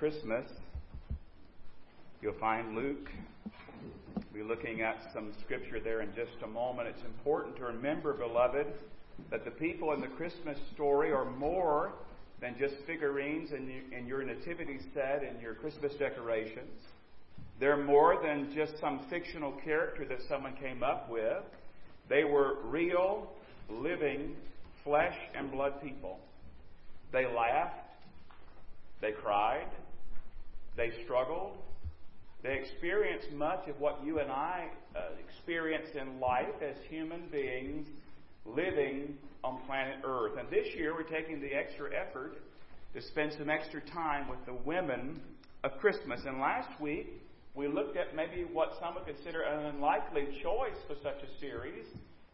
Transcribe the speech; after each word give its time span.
Christmas. 0.00 0.50
You'll 2.22 2.32
find 2.40 2.74
Luke. 2.74 3.10
We'll 4.32 4.42
be 4.44 4.48
looking 4.48 4.80
at 4.80 4.96
some 5.12 5.34
scripture 5.44 5.78
there 5.78 6.00
in 6.00 6.08
just 6.14 6.42
a 6.42 6.46
moment. 6.46 6.88
It's 6.88 7.04
important 7.04 7.54
to 7.58 7.64
remember, 7.64 8.14
beloved, 8.14 8.66
that 9.30 9.44
the 9.44 9.50
people 9.50 9.92
in 9.92 10.00
the 10.00 10.06
Christmas 10.06 10.56
story 10.72 11.12
are 11.12 11.30
more 11.30 11.92
than 12.40 12.56
just 12.58 12.76
figurines 12.86 13.50
in, 13.52 14.06
your 14.06 14.22
nativity 14.22 14.78
set 14.94 15.22
and 15.22 15.38
your 15.42 15.52
Christmas 15.52 15.92
decorations. 15.98 16.82
They're 17.60 17.84
more 17.84 18.22
than 18.22 18.54
just 18.54 18.80
some 18.80 19.04
fictional 19.10 19.52
character 19.62 20.06
that 20.06 20.20
someone 20.30 20.56
came 20.56 20.82
up 20.82 21.10
with. 21.10 21.44
They 22.08 22.24
were 22.24 22.54
real, 22.64 23.30
living, 23.68 24.34
flesh 24.82 25.18
and 25.36 25.52
blood 25.52 25.82
people. 25.82 26.20
They 27.12 27.26
laughed. 27.26 27.76
They 29.02 29.12
cried. 29.12 29.66
They 30.76 30.90
struggled. 31.04 31.56
They 32.42 32.58
experience 32.58 33.24
much 33.34 33.68
of 33.68 33.78
what 33.80 34.00
you 34.04 34.18
and 34.20 34.30
I 34.30 34.68
uh, 34.96 35.00
experience 35.28 35.88
in 35.94 36.20
life 36.20 36.62
as 36.62 36.76
human 36.88 37.28
beings 37.30 37.86
living 38.46 39.18
on 39.44 39.60
planet 39.66 39.98
Earth. 40.04 40.38
And 40.38 40.48
this 40.48 40.74
year 40.74 40.94
we're 40.94 41.02
taking 41.02 41.40
the 41.40 41.52
extra 41.52 41.90
effort 41.94 42.38
to 42.94 43.02
spend 43.02 43.32
some 43.38 43.50
extra 43.50 43.80
time 43.80 44.28
with 44.28 44.44
the 44.46 44.54
women 44.54 45.20
of 45.64 45.78
Christmas. 45.78 46.20
And 46.26 46.40
last 46.40 46.80
week 46.80 47.08
we 47.54 47.68
looked 47.68 47.96
at 47.96 48.14
maybe 48.14 48.44
what 48.50 48.72
some 48.80 48.94
would 48.94 49.06
consider 49.06 49.42
an 49.42 49.66
unlikely 49.66 50.28
choice 50.42 50.76
for 50.86 50.94
such 51.02 51.22
a 51.22 51.40
series, 51.40 51.84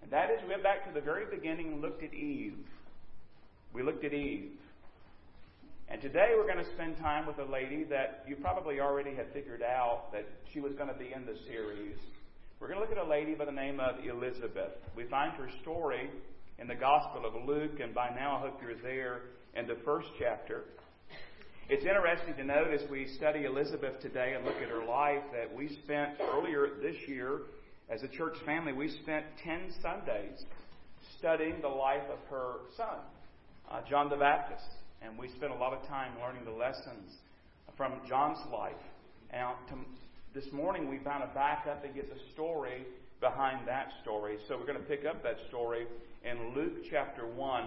and 0.03 0.11
that 0.11 0.31
is 0.31 0.41
we 0.43 0.51
went 0.51 0.63
back 0.63 0.87
to 0.87 0.95
the 0.95 1.01
very 1.01 1.25
beginning 1.27 1.73
and 1.73 1.83
looked 1.83 2.03
at 2.03 2.15
Eve. 2.15 2.55
We 3.73 3.83
looked 3.83 4.05
at 4.05 4.13
Eve. 4.13 4.53
And 5.89 6.03
today 6.03 6.33
we're 6.37 6.53
going 6.53 6.65
to 6.65 6.73
spend 6.73 6.97
time 6.99 7.27
with 7.29 7.39
a 7.39 7.45
lady 7.45 7.85
that 7.85 8.25
you 8.27 8.35
probably 8.35 8.81
already 8.81 9.15
had 9.15 9.33
figured 9.33 9.63
out 9.63 10.11
that 10.13 10.27
she 10.53 10.59
was 10.59 10.73
going 10.73 10.89
to 10.89 10.99
be 10.99 11.13
in 11.15 11.25
the 11.25 11.37
series. 11.47 11.97
We're 12.59 12.67
going 12.67 12.81
to 12.81 12.85
look 12.85 12.91
at 12.91 12.99
a 12.99 13.09
lady 13.09 13.35
by 13.35 13.45
the 13.45 13.53
name 13.53 13.79
of 13.79 13.95
Elizabeth. 14.05 14.73
We 14.97 15.05
find 15.05 15.33
her 15.35 15.49
story 15.63 16.11
in 16.59 16.67
the 16.67 16.75
Gospel 16.75 17.25
of 17.25 17.35
Luke, 17.47 17.79
and 17.81 17.95
by 17.95 18.11
now 18.11 18.37
I 18.37 18.41
hope 18.41 18.61
you're 18.61 18.83
there 18.83 19.21
in 19.55 19.69
the 19.69 19.77
first 19.85 20.09
chapter. 20.19 20.65
It's 21.69 21.85
interesting 21.85 22.35
to 22.35 22.45
note 22.45 22.75
as 22.75 22.91
we 22.91 23.07
study 23.17 23.45
Elizabeth 23.45 24.01
today 24.01 24.35
and 24.35 24.45
look 24.45 24.57
at 24.57 24.69
her 24.69 24.85
life 24.85 25.23
that 25.33 25.55
we 25.55 25.69
spent 25.85 26.15
earlier 26.21 26.69
this 26.83 26.97
year 27.07 27.43
as 27.89 28.03
a 28.03 28.09
church 28.09 28.37
family, 28.45 28.73
we 28.73 28.91
spent 29.03 29.25
10 29.45 29.73
Sundays 29.81 30.45
studying 31.17 31.61
the 31.61 31.69
life 31.69 32.03
of 32.11 32.19
her 32.29 32.55
son, 32.77 32.99
uh, 33.71 33.83
John 33.89 34.11
the 34.11 34.17
Baptist 34.17 34.67
and 35.07 35.17
we 35.17 35.29
spent 35.29 35.53
a 35.53 35.55
lot 35.55 35.73
of 35.73 35.87
time 35.87 36.13
learning 36.21 36.45
the 36.45 36.51
lessons 36.51 37.13
from 37.77 37.93
John's 38.09 38.39
life. 38.53 38.73
And 39.31 39.55
this 40.35 40.51
morning 40.53 40.89
we 40.91 40.99
found 40.99 41.23
to 41.23 41.33
back 41.33 41.67
up 41.71 41.85
and 41.85 41.95
get 41.95 42.13
the 42.13 42.21
story 42.33 42.85
behind 43.21 43.69
that 43.69 43.93
story. 44.03 44.39
So 44.49 44.57
we're 44.57 44.67
going 44.67 44.79
to 44.79 44.85
pick 44.85 45.05
up 45.05 45.23
that 45.23 45.37
story 45.49 45.87
in 46.25 46.55
Luke 46.55 46.85
chapter 46.91 47.25
1, 47.25 47.65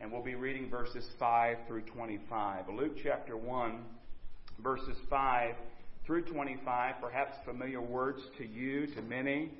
and 0.00 0.10
we'll 0.10 0.22
be 0.22 0.34
reading 0.34 0.70
verses 0.70 1.04
5 1.18 1.58
through 1.66 1.82
25. 1.82 2.64
Luke 2.74 2.96
chapter 3.02 3.36
1, 3.36 3.80
verses 4.62 4.96
5 5.10 5.54
through 6.06 6.22
25, 6.22 6.94
perhaps 7.02 7.36
familiar 7.44 7.82
words 7.82 8.20
to 8.38 8.46
you, 8.46 8.86
to 8.94 9.02
many. 9.02 9.50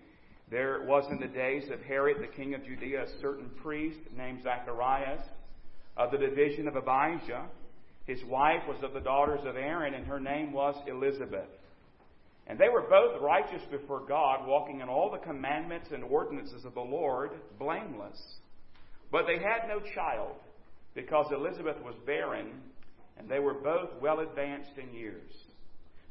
There 0.50 0.82
was 0.86 1.04
in 1.10 1.20
the 1.20 1.26
days 1.26 1.70
of 1.70 1.82
Herod, 1.82 2.22
the 2.22 2.34
king 2.34 2.54
of 2.54 2.64
Judea, 2.64 3.04
a 3.04 3.20
certain 3.20 3.50
priest 3.62 3.98
named 4.16 4.42
Zacharias 4.42 5.20
of 5.98 6.12
the 6.12 6.18
division 6.18 6.68
of 6.68 6.76
Abijah. 6.76 7.46
His 8.06 8.24
wife 8.24 8.62
was 8.66 8.82
of 8.82 8.94
the 8.94 9.00
daughters 9.00 9.40
of 9.44 9.56
Aaron, 9.56 9.94
and 9.94 10.06
her 10.06 10.20
name 10.20 10.52
was 10.52 10.74
Elizabeth. 10.86 11.50
And 12.46 12.58
they 12.58 12.70
were 12.70 12.86
both 12.88 13.20
righteous 13.20 13.62
before 13.70 14.06
God, 14.08 14.46
walking 14.46 14.80
in 14.80 14.88
all 14.88 15.10
the 15.10 15.18
commandments 15.18 15.88
and 15.92 16.02
ordinances 16.04 16.64
of 16.64 16.72
the 16.72 16.80
Lord, 16.80 17.32
blameless. 17.58 18.18
But 19.12 19.26
they 19.26 19.36
had 19.36 19.68
no 19.68 19.80
child, 19.94 20.36
because 20.94 21.26
Elizabeth 21.30 21.76
was 21.84 21.94
barren, 22.06 22.52
and 23.18 23.28
they 23.28 23.40
were 23.40 23.54
both 23.54 23.90
well 24.00 24.20
advanced 24.20 24.70
in 24.78 24.96
years. 24.96 25.30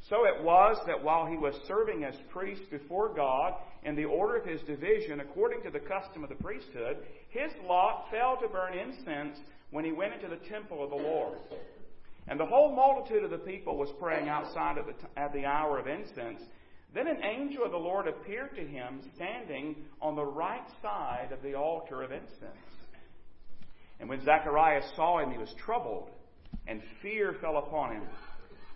So 0.09 0.25
it 0.25 0.43
was 0.43 0.77
that 0.85 1.03
while 1.03 1.25
he 1.25 1.37
was 1.37 1.55
serving 1.67 2.03
as 2.03 2.13
priest 2.29 2.61
before 2.69 3.13
God 3.13 3.53
in 3.83 3.95
the 3.95 4.05
order 4.05 4.37
of 4.37 4.45
his 4.45 4.61
division, 4.61 5.19
according 5.19 5.63
to 5.63 5.71
the 5.71 5.79
custom 5.79 6.23
of 6.23 6.29
the 6.29 6.35
priesthood, 6.35 6.97
his 7.29 7.51
lot 7.67 8.05
fell 8.11 8.37
to 8.41 8.47
burn 8.47 8.77
incense 8.77 9.37
when 9.71 9.85
he 9.85 9.91
went 9.91 10.13
into 10.13 10.27
the 10.27 10.49
temple 10.49 10.83
of 10.83 10.89
the 10.89 10.95
Lord. 10.95 11.37
And 12.27 12.39
the 12.39 12.45
whole 12.45 12.75
multitude 12.75 13.23
of 13.23 13.31
the 13.31 13.37
people 13.37 13.77
was 13.77 13.89
praying 13.99 14.27
outside 14.27 14.75
the 14.77 14.91
t- 14.91 15.07
at 15.15 15.33
the 15.33 15.45
hour 15.45 15.79
of 15.79 15.87
incense. 15.87 16.41
Then 16.93 17.07
an 17.07 17.23
angel 17.23 17.63
of 17.63 17.71
the 17.71 17.77
Lord 17.77 18.07
appeared 18.07 18.55
to 18.55 18.65
him 18.65 19.01
standing 19.15 19.75
on 20.01 20.15
the 20.15 20.25
right 20.25 20.65
side 20.81 21.29
of 21.31 21.41
the 21.41 21.53
altar 21.53 22.01
of 22.01 22.11
incense. 22.11 22.67
And 23.99 24.09
when 24.09 24.23
Zacharias 24.23 24.85
saw 24.95 25.19
him, 25.19 25.31
he 25.31 25.37
was 25.37 25.53
troubled, 25.57 26.09
and 26.67 26.81
fear 27.01 27.35
fell 27.41 27.57
upon 27.57 27.95
him. 27.95 28.03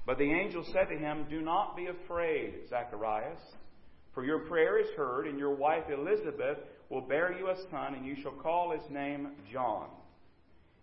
But 0.06 0.18
the 0.18 0.32
angel 0.32 0.64
said 0.74 0.90
to 0.90 0.98
him, 0.98 1.26
Do 1.30 1.42
not 1.42 1.76
be 1.76 1.88
afraid, 1.88 2.68
Zacharias, 2.70 3.40
for 4.14 4.26
your 4.26 4.40
prayer 4.40 4.80
is 4.80 4.88
heard, 4.98 5.28
and 5.28 5.38
your 5.38 5.56
wife 5.56 5.84
Elizabeth 5.92 6.58
will 6.90 7.02
bear 7.02 7.38
you 7.38 7.50
a 7.50 7.56
son, 7.70 7.96
and 7.96 8.06
you 8.06 8.16
shall 8.22 8.34
call 8.34 8.72
his 8.72 8.90
name 8.90 9.30
John. 9.52 9.88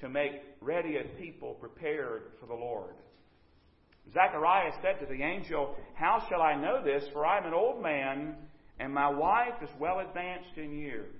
to 0.00 0.08
make 0.08 0.32
ready 0.60 0.96
a 0.96 1.04
people 1.20 1.54
prepared 1.54 2.32
for 2.40 2.46
the 2.46 2.54
Lord. 2.54 2.94
Zacharias 4.12 4.74
said 4.82 5.00
to 5.00 5.06
the 5.06 5.22
angel, 5.22 5.74
How 5.94 6.24
shall 6.28 6.42
I 6.42 6.54
know 6.54 6.82
this? 6.84 7.04
For 7.12 7.26
I 7.26 7.38
am 7.38 7.46
an 7.46 7.54
old 7.54 7.82
man, 7.82 8.36
and 8.78 8.92
my 8.92 9.10
wife 9.10 9.62
is 9.62 9.70
well 9.80 9.98
advanced 10.00 10.56
in 10.56 10.78
years. 10.78 11.14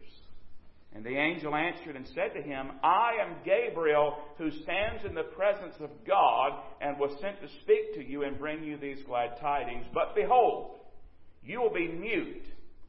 And 0.95 1.05
the 1.05 1.17
angel 1.17 1.55
answered 1.55 1.97
and 1.97 2.07
said 2.15 2.33
to 2.35 2.43
him, 2.43 2.71
I 2.83 3.15
am 3.21 3.37
Gabriel, 3.45 4.17
who 4.39 4.51
stands 4.51 5.05
in 5.05 5.15
the 5.15 5.25
presence 5.25 5.75
of 5.81 5.91
God, 6.07 6.53
and 6.81 6.99
was 6.99 7.11
sent 7.21 7.41
to 7.43 7.49
speak 7.63 7.95
to 7.95 8.05
you 8.09 8.23
and 8.23 8.39
bring 8.39 8.65
you 8.65 8.79
these 8.79 9.03
glad 9.07 9.39
tidings. 9.41 9.85
But 9.93 10.15
behold, 10.15 10.79
you 11.45 11.61
will 11.61 11.73
be 11.73 11.89
mute, 11.89 12.45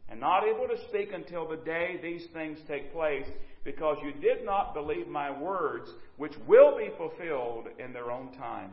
and 0.10 0.20
not 0.20 0.44
able 0.44 0.68
to 0.68 0.88
speak 0.88 1.12
until 1.14 1.48
the 1.48 1.58
day 1.58 2.00
these 2.02 2.26
things 2.34 2.58
take 2.68 2.94
place 2.94 3.28
because 3.64 3.98
you 4.04 4.14
did 4.22 4.46
not 4.46 4.74
believe 4.74 5.08
my 5.08 5.30
words, 5.30 5.90
which 6.16 6.34
will 6.48 6.78
be 6.78 6.90
fulfilled 6.98 7.68
in 7.80 7.92
their 7.92 8.12
own 8.12 8.32
time. 8.34 8.72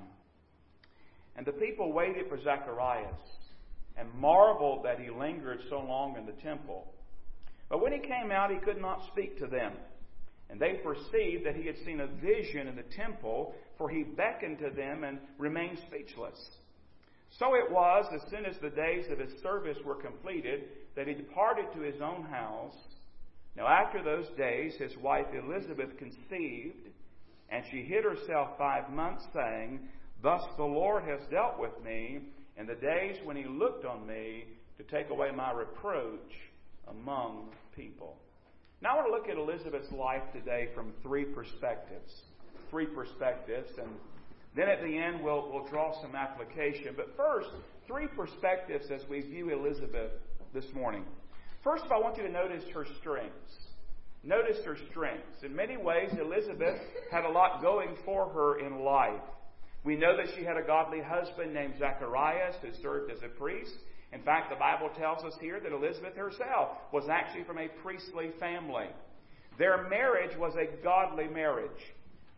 And 1.37 1.45
the 1.45 1.53
people 1.53 1.93
waited 1.93 2.29
for 2.29 2.41
Zacharias 2.41 3.14
and 3.97 4.09
marveled 4.14 4.85
that 4.85 5.00
he 5.00 5.11
lingered 5.11 5.61
so 5.69 5.81
long 5.81 6.17
in 6.17 6.26
the 6.26 6.41
temple. 6.43 6.87
But 7.69 7.83
when 7.83 7.93
he 7.93 7.99
came 7.99 8.31
out, 8.31 8.50
he 8.50 8.59
could 8.59 8.81
not 8.81 9.07
speak 9.12 9.38
to 9.38 9.47
them. 9.47 9.73
And 10.50 10.61
they 10.61 10.75
perceived 10.75 11.47
that 11.47 11.57
he 11.57 11.67
had 11.67 11.76
seen 11.85 12.00
a 12.00 12.07
vision 12.07 12.69
in 12.69 12.76
the 12.76 12.85
temple, 12.97 13.55
for 13.79 13.88
he 13.88 14.03
beckoned 14.03 14.59
to 14.61 14.71
them 14.71 15.03
and 15.03 15.19
remained 15.38 15.79
speechless. 15.88 16.38
So 17.38 17.55
it 17.55 17.71
was, 17.71 18.05
as 18.14 18.31
soon 18.31 18.45
as 18.45 18.57
the 18.59 18.71
days 18.71 19.07
of 19.11 19.19
his 19.19 19.33
service 19.43 19.79
were 19.85 19.97
completed, 19.97 20.64
that 20.96 21.08
he 21.08 21.14
departed 21.14 21.66
to 21.74 21.80
his 21.80 22.00
own 22.00 22.24
house. 22.24 22.76
Now, 23.56 23.66
after 23.66 24.02
those 24.02 24.26
days, 24.36 24.74
his 24.78 24.96
wife 24.98 25.26
Elizabeth 25.32 25.96
conceived, 25.98 26.88
and 27.50 27.64
she 27.70 27.82
hid 27.82 28.04
herself 28.04 28.50
five 28.58 28.90
months, 28.90 29.24
saying, 29.32 29.80
Thus 30.22 30.42
the 30.56 30.64
Lord 30.64 31.04
has 31.04 31.20
dealt 31.30 31.58
with 31.58 31.72
me 31.84 32.20
in 32.56 32.66
the 32.66 32.74
days 32.74 33.16
when 33.24 33.36
he 33.36 33.44
looked 33.44 33.84
on 33.84 34.06
me 34.06 34.44
to 34.78 34.84
take 34.84 35.10
away 35.10 35.30
my 35.30 35.52
reproach 35.52 36.32
among 36.88 37.50
people. 37.76 38.16
Now, 38.82 38.90
I 38.92 38.94
want 38.96 39.06
to 39.08 39.12
look 39.12 39.28
at 39.28 39.36
Elizabeth's 39.36 39.92
life 39.92 40.22
today 40.32 40.68
from 40.74 40.92
three 41.02 41.24
perspectives. 41.24 42.12
Three 42.70 42.86
perspectives, 42.86 43.70
and 43.78 43.88
then 44.56 44.68
at 44.68 44.82
the 44.82 44.98
end, 44.98 45.22
we'll, 45.22 45.50
we'll 45.52 45.66
draw 45.66 46.00
some 46.02 46.14
application. 46.14 46.94
But 46.96 47.16
first, 47.16 47.48
three 47.86 48.06
perspectives 48.08 48.86
as 48.90 49.08
we 49.08 49.20
view 49.20 49.50
Elizabeth 49.50 50.10
this 50.54 50.64
morning. 50.73 51.04
First 51.64 51.84
of 51.84 51.90
all, 51.90 51.99
I 51.99 52.04
want 52.04 52.16
you 52.16 52.23
to 52.23 52.32
notice 52.32 52.62
her 52.73 52.87
strengths. 53.00 53.52
Notice 54.23 54.64
her 54.64 54.76
strengths. 54.90 55.42
In 55.42 55.54
many 55.54 55.76
ways, 55.76 56.11
Elizabeth 56.18 56.80
had 57.11 57.25
a 57.25 57.28
lot 57.28 57.61
going 57.61 57.96
for 58.04 58.28
her 58.28 58.61
in 58.61 58.84
life. 58.84 59.20
We 59.82 59.96
know 59.96 60.16
that 60.16 60.34
she 60.37 60.44
had 60.44 60.56
a 60.56 60.62
godly 60.62 61.02
husband 61.02 61.52
named 61.52 61.75
Zacharias 61.78 62.54
who 62.62 62.68
served 62.80 63.11
as 63.11 63.18
a 63.23 63.28
priest. 63.28 63.75
In 64.12 64.23
fact, 64.23 64.49
the 64.49 64.56
Bible 64.56 64.88
tells 64.96 65.25
us 65.25 65.34
here 65.40 65.61
that 65.61 65.73
Elizabeth 65.73 66.14
herself 66.14 66.68
was 66.92 67.04
actually 67.11 67.44
from 67.44 67.58
a 67.58 67.68
priestly 67.82 68.30
family. 68.38 68.87
Their 69.58 69.88
marriage 69.88 70.37
was 70.38 70.54
a 70.54 70.82
godly 70.82 71.26
marriage. 71.26 71.70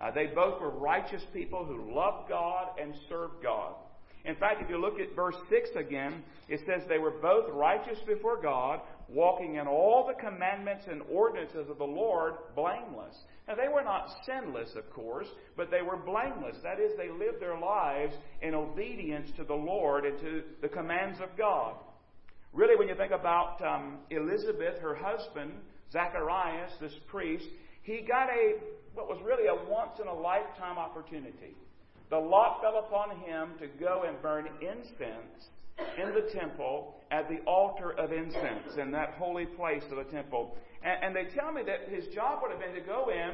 Uh, 0.00 0.10
they 0.10 0.26
both 0.26 0.60
were 0.60 0.70
righteous 0.70 1.22
people 1.32 1.64
who 1.64 1.94
loved 1.94 2.28
God 2.28 2.68
and 2.80 2.94
served 3.08 3.42
God. 3.42 3.74
In 4.26 4.34
fact, 4.34 4.60
if 4.60 4.68
you 4.68 4.78
look 4.78 4.98
at 4.98 5.14
verse 5.14 5.36
6 5.48 5.70
again, 5.76 6.24
it 6.48 6.60
says 6.66 6.82
they 6.88 6.98
were 6.98 7.12
both 7.22 7.48
righteous 7.52 7.98
before 8.06 8.42
God, 8.42 8.80
walking 9.08 9.54
in 9.54 9.68
all 9.68 10.04
the 10.06 10.20
commandments 10.20 10.84
and 10.90 11.00
ordinances 11.10 11.70
of 11.70 11.78
the 11.78 11.84
Lord 11.84 12.34
blameless. 12.56 13.16
Now, 13.46 13.54
they 13.54 13.68
were 13.72 13.84
not 13.84 14.08
sinless, 14.26 14.70
of 14.74 14.90
course, 14.90 15.28
but 15.56 15.70
they 15.70 15.82
were 15.82 15.96
blameless. 15.96 16.56
That 16.64 16.80
is, 16.80 16.90
they 16.96 17.08
lived 17.08 17.40
their 17.40 17.58
lives 17.58 18.14
in 18.42 18.54
obedience 18.54 19.30
to 19.36 19.44
the 19.44 19.54
Lord 19.54 20.04
and 20.04 20.18
to 20.18 20.42
the 20.60 20.68
commands 20.68 21.20
of 21.20 21.36
God. 21.38 21.76
Really, 22.52 22.74
when 22.76 22.88
you 22.88 22.96
think 22.96 23.12
about 23.12 23.62
um, 23.62 23.98
Elizabeth, 24.10 24.80
her 24.80 24.96
husband, 24.96 25.52
Zacharias, 25.92 26.72
this 26.80 26.94
priest, 27.06 27.46
he 27.82 28.00
got 28.00 28.28
a 28.28 28.54
what 28.94 29.08
was 29.08 29.20
really 29.24 29.46
a 29.46 29.70
once 29.70 30.00
in 30.00 30.08
a 30.08 30.14
lifetime 30.14 30.78
opportunity. 30.78 31.54
The 32.10 32.18
lot 32.18 32.60
fell 32.62 32.78
upon 32.78 33.18
him 33.18 33.50
to 33.58 33.66
go 33.78 34.04
and 34.06 34.20
burn 34.22 34.48
incense 34.60 35.48
in 35.98 36.14
the 36.14 36.30
temple 36.32 36.94
at 37.10 37.28
the 37.28 37.38
altar 37.46 37.92
of 37.92 38.12
incense 38.12 38.76
in 38.78 38.90
that 38.92 39.14
holy 39.18 39.46
place 39.46 39.82
of 39.90 39.96
the 39.96 40.10
temple. 40.12 40.56
And, 40.82 41.04
and 41.04 41.16
they 41.16 41.34
tell 41.34 41.52
me 41.52 41.62
that 41.66 41.92
his 41.92 42.06
job 42.14 42.40
would 42.42 42.50
have 42.50 42.60
been 42.60 42.74
to 42.74 42.86
go 42.86 43.10
in 43.10 43.32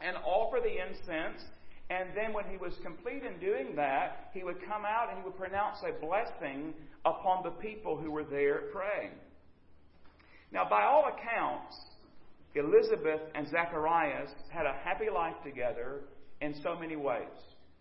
and 0.00 0.16
offer 0.24 0.58
the 0.62 0.70
incense 0.70 1.42
and 1.88 2.08
then 2.16 2.32
when 2.32 2.44
he 2.50 2.56
was 2.56 2.72
complete 2.82 3.22
in 3.22 3.38
doing 3.38 3.76
that, 3.76 4.30
he 4.34 4.42
would 4.42 4.58
come 4.66 4.84
out 4.84 5.08
and 5.08 5.18
he 5.18 5.24
would 5.24 5.38
pronounce 5.38 5.78
a 5.82 5.92
blessing 6.04 6.74
upon 7.04 7.44
the 7.44 7.50
people 7.50 7.96
who 7.96 8.10
were 8.10 8.24
there 8.24 8.62
praying. 8.72 9.12
Now, 10.50 10.68
by 10.68 10.82
all 10.82 11.04
accounts, 11.06 11.76
Elizabeth 12.54 13.20
and 13.34 13.48
Zacharias 13.48 14.30
had 14.48 14.66
a 14.66 14.72
happy 14.82 15.10
life 15.14 15.36
together 15.44 16.00
in 16.40 16.54
so 16.62 16.76
many 16.76 16.96
ways. 16.96 17.22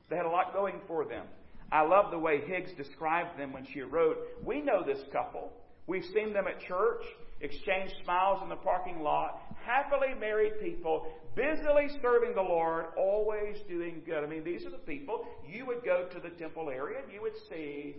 They 0.09 0.15
had 0.15 0.25
a 0.25 0.29
lot 0.29 0.53
going 0.53 0.79
for 0.87 1.05
them. 1.05 1.25
I 1.71 1.81
love 1.81 2.11
the 2.11 2.19
way 2.19 2.41
Higgs 2.45 2.71
described 2.77 3.39
them 3.39 3.51
when 3.51 3.65
she 3.73 3.81
wrote, 3.81 4.17
We 4.43 4.61
know 4.61 4.83
this 4.85 4.99
couple. 5.11 5.51
We've 5.87 6.05
seen 6.13 6.33
them 6.33 6.45
at 6.47 6.61
church, 6.61 7.03
exchange 7.41 7.91
smiles 8.03 8.41
in 8.41 8.49
the 8.49 8.55
parking 8.55 9.01
lot, 9.01 9.41
happily 9.63 10.13
married 10.19 10.53
people, 10.59 11.07
busily 11.35 11.87
serving 12.01 12.33
the 12.33 12.41
Lord, 12.41 12.85
always 12.97 13.57
doing 13.67 14.01
good. 14.05 14.23
I 14.23 14.27
mean, 14.27 14.43
these 14.43 14.65
are 14.65 14.71
the 14.71 14.77
people 14.77 15.25
you 15.47 15.65
would 15.65 15.83
go 15.83 16.07
to 16.11 16.19
the 16.19 16.29
temple 16.29 16.69
area 16.69 16.99
and 17.03 17.11
you 17.11 17.21
would 17.21 17.35
see 17.49 17.95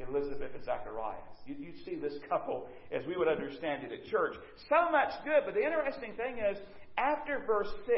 Elizabeth 0.00 0.50
and 0.54 0.64
Zacharias. 0.64 1.18
You'd 1.46 1.84
see 1.84 1.96
this 1.96 2.14
couple 2.28 2.68
as 2.92 3.06
we 3.06 3.16
would 3.16 3.28
understand 3.28 3.84
it 3.84 3.92
at 3.92 4.04
church. 4.06 4.34
So 4.68 4.90
much 4.90 5.12
good, 5.24 5.42
but 5.44 5.54
the 5.54 5.64
interesting 5.64 6.14
thing 6.14 6.38
is, 6.38 6.58
after 6.96 7.42
verse 7.46 7.70
6, 7.86 7.96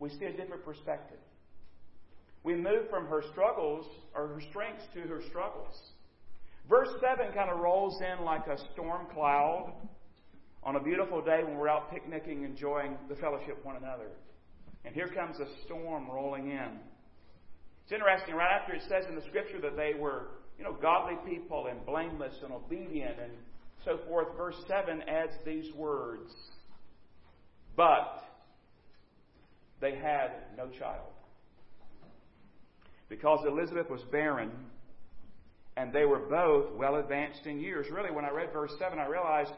we 0.00 0.10
see 0.10 0.24
a 0.26 0.32
different 0.32 0.64
perspective. 0.64 1.18
We 2.44 2.54
move 2.54 2.88
from 2.90 3.06
her 3.06 3.22
struggles 3.32 3.86
or 4.14 4.28
her 4.28 4.40
strengths 4.50 4.84
to 4.94 5.00
her 5.00 5.22
struggles. 5.28 5.74
Verse 6.68 6.88
7 7.00 7.32
kind 7.34 7.50
of 7.50 7.58
rolls 7.58 8.00
in 8.00 8.24
like 8.24 8.46
a 8.46 8.58
storm 8.72 9.06
cloud 9.12 9.72
on 10.62 10.76
a 10.76 10.80
beautiful 10.80 11.22
day 11.22 11.40
when 11.42 11.56
we're 11.56 11.68
out 11.68 11.90
picnicking, 11.90 12.44
enjoying 12.44 12.96
the 13.08 13.16
fellowship 13.16 13.64
one 13.64 13.76
another. 13.76 14.08
And 14.84 14.94
here 14.94 15.08
comes 15.08 15.38
a 15.40 15.46
storm 15.64 16.10
rolling 16.10 16.50
in. 16.50 16.78
It's 17.84 17.92
interesting, 17.92 18.34
right 18.34 18.60
after 18.60 18.74
it 18.74 18.82
says 18.88 19.04
in 19.08 19.14
the 19.14 19.22
scripture 19.28 19.60
that 19.62 19.76
they 19.76 19.92
were, 19.98 20.28
you 20.58 20.64
know, 20.64 20.72
godly 20.72 21.16
people 21.26 21.66
and 21.70 21.84
blameless 21.84 22.34
and 22.42 22.52
obedient 22.52 23.18
and 23.22 23.32
so 23.84 23.98
forth, 24.06 24.28
verse 24.36 24.56
7 24.68 25.02
adds 25.08 25.32
these 25.44 25.72
words 25.74 26.32
But 27.76 28.24
they 29.80 29.94
had 29.96 30.30
no 30.56 30.68
child. 30.78 31.13
Because 33.08 33.44
Elizabeth 33.46 33.90
was 33.90 34.02
barren, 34.10 34.50
and 35.76 35.92
they 35.92 36.04
were 36.04 36.20
both 36.20 36.72
well 36.74 36.96
advanced 36.96 37.46
in 37.46 37.60
years. 37.60 37.86
Really, 37.90 38.10
when 38.10 38.24
I 38.24 38.30
read 38.30 38.52
verse 38.52 38.72
7, 38.78 38.98
I 38.98 39.06
realized 39.06 39.52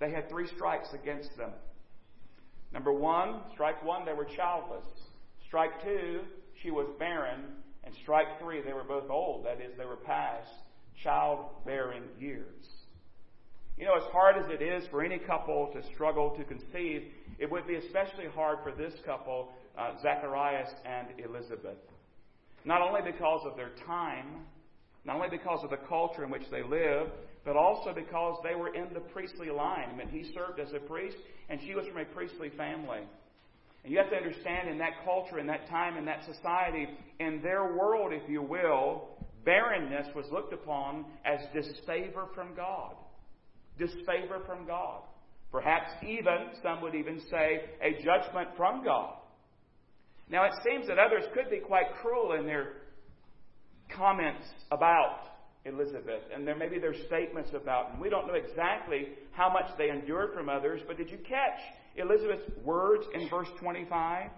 they 0.00 0.10
had 0.10 0.28
three 0.28 0.46
strikes 0.48 0.88
against 0.92 1.36
them. 1.36 1.50
Number 2.72 2.92
one, 2.92 3.40
strike 3.52 3.84
one, 3.84 4.04
they 4.04 4.12
were 4.12 4.24
childless. 4.24 4.84
Strike 5.46 5.82
two, 5.82 6.20
she 6.62 6.70
was 6.70 6.88
barren. 6.98 7.40
And 7.84 7.94
strike 8.02 8.40
three, 8.40 8.62
they 8.62 8.72
were 8.72 8.84
both 8.84 9.10
old. 9.10 9.44
That 9.44 9.60
is, 9.60 9.76
they 9.76 9.84
were 9.84 9.96
past 9.96 10.48
childbearing 11.02 12.04
years. 12.18 12.66
You 13.76 13.86
know, 13.86 13.96
as 13.96 14.04
hard 14.12 14.36
as 14.36 14.50
it 14.50 14.62
is 14.62 14.84
for 14.90 15.02
any 15.02 15.18
couple 15.18 15.70
to 15.72 15.82
struggle 15.94 16.30
to 16.36 16.44
conceive, 16.44 17.04
it 17.38 17.50
would 17.50 17.66
be 17.66 17.76
especially 17.76 18.26
hard 18.34 18.58
for 18.62 18.72
this 18.72 18.94
couple, 19.04 19.50
uh, 19.76 19.94
Zacharias 20.02 20.70
and 20.84 21.08
Elizabeth. 21.24 21.78
Not 22.64 22.80
only 22.80 23.00
because 23.02 23.42
of 23.44 23.56
their 23.56 23.70
time, 23.86 24.46
not 25.04 25.16
only 25.16 25.36
because 25.36 25.60
of 25.64 25.70
the 25.70 25.78
culture 25.88 26.24
in 26.24 26.30
which 26.30 26.48
they 26.50 26.62
lived, 26.62 27.10
but 27.44 27.56
also 27.56 27.92
because 27.92 28.38
they 28.44 28.54
were 28.54 28.72
in 28.74 28.92
the 28.94 29.00
priestly 29.00 29.50
line. 29.50 29.88
I 29.92 29.96
mean, 29.96 30.08
he 30.08 30.32
served 30.32 30.60
as 30.60 30.72
a 30.72 30.78
priest, 30.78 31.16
and 31.48 31.60
she 31.66 31.74
was 31.74 31.86
from 31.88 31.98
a 31.98 32.04
priestly 32.04 32.50
family. 32.50 33.00
And 33.82 33.92
you 33.92 33.98
have 33.98 34.10
to 34.10 34.16
understand 34.16 34.68
in 34.68 34.78
that 34.78 35.04
culture, 35.04 35.40
in 35.40 35.46
that 35.48 35.68
time, 35.68 35.96
in 35.96 36.04
that 36.04 36.24
society, 36.24 36.86
in 37.18 37.42
their 37.42 37.76
world, 37.76 38.12
if 38.12 38.28
you 38.28 38.42
will, 38.42 39.08
barrenness 39.44 40.06
was 40.14 40.26
looked 40.30 40.52
upon 40.52 41.04
as 41.24 41.40
disfavor 41.52 42.28
from 42.32 42.54
God. 42.54 42.94
Disfavor 43.76 44.40
from 44.46 44.66
God. 44.66 45.02
Perhaps 45.50 45.90
even, 46.06 46.50
some 46.62 46.80
would 46.80 46.94
even 46.94 47.20
say, 47.28 47.62
a 47.82 48.02
judgment 48.04 48.50
from 48.56 48.84
God. 48.84 49.16
Now, 50.32 50.44
it 50.44 50.54
seems 50.64 50.86
that 50.86 50.98
others 50.98 51.24
could 51.34 51.50
be 51.50 51.58
quite 51.58 51.94
cruel 52.00 52.32
in 52.32 52.46
their 52.46 52.72
comments 53.94 54.46
about 54.70 55.18
Elizabeth, 55.66 56.22
and 56.34 56.48
there 56.48 56.56
maybe 56.56 56.78
their 56.78 56.94
statements 57.06 57.50
about, 57.54 57.92
and 57.92 58.00
we 58.00 58.08
don't 58.08 58.26
know 58.26 58.32
exactly 58.32 59.08
how 59.32 59.52
much 59.52 59.66
they 59.76 59.90
endured 59.90 60.32
from 60.32 60.48
others, 60.48 60.80
but 60.88 60.96
did 60.96 61.10
you 61.10 61.18
catch 61.18 61.60
Elizabeth's 61.96 62.50
words 62.64 63.04
in 63.12 63.28
verse 63.28 63.48
25? 63.60 64.30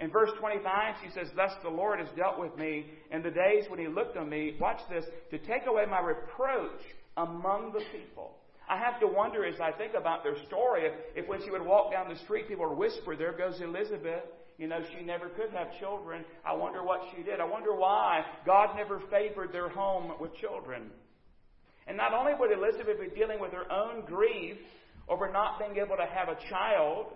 In 0.00 0.10
verse 0.10 0.30
25, 0.40 0.94
she 1.04 1.10
says, 1.12 1.28
Thus 1.36 1.52
the 1.62 1.70
Lord 1.70 2.00
has 2.00 2.08
dealt 2.16 2.40
with 2.40 2.56
me 2.58 2.86
in 3.12 3.22
the 3.22 3.30
days 3.30 3.66
when 3.68 3.78
he 3.78 3.86
looked 3.86 4.16
on 4.16 4.28
me, 4.28 4.56
watch 4.60 4.80
this, 4.90 5.04
to 5.30 5.38
take 5.38 5.66
away 5.68 5.84
my 5.88 6.00
reproach 6.00 6.80
among 7.16 7.72
the 7.72 7.84
people. 7.92 8.32
I 8.68 8.78
have 8.78 8.98
to 8.98 9.06
wonder 9.06 9.44
as 9.44 9.60
I 9.60 9.70
think 9.72 9.92
about 9.94 10.24
their 10.24 10.36
story 10.46 10.86
if, 10.86 11.22
if 11.24 11.28
when 11.28 11.40
she 11.44 11.50
would 11.50 11.64
walk 11.64 11.92
down 11.92 12.08
the 12.08 12.18
street, 12.24 12.48
people 12.48 12.68
would 12.68 12.78
whisper, 12.78 13.14
There 13.14 13.32
goes 13.32 13.60
Elizabeth. 13.60 14.24
You 14.60 14.68
know, 14.68 14.82
she 14.94 15.02
never 15.02 15.30
could 15.30 15.48
have 15.56 15.68
children. 15.80 16.22
I 16.44 16.54
wonder 16.54 16.84
what 16.84 17.00
she 17.16 17.22
did. 17.22 17.40
I 17.40 17.46
wonder 17.46 17.74
why 17.74 18.26
God 18.44 18.76
never 18.76 19.00
favored 19.10 19.54
their 19.54 19.70
home 19.70 20.12
with 20.20 20.36
children. 20.36 20.90
And 21.86 21.96
not 21.96 22.12
only 22.12 22.32
would 22.38 22.52
Elizabeth 22.52 23.00
be 23.00 23.08
dealing 23.18 23.40
with 23.40 23.52
her 23.52 23.64
own 23.72 24.04
grief 24.04 24.58
over 25.08 25.32
not 25.32 25.58
being 25.58 25.82
able 25.82 25.96
to 25.96 26.04
have 26.04 26.28
a 26.28 26.36
child, 26.50 27.06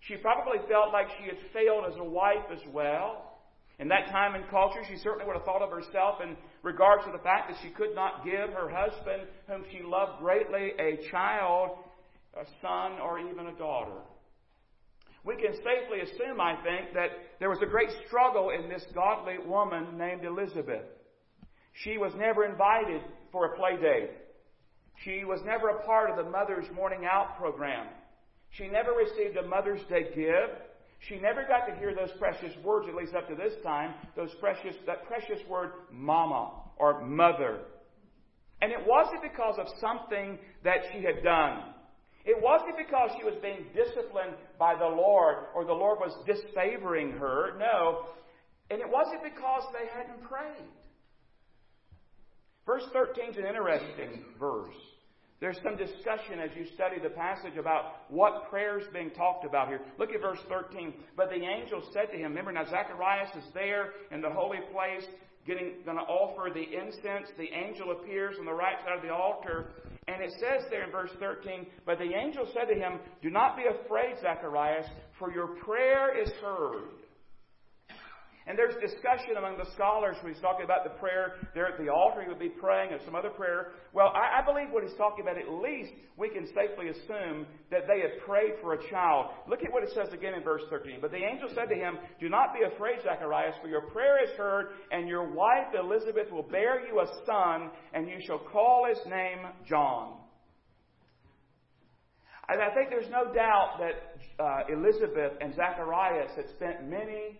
she 0.00 0.16
probably 0.16 0.58
felt 0.68 0.92
like 0.92 1.06
she 1.18 1.24
had 1.24 1.38
failed 1.54 1.90
as 1.90 1.96
a 1.96 2.04
wife 2.04 2.44
as 2.52 2.60
well. 2.70 3.40
In 3.78 3.88
that 3.88 4.10
time 4.10 4.34
and 4.34 4.46
culture, 4.50 4.84
she 4.86 4.98
certainly 4.98 5.24
would 5.24 5.36
have 5.36 5.46
thought 5.46 5.62
of 5.62 5.70
herself 5.70 6.20
in 6.22 6.36
regards 6.62 7.06
to 7.06 7.10
the 7.10 7.24
fact 7.24 7.48
that 7.48 7.56
she 7.62 7.70
could 7.70 7.94
not 7.94 8.22
give 8.22 8.52
her 8.52 8.68
husband, 8.68 9.22
whom 9.48 9.64
she 9.72 9.82
loved 9.82 10.20
greatly, 10.20 10.72
a 10.78 10.98
child, 11.10 11.70
a 12.36 12.44
son, 12.60 13.00
or 13.00 13.18
even 13.18 13.46
a 13.46 13.56
daughter 13.56 13.96
we 15.24 15.36
can 15.36 15.54
safely 15.54 16.00
assume, 16.00 16.40
I 16.40 16.56
think, 16.62 16.94
that 16.94 17.10
there 17.38 17.48
was 17.48 17.60
a 17.62 17.66
great 17.66 17.90
struggle 18.06 18.50
in 18.50 18.68
this 18.68 18.84
godly 18.94 19.36
woman 19.46 19.96
named 19.96 20.24
Elizabeth. 20.24 20.84
She 21.84 21.96
was 21.96 22.12
never 22.16 22.44
invited 22.44 23.02
for 23.30 23.46
a 23.46 23.56
play 23.56 23.76
date. 23.80 24.10
She 25.04 25.24
was 25.24 25.40
never 25.44 25.68
a 25.68 25.84
part 25.84 26.10
of 26.10 26.16
the 26.16 26.30
Mother's 26.30 26.66
Morning 26.74 27.06
Out 27.10 27.38
program. 27.38 27.86
She 28.50 28.68
never 28.68 28.92
received 28.92 29.36
a 29.36 29.46
Mother's 29.46 29.80
Day 29.88 30.04
gift. 30.14 30.60
She 31.08 31.18
never 31.18 31.44
got 31.44 31.66
to 31.66 31.74
hear 31.76 31.94
those 31.94 32.10
precious 32.18 32.52
words, 32.62 32.86
at 32.88 32.94
least 32.94 33.14
up 33.14 33.28
to 33.28 33.34
this 33.34 33.54
time, 33.64 33.94
those 34.14 34.30
precious, 34.40 34.76
that 34.86 35.06
precious 35.06 35.40
word, 35.48 35.70
mama 35.90 36.50
or 36.76 37.04
mother. 37.04 37.60
And 38.60 38.70
it 38.70 38.78
wasn't 38.86 39.22
because 39.22 39.56
of 39.58 39.66
something 39.80 40.38
that 40.62 40.78
she 40.92 41.02
had 41.02 41.24
done. 41.24 41.71
It 42.24 42.40
wasn't 42.40 42.76
because 42.76 43.10
she 43.18 43.24
was 43.24 43.34
being 43.42 43.66
disciplined 43.74 44.34
by 44.58 44.74
the 44.74 44.86
Lord 44.86 45.46
or 45.54 45.64
the 45.64 45.72
Lord 45.72 45.98
was 45.98 46.14
disfavoring 46.26 47.12
her. 47.12 47.58
No. 47.58 48.06
And 48.70 48.80
it 48.80 48.88
wasn't 48.88 49.22
because 49.22 49.64
they 49.72 49.88
hadn't 49.92 50.22
prayed. 50.22 50.70
Verse 52.64 52.84
13 52.92 53.30
is 53.30 53.36
an 53.38 53.46
interesting 53.46 54.24
verse. 54.38 54.74
There's 55.40 55.58
some 55.64 55.76
discussion 55.76 56.38
as 56.38 56.50
you 56.56 56.66
study 56.76 57.00
the 57.02 57.10
passage 57.10 57.56
about 57.58 58.08
what 58.08 58.48
prayer 58.48 58.78
is 58.78 58.86
being 58.92 59.10
talked 59.10 59.44
about 59.44 59.66
here. 59.66 59.80
Look 59.98 60.10
at 60.14 60.20
verse 60.20 60.38
13. 60.48 60.94
But 61.16 61.30
the 61.30 61.42
angel 61.42 61.82
said 61.92 62.12
to 62.12 62.16
him, 62.16 62.30
remember 62.30 62.52
now 62.52 62.64
Zacharias 62.70 63.30
is 63.36 63.52
there 63.52 63.90
in 64.12 64.20
the 64.20 64.30
holy 64.30 64.60
place 64.72 65.04
getting 65.44 65.82
going 65.84 65.96
to 65.96 66.04
offer 66.04 66.54
the 66.54 66.62
incense. 66.62 67.26
The 67.36 67.50
angel 67.52 67.90
appears 67.90 68.36
on 68.38 68.44
the 68.44 68.52
right 68.52 68.76
side 68.84 68.96
of 68.96 69.02
the 69.02 69.12
altar 69.12 69.66
and 70.08 70.20
it 70.20 70.32
says 70.32 70.64
there 70.70 70.84
in 70.84 70.90
verse 70.90 71.10
13, 71.20 71.66
But 71.86 71.98
the 71.98 72.12
angel 72.14 72.46
said 72.52 72.72
to 72.72 72.74
him, 72.74 72.98
Do 73.22 73.30
not 73.30 73.56
be 73.56 73.62
afraid, 73.62 74.16
Zacharias, 74.20 74.86
for 75.18 75.32
your 75.32 75.48
prayer 75.64 76.20
is 76.20 76.28
heard. 76.42 77.01
And 78.46 78.58
there's 78.58 78.74
discussion 78.82 79.38
among 79.38 79.56
the 79.56 79.70
scholars 79.74 80.16
when 80.20 80.34
he's 80.34 80.42
talking 80.42 80.64
about 80.64 80.82
the 80.82 80.98
prayer 80.98 81.38
there 81.54 81.66
at 81.66 81.78
the 81.78 81.88
altar. 81.88 82.22
He 82.22 82.28
would 82.28 82.42
be 82.42 82.50
praying 82.50 82.92
or 82.92 82.98
some 83.04 83.14
other 83.14 83.30
prayer. 83.30 83.78
Well, 83.92 84.10
I, 84.10 84.42
I 84.42 84.44
believe 84.44 84.74
what 84.74 84.82
he's 84.82 84.98
talking 84.98 85.22
about, 85.22 85.38
at 85.38 85.46
least 85.46 85.94
we 86.18 86.28
can 86.28 86.46
safely 86.50 86.90
assume 86.90 87.46
that 87.70 87.86
they 87.86 88.02
had 88.02 88.18
prayed 88.26 88.58
for 88.60 88.74
a 88.74 88.90
child. 88.90 89.30
Look 89.46 89.62
at 89.62 89.70
what 89.72 89.84
it 89.84 89.90
says 89.94 90.12
again 90.12 90.34
in 90.34 90.42
verse 90.42 90.62
13. 90.70 90.98
But 91.00 91.12
the 91.12 91.22
angel 91.22 91.54
said 91.54 91.70
to 91.70 91.78
him, 91.78 91.98
Do 92.18 92.28
not 92.28 92.50
be 92.50 92.66
afraid, 92.66 92.98
Zacharias, 93.04 93.54
for 93.62 93.68
your 93.68 93.86
prayer 93.94 94.18
is 94.24 94.30
heard, 94.36 94.74
and 94.90 95.06
your 95.06 95.30
wife 95.30 95.70
Elizabeth 95.78 96.32
will 96.32 96.42
bear 96.42 96.84
you 96.84 96.98
a 96.98 97.06
son, 97.24 97.70
and 97.94 98.08
you 98.08 98.18
shall 98.26 98.40
call 98.40 98.86
his 98.88 98.98
name 99.06 99.46
John. 99.68 100.18
And 102.48 102.60
I 102.60 102.74
think 102.74 102.90
there's 102.90 103.10
no 103.10 103.32
doubt 103.32 103.78
that 103.78 104.42
uh, 104.42 104.64
Elizabeth 104.68 105.38
and 105.40 105.54
Zacharias 105.54 106.32
had 106.34 106.50
spent 106.50 106.88
many 106.88 107.38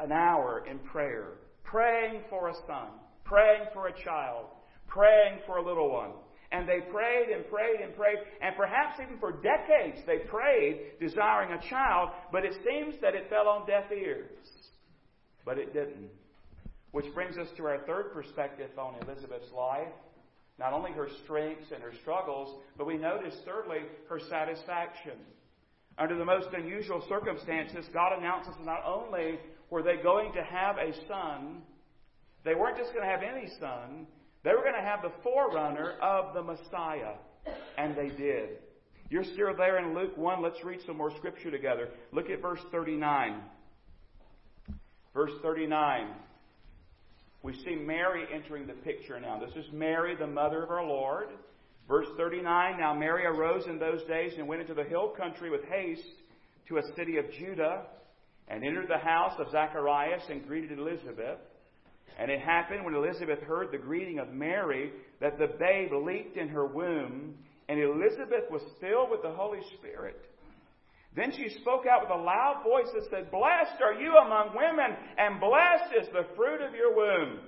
an 0.00 0.12
hour 0.12 0.64
in 0.70 0.78
prayer, 0.78 1.34
praying 1.64 2.22
for 2.28 2.48
a 2.48 2.54
son, 2.66 2.88
praying 3.24 3.64
for 3.72 3.88
a 3.88 4.04
child, 4.04 4.46
praying 4.86 5.40
for 5.46 5.58
a 5.58 5.66
little 5.66 5.90
one. 5.90 6.10
And 6.52 6.68
they 6.68 6.80
prayed 6.80 7.28
and 7.32 7.48
prayed 7.48 7.80
and 7.80 7.94
prayed, 7.94 8.18
and 8.42 8.56
perhaps 8.56 8.98
even 9.00 9.18
for 9.18 9.32
decades 9.32 9.98
they 10.06 10.18
prayed, 10.18 10.98
desiring 10.98 11.52
a 11.52 11.70
child, 11.70 12.10
but 12.32 12.44
it 12.44 12.54
seems 12.64 13.00
that 13.02 13.14
it 13.14 13.30
fell 13.30 13.46
on 13.46 13.68
deaf 13.68 13.84
ears. 13.92 14.30
But 15.44 15.58
it 15.58 15.72
didn't. 15.72 16.10
Which 16.90 17.06
brings 17.14 17.38
us 17.38 17.46
to 17.56 17.66
our 17.66 17.78
third 17.86 18.12
perspective 18.12 18.70
on 18.76 18.96
Elizabeth's 19.06 19.52
life. 19.56 19.92
Not 20.58 20.72
only 20.72 20.90
her 20.90 21.08
strengths 21.24 21.70
and 21.72 21.82
her 21.82 21.92
struggles, 22.02 22.60
but 22.76 22.86
we 22.86 22.98
notice, 22.98 23.34
thirdly, 23.46 23.82
her 24.08 24.20
satisfaction. 24.28 25.18
Under 25.98 26.18
the 26.18 26.24
most 26.24 26.48
unusual 26.52 27.04
circumstances, 27.08 27.86
God 27.92 28.18
announces 28.18 28.54
not 28.64 28.82
only 28.84 29.38
were 29.70 29.82
they 29.82 29.96
going 30.02 30.32
to 30.34 30.42
have 30.42 30.76
a 30.76 30.92
son, 31.06 31.62
they 32.44 32.54
weren't 32.54 32.76
just 32.76 32.92
going 32.92 33.04
to 33.04 33.10
have 33.10 33.22
any 33.22 33.48
son, 33.60 34.06
they 34.42 34.50
were 34.50 34.62
going 34.62 34.74
to 34.74 34.80
have 34.80 35.02
the 35.02 35.12
forerunner 35.22 35.92
of 36.00 36.34
the 36.34 36.42
Messiah. 36.42 37.14
And 37.78 37.96
they 37.96 38.08
did. 38.08 38.58
You're 39.08 39.24
still 39.24 39.56
there 39.56 39.78
in 39.78 39.94
Luke 39.94 40.16
1. 40.16 40.42
Let's 40.42 40.62
read 40.64 40.80
some 40.86 40.96
more 40.96 41.14
scripture 41.16 41.50
together. 41.50 41.88
Look 42.12 42.30
at 42.30 42.40
verse 42.40 42.60
39. 42.70 43.40
Verse 45.14 45.32
39. 45.42 46.08
We 47.42 47.54
see 47.64 47.74
Mary 47.74 48.26
entering 48.32 48.66
the 48.66 48.74
picture 48.74 49.18
now. 49.18 49.40
This 49.40 49.56
is 49.56 49.72
Mary, 49.72 50.14
the 50.14 50.26
mother 50.26 50.62
of 50.62 50.70
our 50.70 50.84
Lord. 50.84 51.28
Verse 51.88 52.06
39 52.16 52.78
Now 52.78 52.94
Mary 52.94 53.24
arose 53.24 53.66
in 53.66 53.78
those 53.78 54.02
days 54.04 54.32
and 54.38 54.46
went 54.46 54.60
into 54.60 54.74
the 54.74 54.84
hill 54.84 55.08
country 55.08 55.50
with 55.50 55.64
haste 55.64 56.02
to 56.68 56.78
a 56.78 56.82
city 56.96 57.16
of 57.16 57.24
Judah 57.32 57.82
and 58.50 58.64
entered 58.64 58.88
the 58.88 58.98
house 58.98 59.34
of 59.38 59.50
Zacharias 59.52 60.22
and 60.28 60.46
greeted 60.46 60.78
Elizabeth. 60.78 61.38
And 62.18 62.30
it 62.30 62.40
happened 62.40 62.84
when 62.84 62.94
Elizabeth 62.94 63.38
heard 63.40 63.70
the 63.70 63.78
greeting 63.78 64.18
of 64.18 64.32
Mary 64.32 64.92
that 65.20 65.38
the 65.38 65.46
babe 65.58 65.92
leaped 65.92 66.36
in 66.36 66.48
her 66.48 66.66
womb, 66.66 67.34
and 67.68 67.80
Elizabeth 67.80 68.50
was 68.50 68.62
filled 68.80 69.10
with 69.10 69.22
the 69.22 69.30
Holy 69.30 69.60
Spirit. 69.78 70.20
Then 71.14 71.32
she 71.32 71.56
spoke 71.60 71.86
out 71.86 72.02
with 72.02 72.10
a 72.10 72.22
loud 72.22 72.62
voice 72.64 72.92
and 72.92 73.04
said, 73.10 73.30
Blessed 73.30 73.80
are 73.82 73.94
you 73.94 74.16
among 74.16 74.54
women, 74.54 74.96
and 75.16 75.40
blessed 75.40 75.94
is 76.02 76.08
the 76.12 76.34
fruit 76.36 76.60
of 76.60 76.74
your 76.74 76.94
womb. 76.94 77.38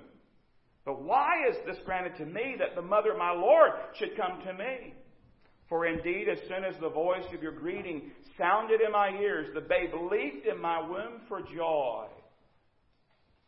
But 0.85 1.03
why 1.03 1.49
is 1.49 1.57
this 1.67 1.79
granted 1.85 2.17
to 2.19 2.27
me 2.27 2.57
that 2.59 2.75
the 2.75 2.83
mother 2.83 3.13
of 3.13 3.19
my 3.19 3.33
Lord 3.33 3.71
should 3.99 4.17
come 4.17 4.41
to 4.47 4.55
me? 4.55 4.95
For 5.73 5.87
indeed, 5.87 6.29
as 6.29 6.39
soon 6.49 6.65
as 6.65 6.75
the 6.83 6.91
voice 6.91 7.25
of 7.33 7.43
your 7.43 7.53
greeting 7.53 8.11
sounded 8.37 8.83
in 8.83 8.93
my 8.93 9.09
ears, 9.09 9.49
the 9.55 9.63
babe 9.63 9.89
leaped 10.11 10.47
in 10.47 10.61
my 10.61 10.79
womb 10.87 11.23
for 11.29 11.41
joy. 11.41 12.09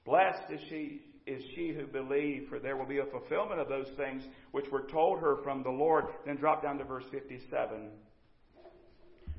Blessed 0.07 0.51
is 0.51 0.61
she, 0.71 1.03
is 1.27 1.43
she 1.55 1.75
who 1.77 1.87
believed, 1.87 2.49
for 2.49 2.59
there 2.59 2.79
will 2.79 2.87
be 2.87 3.01
a 3.01 3.05
fulfillment 3.05 3.61
of 3.61 3.69
those 3.69 3.89
things 3.99 4.23
which 4.53 4.65
were 4.73 4.87
told 4.91 5.21
her 5.21 5.37
from 5.45 5.63
the 5.63 5.71
Lord. 5.71 6.07
Then 6.25 6.37
drop 6.37 6.63
down 6.63 6.79
to 6.79 6.85
verse 6.85 7.05
57. 7.13 7.91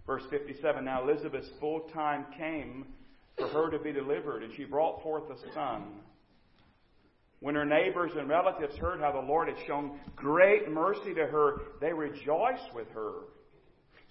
Verse 0.06 0.24
57 0.30 0.86
Now 0.86 1.10
Elizabeth's 1.10 1.50
full 1.60 1.89
time 1.91 2.28
came 2.38 2.86
for 3.36 3.48
her 3.48 3.71
to 3.71 3.80
be 3.80 3.93
delivered, 3.93 4.43
and 4.43 4.54
she 4.56 4.63
brought 4.63 5.02
forth 5.02 5.24
a 5.32 5.54
son. 5.56 6.02
When 7.39 7.56
her 7.56 7.65
neighbors 7.65 8.12
and 8.17 8.30
relatives 8.30 8.78
heard 8.78 9.00
how 9.00 9.12
the 9.12 9.19
Lord 9.19 9.50
had 9.50 9.58
shown 9.67 10.00
great 10.15 10.69
mercy 10.69 11.13
to 11.13 11.26
her, 11.26 11.62
they 11.82 11.93
rejoiced 11.93 12.74
with 12.74 12.89
her. 12.91 13.13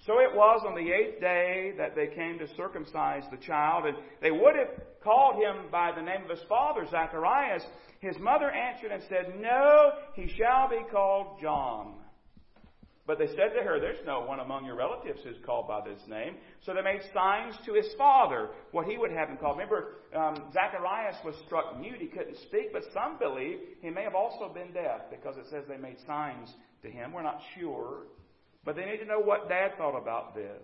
So 0.07 0.21
it 0.21 0.35
was 0.35 0.63
on 0.67 0.75
the 0.75 0.93
eighth 0.93 1.21
day 1.21 1.73
that 1.79 1.97
they 1.97 2.09
came 2.09 2.39
to 2.39 2.55
circumcise 2.57 3.25
the 3.31 3.39
child, 3.39 3.87
and 3.87 3.97
they 4.21 4.31
would 4.31 4.55
have 4.55 4.69
called 5.03 5.37
him 5.37 5.71
by 5.73 5.93
the 5.93 6.03
name 6.03 6.25
of 6.25 6.31
his 6.31 6.47
father, 6.49 6.87
Zacharias. 6.91 7.63
His 8.01 8.19
mother 8.19 8.51
answered 8.51 8.93
and 8.93 9.03
said, 9.09 9.41
No, 9.41 9.93
he 10.15 10.29
shall 10.29 10.69
be 10.69 10.85
called 10.91 11.41
John. 11.41 11.95
But 13.07 13.19
they 13.19 13.27
said 13.27 13.53
to 13.55 13.63
her, 13.63 13.79
There's 13.81 14.05
no 14.07 14.21
one 14.21 14.41
among 14.41 14.65
your 14.65 14.77
relatives 14.77 15.21
who's 15.23 15.37
called 15.45 15.69
by 15.69 15.81
this 15.87 16.01
name. 16.09 16.37
So 16.65 16.73
they 16.73 16.81
made 16.81 17.03
signs 17.13 17.55
to 17.67 17.75
his 17.75 17.89
father, 17.99 18.49
what 18.73 18.87
he 18.87 18.97
would 18.97 19.11
have 19.11 19.29
him 19.29 19.37
called. 19.37 19.59
Remember, 19.59 19.97
um, 20.17 20.51
Zacharias 20.53 21.17
was 21.25 21.35
struck 21.47 21.79
mute. 21.79 22.01
He 22.01 22.07
couldn't 22.07 22.39
speak, 22.49 22.73
but 22.73 22.83
some 22.95 23.19
believe 23.19 23.59
he 23.83 23.91
may 23.91 24.03
have 24.03 24.15
also 24.15 24.53
been 24.53 24.73
deaf 24.73 25.03
because 25.11 25.37
it 25.37 25.45
says 25.51 25.65
they 25.69 25.77
made 25.77 25.99
signs 26.07 26.49
to 26.83 26.91
him. 26.91 27.13
We're 27.13 27.23
not 27.23 27.41
sure. 27.59 28.05
But 28.65 28.77
they 28.77 28.87
need 28.87 28.99
to 28.99 29.05
know 29.05 29.21
what 29.21 29.51
Dad 29.51 29.73
thought 29.77 29.99
about 29.99 30.35
this. 30.35 30.63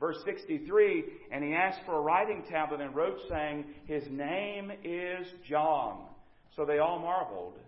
Verse 0.00 0.16
63 0.24 1.04
And 1.30 1.44
he 1.44 1.52
asked 1.52 1.80
for 1.84 1.98
a 1.98 2.00
writing 2.00 2.42
tablet 2.48 2.80
and 2.80 2.94
wrote, 2.96 3.18
saying, 3.28 3.64
His 3.86 4.04
name 4.10 4.72
is 4.82 5.26
John. 5.46 6.06
So 6.56 6.64
they 6.64 6.78
all 6.78 6.98
marveled. 6.98 7.58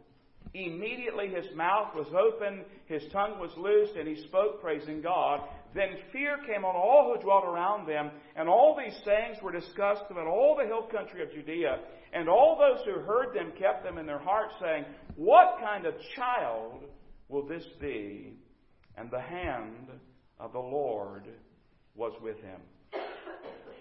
Immediately 0.54 1.28
his 1.28 1.46
mouth 1.54 1.94
was 1.94 2.06
open, 2.08 2.64
his 2.86 3.02
tongue 3.12 3.38
was 3.38 3.50
loosed, 3.56 3.96
and 3.96 4.08
he 4.08 4.26
spoke, 4.26 4.60
praising 4.60 5.02
God. 5.02 5.40
Then 5.74 5.90
fear 6.12 6.38
came 6.46 6.64
on 6.64 6.74
all 6.74 7.12
who 7.14 7.22
dwelt 7.22 7.44
around 7.44 7.86
them, 7.86 8.10
and 8.36 8.48
all 8.48 8.76
these 8.76 8.96
sayings 9.04 9.36
were 9.42 9.52
discussed 9.52 10.02
throughout 10.08 10.26
all 10.26 10.56
the 10.58 10.66
hill 10.66 10.88
country 10.90 11.22
of 11.22 11.32
Judea. 11.32 11.80
And 12.12 12.28
all 12.28 12.58
those 12.58 12.84
who 12.86 13.00
heard 13.00 13.34
them 13.34 13.52
kept 13.58 13.84
them 13.84 13.98
in 13.98 14.06
their 14.06 14.18
hearts, 14.18 14.54
saying, 14.60 14.84
What 15.16 15.58
kind 15.60 15.84
of 15.84 15.94
child 16.14 16.84
will 17.28 17.46
this 17.46 17.64
be? 17.80 18.38
and 18.96 19.10
the 19.10 19.20
hand 19.20 19.90
of 20.40 20.52
the 20.52 20.58
Lord 20.58 21.24
was 21.94 22.12
with 22.22 22.36
him. 22.40 22.60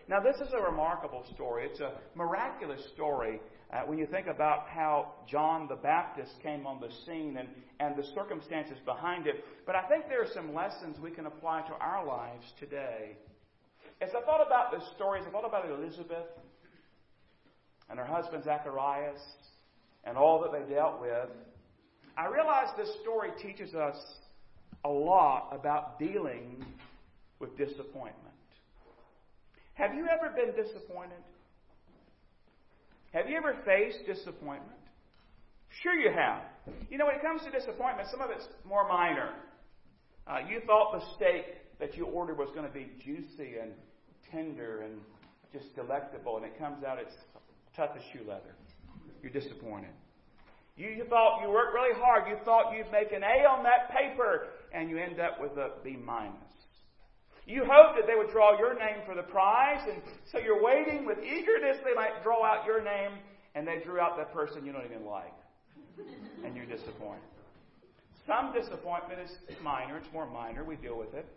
Now, 0.08 0.19
this 0.19 0.36
is 0.36 0.54
a 0.54 0.62
remarkable 0.62 1.25
story. 1.34 1.67
It's 1.69 1.80
a 1.80 1.93
miraculous 2.15 2.82
story 2.93 3.39
uh, 3.73 3.82
when 3.86 3.97
you 3.97 4.06
think 4.06 4.28
about 4.28 4.67
how 4.67 5.13
John 5.28 5.67
the 5.67 5.75
Baptist 5.75 6.32
came 6.43 6.67
on 6.67 6.80
the 6.80 6.89
scene 7.06 7.38
and, 7.38 7.49
and 7.80 7.95
the 7.95 8.08
circumstances 8.13 8.78
behind 8.86 9.28
it. 9.28 9.43
But 9.65 9.75
I 9.75 9.88
think 9.88 10.08
there 10.08 10.21
are 10.21 10.32
some 10.34 10.54
lessons 10.54 10.97
we 10.99 11.12
can 11.12 11.25
apply 11.25 11.62
to 11.63 11.73
our 11.73 12.06
lives 12.06 12.45
today. 12.60 13.17
As 14.01 14.10
I 14.10 14.21
thought 14.25 14.45
about 14.45 14.71
this 14.71 14.84
story, 14.95 15.21
as 15.21 15.28
I 15.28 15.32
thought 15.32 15.47
about 15.47 15.69
Elizabeth 15.69 16.28
and 17.89 17.97
her 17.97 18.06
husband 18.06 18.43
Zacharias 18.43 19.21
and 20.04 20.17
all 20.17 20.41
that 20.41 20.51
they 20.51 20.73
dealt 20.73 21.01
with, 21.01 21.30
I 22.17 22.28
realized 22.28 22.78
this 22.78 22.93
story 23.01 23.30
teaches 23.41 23.73
us 23.73 23.97
a 24.84 24.89
lot 24.89 25.49
about 25.51 25.97
dealing 25.97 26.63
with 27.39 27.58
disappointment. 27.58 28.36
Have 29.73 29.93
you 29.93 30.08
ever 30.08 30.34
been 30.34 30.56
disappointed? 30.56 31.19
Have 33.15 33.30
you 33.30 33.38
ever 33.38 33.56
faced 33.63 34.06
disappointment? 34.06 34.75
Sure, 35.82 35.93
you 35.93 36.12
have. 36.12 36.41
You 36.91 36.97
know, 36.97 37.06
when 37.06 37.15
it 37.15 37.21
comes 37.21 37.43
to 37.43 37.49
disappointment, 37.49 38.10
some 38.12 38.19
of 38.19 38.30
it's 38.30 38.45
more 38.67 38.86
minor. 38.89 39.30
Uh, 40.28 40.39
you 40.49 40.60
thought 40.67 40.91
the 40.91 41.15
steak 41.15 41.45
that 41.80 41.95
you 41.95 42.08
ordered 42.08 42.38
was 42.38 42.49
going 42.54 42.67
to 42.67 42.73
be 42.73 42.91
juicy 42.99 43.56
and 43.62 43.71
tender 44.30 44.82
and 44.82 44.99
just 45.54 45.73
delectable, 45.78 46.36
and 46.36 46.45
it 46.45 46.60
comes 46.60 46.84
out 46.84 46.99
it's 46.99 47.15
tough 47.73 47.91
as 47.95 48.04
shoe 48.12 48.28
leather. 48.28 48.54
You're 49.23 49.32
disappointed. 49.32 49.91
You, 50.75 50.89
you 50.89 51.06
thought 51.06 51.39
you 51.41 51.49
worked 51.49 51.73
really 51.73 51.97
hard. 51.97 52.28
You 52.28 52.36
thought 52.43 52.73
you'd 52.75 52.91
make 52.91 53.13
an 53.13 53.23
A 53.23 53.47
on 53.47 53.63
that 53.63 53.95
paper, 53.95 54.47
and 54.73 54.89
you 54.89 54.97
end 54.97 55.21
up 55.21 55.39
with 55.39 55.51
a 55.51 55.69
B 55.86 55.95
minus. 55.95 56.34
You 57.47 57.63
hoped 57.63 57.97
that 57.97 58.08
they 58.08 58.15
would 58.15 58.31
draw 58.31 58.58
your 58.58 58.73
name 58.73 59.05
for 59.05 59.13
the 59.13 59.21
prize, 59.21 59.81
and 59.88 60.01
so 60.31 60.39
you're 60.39 60.63
waiting 60.63 61.05
with 61.05 61.19
eagerness 61.19 61.77
they 61.86 61.93
might 61.93 62.23
draw 62.23 62.43
out 62.43 62.65
your 62.65 62.84
name, 62.84 63.12
and 63.53 63.67
they 63.67 63.81
drew 63.84 63.99
out 63.99 64.17
that 64.17 64.34
person 64.34 64.65
you 64.65 64.71
don't 64.71 64.86
even 64.86 65.05
like. 65.05 65.34
And 66.43 66.55
you're 66.55 66.65
disappointed. 66.65 67.21
Some 68.25 68.51
disappointment 68.53 69.19
is 69.21 69.31
minor, 69.63 69.97
it's 69.97 70.12
more 70.12 70.25
minor, 70.25 70.63
we 70.63 70.75
deal 70.75 70.97
with 70.97 71.13
it. 71.13 71.27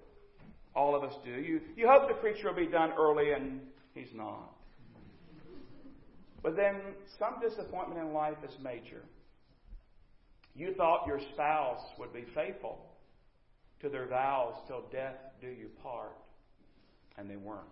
All 0.75 0.97
of 0.97 1.03
us 1.03 1.13
do. 1.25 1.31
You, 1.31 1.61
you 1.77 1.87
hope 1.87 2.09
the 2.09 2.15
preacher 2.15 2.49
will 2.49 2.57
be 2.57 2.71
done 2.71 2.93
early, 2.99 3.33
and 3.33 3.61
he's 3.95 4.15
not. 4.15 4.55
But 6.43 6.57
then 6.57 6.77
some 7.19 7.35
disappointment 7.43 8.01
in 8.01 8.15
life 8.15 8.39
is 8.43 8.55
major. 8.63 9.03
You 10.55 10.73
thought 10.75 11.07
your 11.07 11.21
spouse 11.35 11.83
would 11.99 12.13
be 12.15 12.25
faithful 12.35 12.79
to 13.81 13.89
their 13.89 14.07
vows 14.07 14.55
till 14.67 14.83
death 14.91 15.15
do 15.41 15.49
you 15.49 15.69
part, 15.83 16.17
and 17.17 17.29
they 17.31 17.37
weren't. 17.37 17.65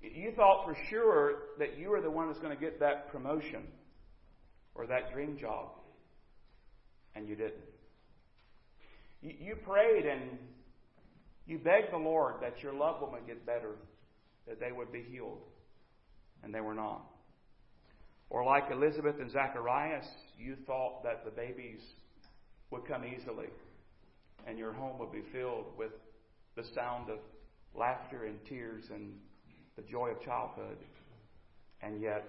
You 0.00 0.32
thought 0.34 0.64
for 0.64 0.76
sure 0.90 1.34
that 1.58 1.78
you 1.78 1.90
were 1.90 2.00
the 2.00 2.10
one 2.10 2.26
that's 2.26 2.40
going 2.40 2.54
to 2.56 2.60
get 2.60 2.80
that 2.80 3.10
promotion 3.12 3.62
or 4.74 4.86
that 4.86 5.12
dream 5.12 5.36
job, 5.38 5.68
and 7.14 7.28
you 7.28 7.36
didn't. 7.36 7.54
You, 9.22 9.32
you 9.38 9.56
prayed 9.56 10.06
and 10.06 10.38
you 11.46 11.58
begged 11.58 11.92
the 11.92 11.98
Lord 11.98 12.36
that 12.40 12.62
your 12.62 12.72
loved 12.72 13.02
one 13.02 13.12
would 13.12 13.26
get 13.26 13.46
better, 13.46 13.76
that 14.48 14.58
they 14.58 14.72
would 14.72 14.90
be 14.92 15.02
healed, 15.02 15.38
and 16.42 16.52
they 16.52 16.60
were 16.60 16.74
not. 16.74 17.02
Or 18.30 18.44
like 18.44 18.64
Elizabeth 18.72 19.16
and 19.20 19.30
Zacharias, 19.30 20.06
you 20.38 20.56
thought 20.66 21.04
that 21.04 21.24
the 21.24 21.30
babies 21.30 21.80
would 22.70 22.86
come 22.86 23.04
easily 23.04 23.48
and 24.46 24.58
your 24.58 24.72
home 24.72 24.98
would 24.98 25.12
be 25.12 25.22
filled 25.32 25.66
with 25.76 25.92
the 26.56 26.64
sound 26.74 27.10
of 27.10 27.18
laughter 27.74 28.24
and 28.24 28.38
tears 28.48 28.84
and 28.90 29.12
the 29.76 29.82
joy 29.82 30.08
of 30.10 30.22
childhood. 30.22 30.76
And 31.82 32.00
yet, 32.00 32.24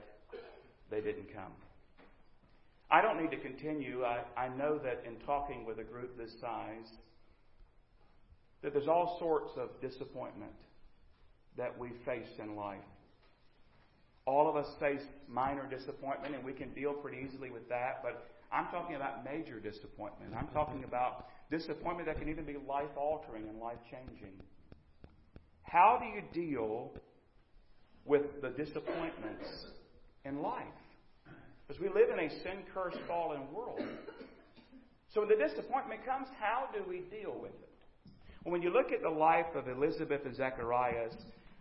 they 0.90 1.02
didn't 1.02 1.34
come. 1.34 1.52
I 2.90 3.02
don't 3.02 3.22
need 3.22 3.32
to 3.32 3.38
continue. 3.38 4.04
I, 4.04 4.22
I 4.38 4.50
know 4.50 4.78
that 4.80 5.04
in 5.06 5.16
talking 5.26 5.66
with 5.66 5.80
a 5.80 5.84
group 5.84 6.18
this 6.18 6.32
size, 6.40 6.90
that 8.62 8.74
there's 8.74 8.88
all 8.88 9.18
sorts 9.20 9.52
of 9.58 9.70
disappointment 9.82 10.52
that 11.58 11.78
we 11.78 11.90
face 12.06 12.30
in 12.40 12.56
life. 12.56 12.80
All 14.26 14.50
of 14.50 14.56
us 14.56 14.68
face 14.80 15.02
minor 15.28 15.68
disappointment, 15.70 16.34
and 16.36 16.44
we 16.46 16.54
can 16.54 16.74
deal 16.74 16.94
pretty 16.94 17.28
easily 17.28 17.50
with 17.50 17.68
that, 17.70 18.02
but 18.02 18.26
I'm 18.52 18.68
talking 18.68 18.96
about 18.96 19.26
major 19.26 19.60
disappointment. 19.60 20.34
I'm 20.38 20.48
talking 20.54 20.84
about 20.84 21.28
disappointment 21.58 22.08
that 22.08 22.18
can 22.18 22.30
even 22.30 22.46
be 22.46 22.56
life 22.68 22.96
altering 22.98 23.48
and 23.48 23.60
life 23.60 23.78
changing. 23.92 24.34
How 25.62 26.00
do 26.02 26.06
you 26.08 26.24
deal 26.34 26.92
with 28.06 28.42
the 28.42 28.50
disappointments 28.50 29.48
in 30.26 30.42
life? 30.42 30.64
Because 31.68 31.80
we 31.80 31.90
live 31.90 32.10
in 32.12 32.26
a 32.26 32.30
sin 32.42 32.64
cursed, 32.74 32.98
fallen 33.08 33.42
world. 33.54 33.82
So 35.14 35.22
when 35.22 35.30
the 35.30 35.48
disappointment 35.48 36.04
comes, 36.06 36.28
how 36.40 36.70
do 36.74 36.84
we 36.90 37.02
deal 37.16 37.36
with 37.40 37.52
it? 37.52 37.70
When 38.44 38.62
you 38.62 38.72
look 38.74 38.92
at 38.92 39.04
the 39.04 39.10
life 39.10 39.56
of 39.56 39.68
Elizabeth 39.68 40.22
and 40.26 40.36
Zacharias, 40.36 41.14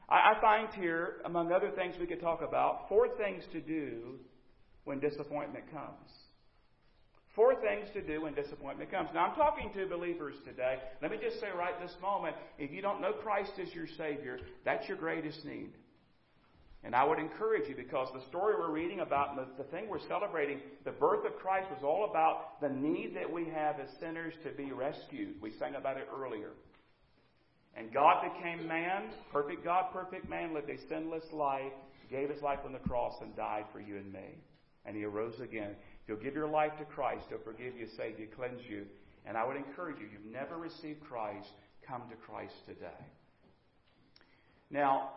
I 0.08 0.34
find 0.40 0.68
here, 0.74 1.16
among 1.24 1.52
other 1.52 1.70
things 1.70 1.94
we 2.00 2.06
could 2.06 2.20
talk 2.20 2.40
about, 2.42 2.88
four 2.88 3.08
things 3.16 3.44
to 3.52 3.60
do 3.60 4.18
when 4.84 5.00
disappointment 5.00 5.70
comes. 5.70 6.10
Four 7.34 7.54
things 7.56 7.88
to 7.94 8.02
do 8.02 8.22
when 8.22 8.34
disappointment 8.34 8.90
comes. 8.90 9.08
Now, 9.14 9.26
I'm 9.26 9.34
talking 9.34 9.72
to 9.74 9.86
believers 9.86 10.34
today. 10.44 10.76
Let 11.00 11.10
me 11.10 11.18
just 11.20 11.40
say 11.40 11.48
right 11.56 11.80
this 11.80 11.94
moment 12.02 12.36
if 12.58 12.70
you 12.70 12.82
don't 12.82 13.00
know 13.00 13.12
Christ 13.12 13.52
as 13.60 13.72
your 13.74 13.86
Savior, 13.96 14.38
that's 14.64 14.86
your 14.86 14.98
greatest 14.98 15.44
need. 15.44 15.70
And 16.84 16.94
I 16.94 17.04
would 17.04 17.18
encourage 17.18 17.68
you 17.68 17.76
because 17.76 18.08
the 18.12 18.26
story 18.28 18.54
we're 18.58 18.72
reading 18.72 19.00
about, 19.00 19.36
the, 19.36 19.62
the 19.62 19.70
thing 19.70 19.88
we're 19.88 20.06
celebrating, 20.08 20.60
the 20.84 20.90
birth 20.90 21.24
of 21.24 21.36
Christ 21.36 21.70
was 21.70 21.82
all 21.84 22.10
about 22.10 22.60
the 22.60 22.68
need 22.68 23.14
that 23.16 23.32
we 23.32 23.46
have 23.46 23.78
as 23.78 23.88
sinners 24.00 24.34
to 24.44 24.50
be 24.50 24.72
rescued. 24.72 25.40
We 25.40 25.52
sang 25.58 25.76
about 25.76 25.96
it 25.96 26.08
earlier. 26.14 26.50
And 27.76 27.92
God 27.94 28.24
became 28.34 28.66
man, 28.66 29.10
perfect 29.32 29.64
God, 29.64 29.86
perfect 29.92 30.28
man, 30.28 30.52
lived 30.52 30.68
a 30.68 30.88
sinless 30.88 31.24
life, 31.32 31.72
gave 32.10 32.28
his 32.28 32.42
life 32.42 32.58
on 32.66 32.72
the 32.72 32.78
cross, 32.80 33.14
and 33.22 33.34
died 33.36 33.64
for 33.72 33.80
you 33.80 33.96
and 33.96 34.12
me. 34.12 34.38
And 34.84 34.96
he 34.96 35.04
arose 35.04 35.38
again. 35.40 35.76
If 36.02 36.08
you'll 36.08 36.18
give 36.18 36.34
your 36.34 36.48
life 36.48 36.72
to 36.78 36.84
Christ, 36.84 37.26
He'll 37.28 37.38
forgive 37.38 37.76
you, 37.76 37.86
save 37.96 38.18
you, 38.18 38.26
cleanse 38.34 38.62
you. 38.68 38.86
And 39.24 39.36
I 39.36 39.46
would 39.46 39.56
encourage 39.56 39.98
you, 40.00 40.06
you've 40.12 40.32
never 40.32 40.56
received 40.56 41.00
Christ, 41.00 41.48
come 41.86 42.02
to 42.10 42.16
Christ 42.16 42.54
today. 42.66 43.04
Now, 44.70 45.10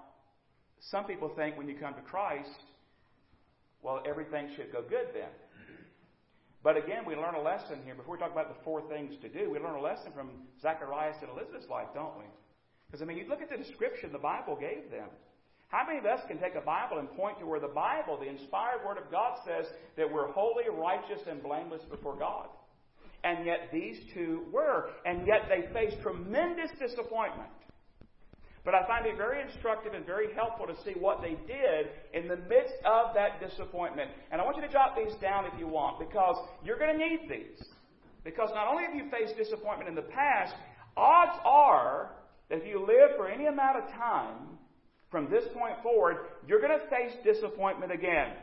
some 0.79 1.05
people 1.05 1.29
think 1.35 1.57
when 1.57 1.67
you 1.67 1.75
come 1.75 1.95
to 1.95 2.01
Christ, 2.01 2.49
well, 3.81 4.03
everything 4.07 4.49
should 4.55 4.71
go 4.71 4.81
good 4.81 5.07
then. 5.13 5.29
But 6.63 6.77
again, 6.77 7.05
we 7.05 7.15
learn 7.15 7.35
a 7.35 7.41
lesson 7.41 7.79
here. 7.85 7.93
Before 7.93 8.15
we 8.15 8.19
talk 8.19 8.31
about 8.31 8.49
the 8.49 8.63
four 8.63 8.81
things 8.89 9.13
to 9.21 9.29
do, 9.29 9.51
we 9.51 9.59
learn 9.59 9.75
a 9.75 9.81
lesson 9.81 10.11
from 10.15 10.31
Zacharias 10.61 11.17
and 11.21 11.29
Elizabeth's 11.29 11.69
life, 11.69 11.87
don't 11.93 12.17
we? 12.17 12.25
Because, 12.87 13.01
I 13.01 13.05
mean, 13.05 13.17
you 13.17 13.27
look 13.29 13.41
at 13.41 13.49
the 13.49 13.57
description 13.57 14.11
the 14.11 14.17
Bible 14.17 14.55
gave 14.55 14.89
them. 14.89 15.09
How 15.75 15.85
many 15.85 15.99
of 15.99 16.05
us 16.05 16.21
can 16.29 16.37
take 16.37 16.55
a 16.55 16.61
Bible 16.61 16.99
and 16.99 17.11
point 17.17 17.37
to 17.39 17.45
where 17.45 17.59
the 17.59 17.67
Bible, 17.67 18.17
the 18.17 18.29
inspired 18.29 18.79
Word 18.87 18.97
of 18.97 19.11
God, 19.11 19.39
says 19.45 19.65
that 19.97 20.09
we're 20.09 20.31
holy, 20.31 20.63
righteous, 20.71 21.19
and 21.29 21.43
blameless 21.43 21.81
before 21.91 22.15
God? 22.15 22.47
And 23.25 23.45
yet 23.45 23.67
these 23.73 23.97
two 24.13 24.43
were. 24.53 24.91
And 25.05 25.27
yet 25.27 25.49
they 25.49 25.67
faced 25.73 26.01
tremendous 26.01 26.71
disappointment. 26.79 27.49
But 28.63 28.73
I 28.73 28.87
find 28.87 29.05
it 29.05 29.17
very 29.17 29.41
instructive 29.41 29.93
and 29.93 30.05
very 30.05 30.33
helpful 30.33 30.65
to 30.65 30.81
see 30.85 30.97
what 30.97 31.21
they 31.21 31.35
did 31.45 31.89
in 32.13 32.29
the 32.29 32.37
midst 32.47 32.75
of 32.85 33.13
that 33.15 33.41
disappointment. 33.45 34.11
And 34.31 34.39
I 34.39 34.45
want 34.45 34.55
you 34.55 34.63
to 34.63 34.71
jot 34.71 34.95
these 34.95 35.13
down 35.19 35.43
if 35.43 35.59
you 35.59 35.67
want, 35.67 35.99
because 35.99 36.37
you're 36.63 36.79
going 36.79 36.97
to 36.97 37.05
need 37.05 37.27
these. 37.29 37.61
Because 38.23 38.47
not 38.55 38.69
only 38.69 38.85
have 38.85 38.95
you 38.95 39.11
faced 39.11 39.35
disappointment 39.35 39.89
in 39.89 39.95
the 39.95 40.03
past, 40.03 40.55
odds 40.95 41.37
are 41.43 42.11
that 42.47 42.59
if 42.59 42.65
you 42.65 42.79
live 42.79 43.17
for 43.17 43.27
any 43.27 43.47
amount 43.47 43.83
of 43.83 43.91
time, 43.91 44.54
from 45.15 45.31
this 45.31 45.45
point 45.53 45.81
forward, 45.81 46.17
you're 46.45 46.59
going 46.59 46.77
to 46.77 46.85
face 46.87 47.15
disappointment 47.23 47.89
again. 47.89 48.33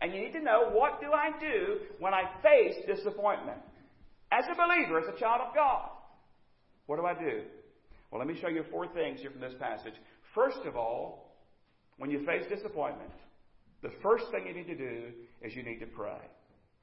And 0.00 0.14
you 0.14 0.22
need 0.22 0.32
to 0.32 0.40
know 0.40 0.70
what 0.72 0.98
do 1.02 1.12
I 1.12 1.38
do 1.38 1.80
when 1.98 2.14
I 2.14 2.22
face 2.42 2.76
disappointment? 2.86 3.58
As 4.32 4.46
a 4.50 4.54
believer, 4.56 5.00
as 5.00 5.14
a 5.14 5.20
child 5.20 5.42
of 5.46 5.54
God, 5.54 5.90
what 6.86 6.96
do 6.96 7.04
I 7.04 7.12
do? 7.12 7.42
Well, 8.10 8.20
let 8.20 8.26
me 8.26 8.40
show 8.40 8.48
you 8.48 8.64
four 8.70 8.86
things 8.88 9.20
here 9.20 9.30
from 9.32 9.42
this 9.42 9.52
passage. 9.60 9.92
First 10.34 10.60
of 10.66 10.76
all, 10.76 11.36
when 11.98 12.10
you 12.10 12.24
face 12.24 12.44
disappointment, 12.48 13.12
the 13.82 13.90
first 14.02 14.24
thing 14.30 14.46
you 14.46 14.54
need 14.54 14.66
to 14.66 14.78
do 14.78 15.08
is 15.42 15.54
you 15.54 15.62
need 15.62 15.80
to 15.80 15.86
pray. 15.86 16.22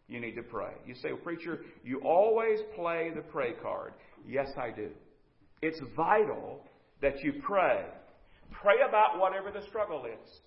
You 0.08 0.22
need 0.22 0.36
to 0.36 0.44
pray. 0.44 0.74
You 0.86 0.94
say, 0.94 1.14
well, 1.14 1.22
Preacher, 1.24 1.62
you 1.84 2.00
always 2.06 2.60
play 2.76 3.10
the 3.16 3.22
pray 3.22 3.54
card. 3.54 3.94
Yes, 4.24 4.50
I 4.56 4.70
do. 4.70 4.90
It's 5.64 5.82
vital 5.96 6.62
that 7.02 7.24
you 7.24 7.42
pray 7.44 7.86
Pray 8.52 8.84
about 8.88 9.20
whatever 9.20 9.52
the 9.52 9.66
struggle 9.68 10.06
is. 10.06 10.40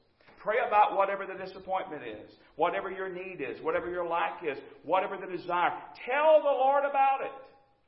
Pray 0.44 0.56
about 0.60 0.96
whatever 0.96 1.24
the 1.24 1.32
disappointment 1.34 2.02
is, 2.04 2.30
whatever 2.56 2.90
your 2.90 3.08
need 3.08 3.40
is, 3.40 3.56
whatever 3.62 3.88
your 3.88 4.06
lack 4.06 4.44
is, 4.44 4.58
whatever 4.84 5.16
the 5.16 5.26
desire. 5.26 5.72
Tell 6.04 6.44
the 6.44 6.52
Lord 6.52 6.84
about 6.84 7.24
it. 7.24 7.32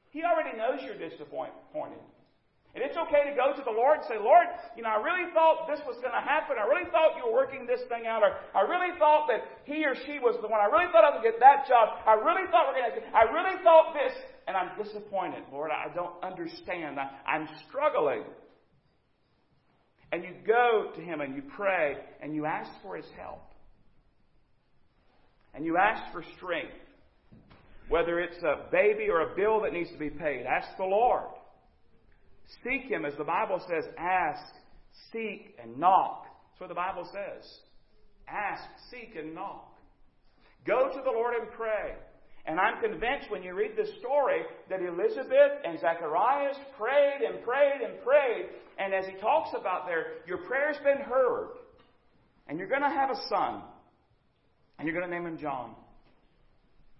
He 0.08 0.24
already 0.24 0.56
knows 0.56 0.80
you're 0.80 0.96
disappointed. 0.96 2.00
And 2.76 2.84
it's 2.84 2.96
okay 2.96 3.24
to 3.28 3.36
go 3.36 3.56
to 3.56 3.64
the 3.64 3.72
Lord 3.72 4.00
and 4.00 4.08
say, 4.08 4.20
Lord, 4.20 4.48
you 4.76 4.84
know, 4.84 4.92
I 4.92 5.00
really 5.00 5.32
thought 5.32 5.64
this 5.64 5.80
was 5.88 5.96
going 6.04 6.12
to 6.12 6.20
happen. 6.20 6.60
I 6.60 6.68
really 6.68 6.84
thought 6.92 7.16
you 7.16 7.24
were 7.24 7.32
working 7.32 7.64
this 7.64 7.80
thing 7.88 8.04
out. 8.04 8.20
Or 8.20 8.36
I 8.56 8.68
really 8.68 8.92
thought 9.00 9.28
that 9.32 9.44
he 9.64 9.84
or 9.84 9.96
she 10.08 10.20
was 10.20 10.36
the 10.40 10.48
one. 10.48 10.60
I 10.60 10.68
really 10.68 10.92
thought 10.92 11.04
I 11.04 11.16
would 11.16 11.24
get 11.24 11.40
that 11.40 11.64
job. 11.64 12.04
I 12.04 12.20
really 12.20 12.44
thought 12.52 12.68
we're 12.68 12.80
going 12.80 12.92
to, 12.92 13.16
I 13.16 13.32
really 13.32 13.56
thought 13.64 13.96
this. 13.96 14.12
And 14.44 14.56
I'm 14.56 14.76
disappointed, 14.76 15.44
Lord. 15.48 15.72
I 15.72 15.88
don't 15.92 16.16
understand. 16.20 17.00
I, 17.00 17.08
I'm 17.24 17.48
struggling. 17.68 18.24
And 20.12 20.22
you 20.22 20.30
go 20.46 20.90
to 20.94 21.00
Him 21.00 21.20
and 21.20 21.34
you 21.34 21.42
pray 21.56 21.96
and 22.22 22.34
you 22.34 22.46
ask 22.46 22.70
for 22.82 22.96
His 22.96 23.06
help. 23.18 23.42
And 25.54 25.64
you 25.64 25.76
ask 25.76 26.12
for 26.12 26.22
strength. 26.36 26.72
Whether 27.88 28.18
it's 28.18 28.42
a 28.42 28.70
baby 28.70 29.08
or 29.08 29.32
a 29.32 29.36
bill 29.36 29.62
that 29.62 29.72
needs 29.72 29.90
to 29.92 29.98
be 29.98 30.10
paid, 30.10 30.44
ask 30.44 30.68
the 30.76 30.84
Lord. 30.84 31.28
Seek 32.64 32.90
Him, 32.90 33.04
as 33.04 33.14
the 33.16 33.24
Bible 33.24 33.60
says, 33.68 33.84
ask, 33.96 34.42
seek, 35.12 35.56
and 35.62 35.78
knock. 35.78 36.26
That's 36.50 36.60
what 36.60 36.68
the 36.68 36.74
Bible 36.74 37.08
says. 37.12 37.48
Ask, 38.28 38.62
seek, 38.90 39.14
and 39.16 39.34
knock. 39.34 39.72
Go 40.66 40.88
to 40.88 41.00
the 41.04 41.10
Lord 41.10 41.34
and 41.40 41.50
pray. 41.52 41.94
And 42.46 42.60
I'm 42.60 42.80
convinced 42.80 43.28
when 43.28 43.42
you 43.42 43.54
read 43.54 43.72
this 43.76 43.90
story 43.98 44.42
that 44.70 44.80
Elizabeth 44.80 45.52
and 45.64 45.80
Zacharias 45.80 46.56
prayed 46.78 47.26
and 47.26 47.42
prayed 47.44 47.80
and 47.84 48.02
prayed. 48.04 48.46
And 48.78 48.94
as 48.94 49.04
he 49.06 49.18
talks 49.20 49.50
about 49.58 49.86
there, 49.86 50.22
your 50.26 50.38
prayer's 50.38 50.76
been 50.84 51.04
heard. 51.04 51.48
And 52.48 52.58
you're 52.58 52.68
going 52.68 52.82
to 52.82 52.88
have 52.88 53.10
a 53.10 53.20
son. 53.28 53.62
And 54.78 54.86
you're 54.86 54.96
going 54.96 55.10
to 55.10 55.14
name 55.14 55.26
him 55.26 55.38
John. 55.38 55.74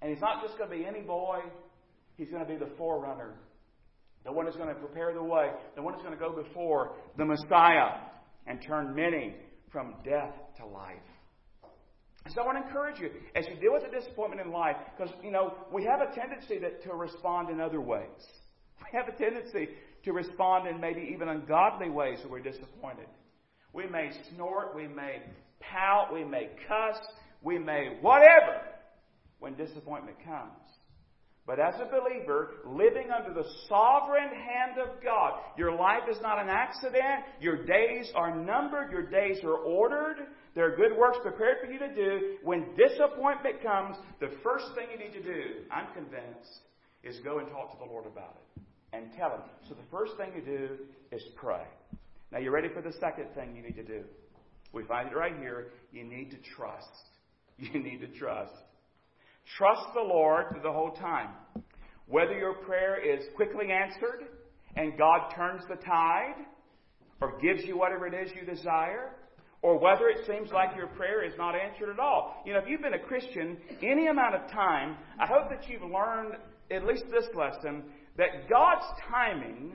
And 0.02 0.10
he's 0.10 0.20
not 0.20 0.42
just 0.42 0.58
going 0.58 0.68
to 0.68 0.76
be 0.76 0.84
any 0.84 1.00
boy, 1.00 1.38
he's 2.16 2.28
going 2.28 2.44
to 2.44 2.48
be 2.48 2.56
the 2.56 2.70
forerunner. 2.76 3.34
The 4.24 4.32
one 4.32 4.46
who's 4.46 4.56
going 4.56 4.68
to 4.68 4.74
prepare 4.74 5.14
the 5.14 5.22
way. 5.22 5.50
The 5.76 5.82
one 5.82 5.94
who's 5.94 6.02
going 6.02 6.14
to 6.14 6.20
go 6.20 6.32
before 6.32 6.96
the 7.16 7.24
Messiah 7.24 8.00
and 8.48 8.60
turn 8.66 8.94
many 8.94 9.36
from 9.70 9.94
death 10.04 10.32
to 10.58 10.66
life. 10.66 10.96
So 12.34 12.42
I 12.42 12.46
want 12.46 12.58
to 12.58 12.66
encourage 12.66 13.00
you 13.00 13.10
as 13.34 13.46
you 13.48 13.56
deal 13.60 13.72
with 13.72 13.84
the 13.84 14.00
disappointment 14.00 14.40
in 14.40 14.52
life, 14.52 14.76
because 14.96 15.14
you 15.22 15.30
know 15.30 15.54
we 15.72 15.84
have 15.84 16.00
a 16.00 16.14
tendency 16.14 16.58
to, 16.58 16.70
to 16.88 16.94
respond 16.94 17.50
in 17.50 17.60
other 17.60 17.80
ways. 17.80 18.06
We 18.92 18.98
have 18.98 19.08
a 19.08 19.18
tendency 19.18 19.70
to 20.04 20.12
respond 20.12 20.68
in 20.68 20.80
maybe 20.80 21.10
even 21.12 21.28
ungodly 21.28 21.88
ways 21.88 22.18
when 22.22 22.30
we're 22.30 22.40
disappointed. 22.40 23.06
We 23.72 23.86
may 23.88 24.10
snort, 24.30 24.76
we 24.76 24.86
may 24.86 25.22
pout, 25.60 26.12
we 26.12 26.24
may 26.24 26.50
cuss, 26.68 26.98
we 27.42 27.58
may 27.58 27.96
whatever 28.00 28.60
when 29.40 29.54
disappointment 29.56 30.18
comes. 30.24 30.52
But 31.46 31.60
as 31.60 31.74
a 31.76 31.84
believer, 31.84 32.54
living 32.64 33.08
under 33.16 33.32
the 33.32 33.48
sovereign 33.68 34.30
hand 34.30 34.80
of 34.80 35.02
God, 35.02 35.40
your 35.56 35.72
life 35.72 36.02
is 36.10 36.18
not 36.20 36.40
an 36.40 36.48
accident. 36.48 37.24
Your 37.40 37.64
days 37.64 38.10
are 38.16 38.34
numbered. 38.34 38.90
Your 38.90 39.08
days 39.08 39.38
are 39.44 39.56
ordered. 39.56 40.26
There 40.56 40.64
are 40.64 40.74
good 40.74 40.96
works 40.96 41.18
prepared 41.22 41.58
for 41.62 41.70
you 41.70 41.78
to 41.78 41.94
do. 41.94 42.38
When 42.42 42.64
disappointment 42.76 43.62
comes, 43.62 43.96
the 44.20 44.30
first 44.42 44.64
thing 44.74 44.86
you 44.90 44.98
need 44.98 45.12
to 45.12 45.22
do, 45.22 45.42
I'm 45.70 45.92
convinced, 45.92 46.62
is 47.04 47.20
go 47.22 47.40
and 47.40 47.48
talk 47.50 47.72
to 47.72 47.78
the 47.78 47.84
Lord 47.84 48.06
about 48.06 48.38
it 48.40 48.62
and 48.96 49.12
tell 49.18 49.32
Him. 49.32 49.42
So 49.68 49.74
the 49.74 49.86
first 49.90 50.16
thing 50.16 50.30
you 50.34 50.40
do 50.40 50.78
is 51.12 51.22
pray. 51.36 51.64
Now, 52.32 52.38
you 52.38 52.50
ready 52.50 52.68
for 52.72 52.80
the 52.80 52.92
second 52.98 53.26
thing 53.34 53.54
you 53.54 53.62
need 53.62 53.76
to 53.76 53.84
do? 53.84 54.02
We 54.72 54.82
find 54.84 55.10
it 55.10 55.14
right 55.14 55.36
here. 55.38 55.68
You 55.92 56.04
need 56.04 56.30
to 56.30 56.38
trust. 56.56 56.88
You 57.58 57.82
need 57.82 58.00
to 58.00 58.08
trust. 58.18 58.52
Trust 59.56 59.80
the 59.94 60.02
Lord 60.02 60.56
the 60.62 60.70
whole 60.70 60.90
time. 60.90 61.30
Whether 62.06 62.34
your 62.34 62.52
prayer 62.52 62.98
is 62.98 63.24
quickly 63.34 63.68
answered 63.72 64.26
and 64.76 64.98
God 64.98 65.30
turns 65.34 65.62
the 65.66 65.76
tide 65.76 66.34
or 67.22 67.38
gives 67.40 67.64
you 67.64 67.78
whatever 67.78 68.06
it 68.06 68.12
is 68.12 68.30
you 68.38 68.44
desire, 68.44 69.12
or 69.66 69.80
whether 69.80 70.08
it 70.08 70.24
seems 70.28 70.52
like 70.52 70.76
your 70.76 70.86
prayer 70.86 71.24
is 71.24 71.32
not 71.36 71.56
answered 71.56 71.90
at 71.90 71.98
all. 71.98 72.40
You 72.46 72.52
know, 72.52 72.60
if 72.60 72.68
you've 72.68 72.82
been 72.82 72.94
a 72.94 73.00
Christian 73.00 73.56
any 73.82 74.06
amount 74.06 74.36
of 74.36 74.48
time, 74.48 74.96
I 75.18 75.26
hope 75.26 75.50
that 75.50 75.68
you've 75.68 75.82
learned 75.82 76.34
at 76.70 76.86
least 76.86 77.06
this 77.10 77.24
lesson 77.34 77.82
that 78.16 78.48
God's 78.48 78.84
timing 79.10 79.72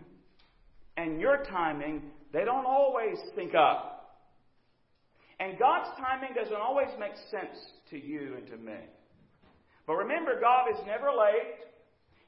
and 0.95 1.19
your 1.19 1.43
timing, 1.43 2.04
they 2.32 2.45
don't 2.45 2.65
always 2.65 3.17
sync 3.36 3.54
up. 3.54 4.21
And 5.41 5.60
God's 5.60 5.89
timing 5.97 6.36
doesn't 6.41 6.56
always 6.56 6.88
make 6.97 7.17
sense 7.30 7.60
to 7.89 7.97
you 8.01 8.36
and 8.38 8.47
to 8.47 8.56
me. 8.56 8.80
But 9.88 9.95
remember, 9.95 10.39
God 10.39 10.67
is 10.71 10.80
never 10.86 11.08
late. 11.08 11.67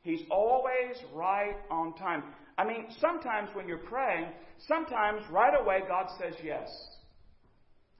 He's 0.01 0.27
always 0.29 0.97
right 1.13 1.55
on 1.71 1.93
time. 1.95 2.23
I 2.57 2.65
mean, 2.65 2.87
sometimes 2.99 3.51
when 3.53 3.69
you're 3.69 3.77
praying, 3.77 4.25
sometimes 4.67 5.21
right 5.31 5.53
away 5.57 5.79
God 5.87 6.07
says 6.19 6.33
yes. 6.43 6.67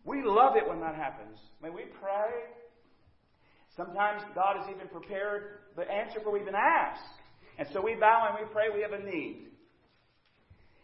We 0.06 0.22
love 0.24 0.56
it 0.56 0.68
when 0.68 0.82
that 0.82 0.96
happens. 0.96 1.38
When 1.60 1.74
we 1.74 1.84
pray, 2.02 2.52
sometimes 3.76 4.22
God 4.36 4.58
has 4.60 4.68
even 4.74 4.88
prepared 4.90 5.60
the 5.76 5.90
answer 5.90 6.20
for 6.22 6.32
we 6.32 6.42
even 6.42 6.56
ask. 6.56 7.02
And 7.58 7.68
so 7.72 7.82
we 7.82 7.96
bow 7.96 8.30
and 8.30 8.46
we 8.46 8.52
pray, 8.54 8.66
we 8.74 8.82
have 8.82 8.92
a 8.92 9.04
need. 9.04 9.48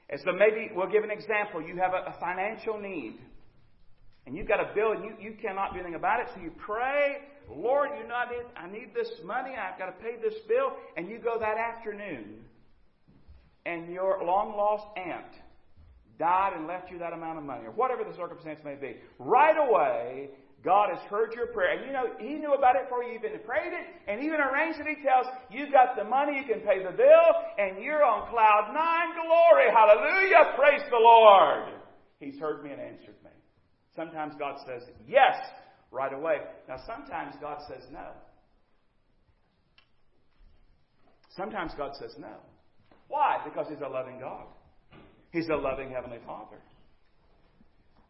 And 0.09 0.19
so 0.23 0.31
maybe 0.31 0.71
we'll 0.73 0.91
give 0.91 1.03
an 1.03 1.11
example. 1.11 1.61
You 1.61 1.77
have 1.77 1.93
a, 1.93 2.09
a 2.09 2.15
financial 2.19 2.79
need. 2.79 3.19
And 4.25 4.35
you've 4.37 4.47
got 4.47 4.59
a 4.59 4.73
bill 4.73 4.93
and 4.93 5.03
you, 5.03 5.11
you 5.19 5.37
cannot 5.41 5.73
do 5.73 5.79
anything 5.79 5.95
about 5.95 6.21
it. 6.21 6.27
So 6.35 6.41
you 6.41 6.51
pray, 6.65 7.17
Lord, 7.49 7.89
you 7.99 8.07
know 8.07 8.15
I 8.15 8.29
need, 8.29 8.45
I 8.55 8.67
need 8.71 8.93
this 8.93 9.09
money. 9.25 9.51
I've 9.57 9.77
got 9.77 9.87
to 9.87 10.03
pay 10.03 10.15
this 10.21 10.35
bill. 10.47 10.73
And 10.97 11.09
you 11.09 11.19
go 11.19 11.37
that 11.39 11.57
afternoon 11.57 12.45
and 13.65 13.91
your 13.91 14.23
long 14.23 14.55
lost 14.55 14.85
aunt 14.97 15.33
died 16.19 16.53
and 16.55 16.67
left 16.67 16.91
you 16.91 16.99
that 16.99 17.13
amount 17.13 17.39
of 17.39 17.45
money, 17.45 17.65
or 17.65 17.71
whatever 17.71 18.03
the 18.03 18.15
circumstance 18.15 18.59
may 18.63 18.75
be. 18.75 18.97
Right 19.17 19.55
away, 19.57 20.29
God 20.63 20.89
has 20.93 20.99
heard 21.09 21.33
your 21.33 21.47
prayer. 21.47 21.77
And 21.77 21.87
you 21.87 21.93
know, 21.93 22.11
He 22.19 22.35
knew 22.35 22.53
about 22.53 22.75
it 22.75 22.83
before 22.83 23.03
you 23.03 23.15
even 23.15 23.31
prayed 23.45 23.71
it, 23.71 23.87
and 24.07 24.21
even 24.21 24.39
arranged 24.41 24.79
the 24.79 24.83
details. 24.83 25.25
You 25.49 25.71
got 25.71 25.95
the 25.95 26.03
money, 26.03 26.37
you 26.37 26.45
can 26.45 26.61
pay 26.61 26.83
the 26.83 26.91
bill, 26.91 27.27
and 27.57 27.81
you're 27.81 28.03
on 28.03 28.29
cloud 28.29 28.75
nine. 28.75 29.15
Glory, 29.15 29.71
hallelujah, 29.71 30.53
praise 30.59 30.83
the 30.91 30.99
Lord. 30.99 31.73
He's 32.19 32.37
heard 32.37 32.63
me 32.63 32.71
and 32.71 32.81
answered 32.81 33.15
me. 33.23 33.31
Sometimes 33.95 34.33
God 34.37 34.57
says 34.67 34.83
yes 35.07 35.35
right 35.91 36.13
away. 36.13 36.37
Now, 36.67 36.77
sometimes 36.85 37.35
God 37.41 37.59
says 37.67 37.83
no. 37.91 38.11
Sometimes 41.35 41.71
God 41.77 41.95
says 41.95 42.15
no. 42.19 42.35
Why? 43.07 43.37
Because 43.45 43.67
He's 43.69 43.81
a 43.81 43.87
loving 43.87 44.19
God. 44.19 44.45
He's 45.31 45.47
a 45.49 45.55
loving 45.55 45.91
Heavenly 45.91 46.19
Father. 46.25 46.57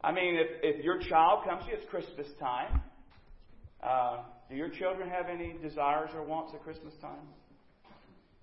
I 0.01 0.13
mean, 0.13 0.35
if, 0.35 0.77
if 0.77 0.83
your 0.83 0.99
child 0.99 1.43
comes 1.45 1.65
to 1.65 1.71
you, 1.71 1.77
it's 1.77 1.89
Christmas 1.89 2.27
time. 2.39 2.81
Uh, 3.83 4.19
do 4.49 4.55
your 4.55 4.69
children 4.69 5.09
have 5.09 5.27
any 5.27 5.55
desires 5.61 6.09
or 6.15 6.23
wants 6.23 6.53
at 6.53 6.63
Christmas 6.63 6.93
time? 7.01 7.27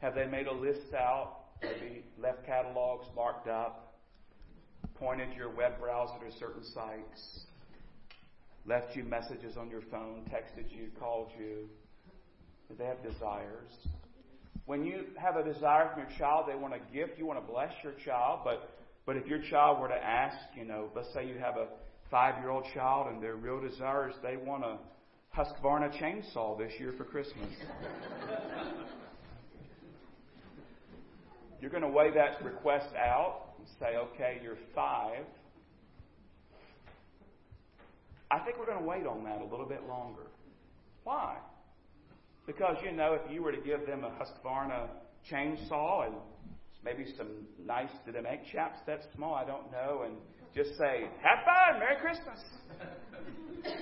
Have 0.01 0.15
they 0.15 0.27
made 0.27 0.47
a 0.47 0.53
list 0.53 0.93
out? 0.95 1.39
Maybe 1.63 2.05
left 2.19 2.45
catalogs 2.45 3.07
marked 3.17 3.49
up? 3.49 3.95
Pointed 4.97 5.35
your 5.35 5.49
web 5.49 5.81
browser 5.81 6.15
to 6.29 6.39
certain 6.39 6.63
sites? 6.63 7.47
Left 8.67 8.95
you 8.95 9.05
messages 9.05 9.57
on 9.57 9.71
your 9.71 9.83
phone? 9.91 10.25
Texted 10.31 10.71
you? 10.71 10.89
Called 11.01 11.31
you? 11.39 11.69
Do 12.69 12.75
they 12.79 12.85
have 12.85 13.03
desires? 13.03 13.71
When 14.67 14.85
you 14.85 15.05
have 15.17 15.37
a 15.37 15.45
desire 15.45 15.91
from 15.93 16.03
your 16.03 16.19
child, 16.19 16.47
they 16.49 16.57
want 16.57 16.75
a 16.75 16.81
gift, 16.93 17.19
you 17.19 17.27
want 17.27 17.45
to 17.45 17.53
bless 17.53 17.73
your 17.83 17.95
child, 18.05 18.41
but 18.45 18.69
but 19.07 19.17
if 19.17 19.27
your 19.27 19.41
child 19.49 19.81
were 19.81 19.89
to 19.89 19.95
ask, 19.95 20.37
you 20.57 20.65
know, 20.65 20.91
let's 20.95 21.13
say 21.15 21.27
you 21.27 21.39
have 21.39 21.57
a 21.57 21.69
five 22.11 22.43
year 22.43 22.51
old 22.51 22.65
child 22.75 23.07
and 23.13 23.23
their 23.23 23.37
real 23.37 23.61
desire 23.61 24.11
is 24.11 24.17
they 24.23 24.37
want 24.37 24.65
a 24.65 24.79
Husqvarna 25.37 25.97
chainsaw 26.01 26.59
this 26.59 26.73
year 26.81 26.93
for 26.99 27.05
Christmas. 27.05 27.49
You're 31.61 31.71
going 31.71 31.83
to 31.83 31.89
weigh 31.89 32.11
that 32.15 32.45
request 32.45 32.95
out 32.97 33.53
and 33.59 33.67
say, 33.79 33.97
okay, 33.97 34.41
you're 34.43 34.59
five. 34.75 35.25
I 38.31 38.41
think 38.41 38.59
we're 38.59 38.67
going 38.67 38.81
to 38.81 38.85
wait 38.85 39.07
on 39.07 39.25
that 39.25 39.41
a 39.41 39.45
little 39.45 39.67
bit 39.67 39.87
longer. 39.89 40.27
Why? 41.05 41.37
Because, 42.47 42.77
you 42.85 42.93
know, 42.93 43.15
if 43.15 43.31
you 43.31 43.43
were 43.43 43.53
to 43.53 43.61
give 43.61 43.87
them 43.87 44.05
a 44.05 44.11
Husqvarna 44.11 44.89
chainsaw 45.31 46.07
and 46.07 46.15
maybe 46.85 47.05
some 47.17 47.29
nice, 47.65 47.91
do 48.05 48.13
they 48.13 48.21
make 48.21 48.47
chaps 48.53 48.79
that 48.87 49.01
small? 49.15 49.35
I 49.35 49.45
don't 49.45 49.71
know. 49.73 50.03
And 50.05 50.15
just 50.55 50.71
say, 50.79 51.09
have 51.23 51.45
fun, 51.45 51.81
Merry 51.81 51.97
Christmas. 52.01 52.39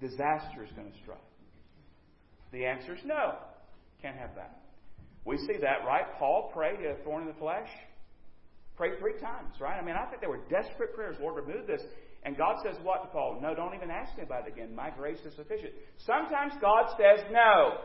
Disaster 0.00 0.64
is 0.64 0.70
going 0.76 0.90
to 0.90 0.98
strike. 1.02 1.18
The 2.52 2.64
answer 2.64 2.94
is 2.94 3.00
no. 3.04 3.34
Can't 4.00 4.16
have 4.16 4.36
that. 4.36 4.60
We 5.24 5.38
see 5.38 5.56
that, 5.60 5.84
right? 5.86 6.04
Paul 6.18 6.50
prayed 6.54 6.84
a 6.84 7.02
thorn 7.02 7.22
in 7.22 7.28
the 7.28 7.34
flesh. 7.34 7.68
Prayed 8.76 8.98
three 8.98 9.18
times, 9.20 9.54
right? 9.60 9.80
I 9.80 9.84
mean, 9.84 9.96
I 9.96 10.04
think 10.06 10.20
they 10.20 10.26
were 10.26 10.42
desperate 10.50 10.94
prayers. 10.94 11.16
Lord, 11.20 11.44
remove 11.44 11.66
this. 11.66 11.82
And 12.24 12.38
God 12.38 12.56
says 12.64 12.76
what 12.82 13.02
to 13.02 13.08
Paul? 13.08 13.38
No, 13.42 13.54
don't 13.54 13.74
even 13.74 13.90
ask 13.90 14.16
me 14.16 14.22
about 14.22 14.46
it 14.46 14.52
again. 14.52 14.74
My 14.74 14.90
grace 14.90 15.18
is 15.26 15.34
sufficient. 15.34 15.72
Sometimes 15.98 16.54
God 16.60 16.86
says 16.96 17.24
no. 17.30 17.80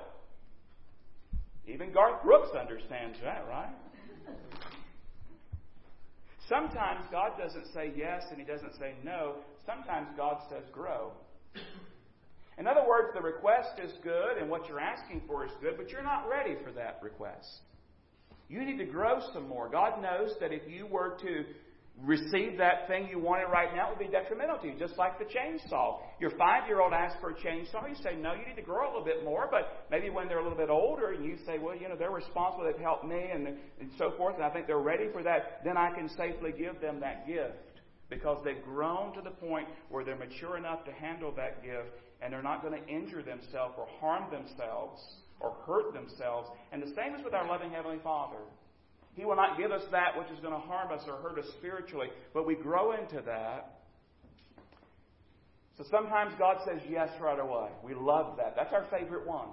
Even 1.68 1.92
Garth 1.92 2.24
Brooks 2.24 2.50
understands 2.60 3.18
that, 3.22 3.46
right? 3.50 3.76
Sometimes 6.48 7.06
God 7.12 7.34
doesn't 7.38 7.68
say 7.74 7.92
yes 7.96 8.24
and 8.32 8.40
He 8.40 8.46
doesn't 8.46 8.74
say 8.80 8.96
no. 9.04 9.36
Sometimes 9.66 10.08
God 10.18 10.38
says 10.50 10.64
grow. 10.72 11.12
In 12.58 12.66
other 12.66 12.84
words, 12.88 13.10
the 13.14 13.22
request 13.22 13.80
is 13.84 13.92
good 14.04 14.38
and 14.40 14.50
what 14.50 14.68
you're 14.68 14.80
asking 14.80 15.22
for 15.28 15.46
is 15.46 15.52
good, 15.62 15.78
but 15.78 15.90
you're 15.90 16.04
not 16.04 16.28
ready 16.28 16.56
for 16.64 16.72
that 16.72 17.00
request. 17.04 17.62
You 18.50 18.66
need 18.66 18.78
to 18.80 18.86
grow 18.86 19.20
some 19.32 19.48
more. 19.48 19.70
God 19.70 20.02
knows 20.02 20.32
that 20.40 20.52
if 20.52 20.64
you 20.68 20.88
were 20.88 21.18
to 21.22 21.46
receive 22.04 22.58
that 22.58 22.88
thing 22.88 23.08
you 23.10 23.20
wanted 23.20 23.46
right 23.52 23.76
now, 23.76 23.90
would 23.90 24.00
be 24.00 24.08
detrimental 24.08 24.58
to 24.60 24.68
you, 24.68 24.74
just 24.80 24.98
like 24.98 25.20
the 25.20 25.26
chainsaw. 25.26 26.00
Your 26.20 26.32
five 26.32 26.68
year 26.68 26.82
old 26.82 26.94
asks 26.94 27.20
for 27.20 27.32
a 27.32 27.36
chainsaw, 27.36 27.90
you 27.90 27.96
say, 28.02 28.16
No, 28.16 28.34
you 28.34 28.46
need 28.48 28.56
to 28.56 28.62
grow 28.62 28.88
a 28.88 28.90
little 28.90 29.06
bit 29.06 29.24
more, 29.24 29.48
but 29.50 29.86
maybe 29.92 30.10
when 30.10 30.28
they're 30.28 30.40
a 30.40 30.44
little 30.44 30.58
bit 30.58 30.70
older 30.70 31.12
and 31.12 31.26
you 31.26 31.38
say, 31.46 31.58
Well, 31.58 31.76
you 31.76 31.90
know, 31.90 31.96
they're 31.98 32.12
responsible, 32.12 32.66
they've 32.66 32.82
helped 32.82 33.06
me, 33.06 33.30
and, 33.34 33.48
and 33.48 33.92
so 33.98 34.14
forth, 34.18 34.36
and 34.36 34.44
I 34.44 34.50
think 34.50 34.68
they're 34.68 34.80
ready 34.80 35.10
for 35.12 35.24
that, 35.24 35.62
then 35.64 35.78
I 35.78 35.92
can 35.94 36.10
safely 36.10 36.52
give 36.58 36.80
them 36.82 37.00
that 37.02 37.28
gift 37.28 37.82
because 38.10 38.44
they've 38.44 38.64
grown 38.64 39.14
to 39.14 39.22
the 39.22 39.32
point 39.32 39.68
where 39.90 40.04
they're 40.04 40.16
mature 40.16 40.58
enough 40.58 40.84
to 40.86 40.92
handle 40.92 41.34
that 41.36 41.64
gift 41.64 41.90
and 42.22 42.34
they're 42.34 42.44
not 42.44 42.62
going 42.62 42.74
to 42.82 42.88
injure 42.90 43.24
themselves 43.24 43.76
or 43.78 43.88
harm 44.00 44.32
themselves 44.32 45.02
or 45.40 45.56
hurt 45.66 45.94
themselves. 45.94 46.50
And 46.72 46.82
the 46.82 46.94
same 46.96 47.16
is 47.16 47.24
with 47.24 47.34
our 47.34 47.48
loving 47.48 47.72
Heavenly 47.72 48.00
Father. 48.04 48.40
He 49.14 49.26
will 49.26 49.36
not 49.36 49.58
give 49.58 49.72
us 49.72 49.84
that 49.92 50.18
which 50.18 50.28
is 50.30 50.40
going 50.40 50.54
to 50.54 50.60
harm 50.60 50.92
us 50.92 51.02
or 51.08 51.18
hurt 51.18 51.38
us 51.40 51.50
spiritually, 51.58 52.08
but 52.34 52.46
we 52.46 52.56
grow 52.56 52.94
into 52.94 53.22
that. 53.26 53.80
So 55.78 55.86
sometimes 55.90 56.34
God 56.38 56.58
says 56.66 56.82
yes 56.90 57.10
right 57.22 57.40
away. 57.40 57.70
We 57.84 57.94
love 57.94 58.38
that. 58.38 58.54
That's 58.56 58.74
our 58.74 58.86
favorite 58.92 59.26
one. 59.26 59.48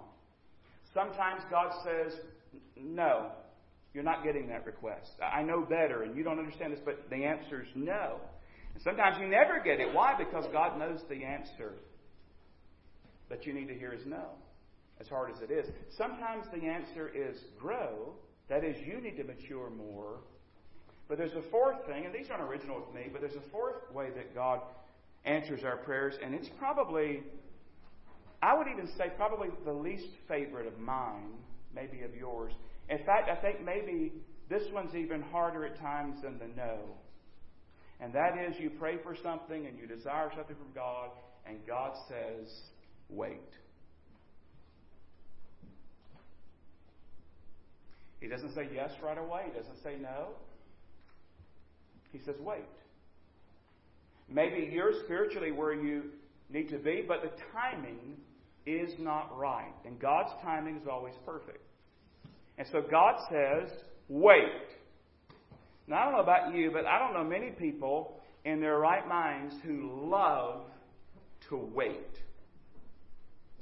Sometimes 0.92 1.42
God 1.50 1.72
says, 1.84 2.18
no, 2.80 3.30
you're 3.94 4.04
not 4.04 4.24
getting 4.24 4.48
that 4.48 4.66
request. 4.66 5.11
I 5.22 5.42
know 5.42 5.62
better 5.62 6.02
and 6.02 6.16
you 6.16 6.22
don't 6.22 6.38
understand 6.38 6.72
this, 6.72 6.80
but 6.84 7.09
the 7.11 7.24
answer 7.24 7.62
is 7.62 7.68
no. 7.74 8.16
And 8.74 8.82
sometimes 8.82 9.16
you 9.20 9.26
never 9.26 9.61
get 9.64 9.80
it. 9.80 9.94
Why? 9.94 10.14
Because 10.18 10.44
God 10.52 10.78
knows 10.78 11.00
the 11.09 11.24
answer 11.24 11.74
that 13.28 13.46
you 13.46 13.52
need 13.52 13.68
to 13.68 13.74
hear 13.74 13.92
is 13.92 14.04
no, 14.07 14.26
as 15.00 15.09
hard 15.09 15.30
as 15.30 15.40
it 15.40 15.50
is. 15.50 15.66
Sometimes 15.96 16.44
the 16.52 16.66
answer 16.66 17.09
is 17.09 17.36
grow, 17.59 18.14
that 18.49 18.64
is, 18.64 18.76
you 18.86 19.01
need 19.01 19.16
to 19.16 19.24
mature 19.24 19.70
more. 19.70 20.20
But 21.09 21.18
there's 21.18 21.34
a 21.34 21.51
fourth 21.51 21.84
thing, 21.86 22.05
and 22.05 22.14
these 22.14 22.30
aren't 22.30 22.42
original 22.42 22.80
with 22.80 22.94
me, 22.94 23.09
but 23.12 23.20
there's 23.20 23.36
a 23.36 23.51
fourth 23.51 23.76
way 23.92 24.11
that 24.16 24.34
God 24.34 24.61
answers 25.24 25.64
our 25.64 25.76
prayers, 25.76 26.14
and 26.22 26.34
it's 26.34 26.49
probably, 26.59 27.22
I 28.42 28.57
would 28.57 28.68
even 28.68 28.88
say, 28.97 29.11
probably 29.16 29.49
the 29.64 29.72
least 29.72 30.09
favorite 30.28 30.66
of 30.66 30.78
mine, 30.78 31.32
maybe 31.74 32.03
of 32.03 32.14
yours. 32.14 32.53
In 32.88 32.99
fact, 32.99 33.28
I 33.28 33.36
think 33.36 33.64
maybe 33.64 34.12
this 34.49 34.62
one's 34.72 34.94
even 34.94 35.22
harder 35.22 35.64
at 35.64 35.78
times 35.80 36.22
than 36.22 36.38
the 36.38 36.47
no. 36.57 36.78
And 38.01 38.12
that 38.12 38.38
is 38.38 38.59
you 38.61 38.70
pray 38.70 38.99
for 39.03 39.16
something 39.20 39.66
and 39.66 39.78
you 39.78 39.86
desire 39.86 40.30
something 40.36 40.57
from 40.57 40.72
God, 40.74 41.11
and 41.47 41.59
God 41.66 41.97
says, 42.09 42.49
wait. 43.09 43.40
He 48.21 48.29
doesn't 48.29 48.55
say 48.55 48.69
yes 48.75 48.91
right 49.03 49.19
away. 49.19 49.43
He 49.53 49.59
doesn't 49.59 49.83
say 49.83 49.97
no. 50.01 50.29
He 52.12 52.19
says, 52.25 52.37
wait. 52.41 52.64
Maybe 54.29 54.71
you're 54.73 54.93
spiritually 55.05 55.53
where 55.53 55.75
you 55.75 56.05
need 56.51 56.69
to 56.71 56.79
be, 56.79 57.05
but 57.07 57.23
the 57.23 57.31
timing 57.53 58.17
is 58.64 58.91
not 58.99 59.37
right. 59.37 59.73
And 59.85 60.01
God's 60.01 60.31
timing 60.43 60.77
is 60.77 60.89
always 60.91 61.14
perfect. 61.25 61.62
And 62.59 62.67
so 62.73 62.83
God 62.91 63.17
says, 63.31 63.71
wait. 64.09 64.67
Now, 65.87 66.01
I 66.01 66.05
don't 66.05 66.14
know 66.14 66.21
about 66.21 66.55
you, 66.55 66.71
but 66.73 66.87
I 66.87 66.99
don't 66.99 67.12
know 67.12 67.25
many 67.25 67.51
people 67.51 68.21
in 68.45 68.61
their 68.61 68.79
right 68.79 69.07
minds 69.07 69.55
who 69.64 70.09
love 70.11 70.62
to 71.49 71.57
wait. 71.57 72.12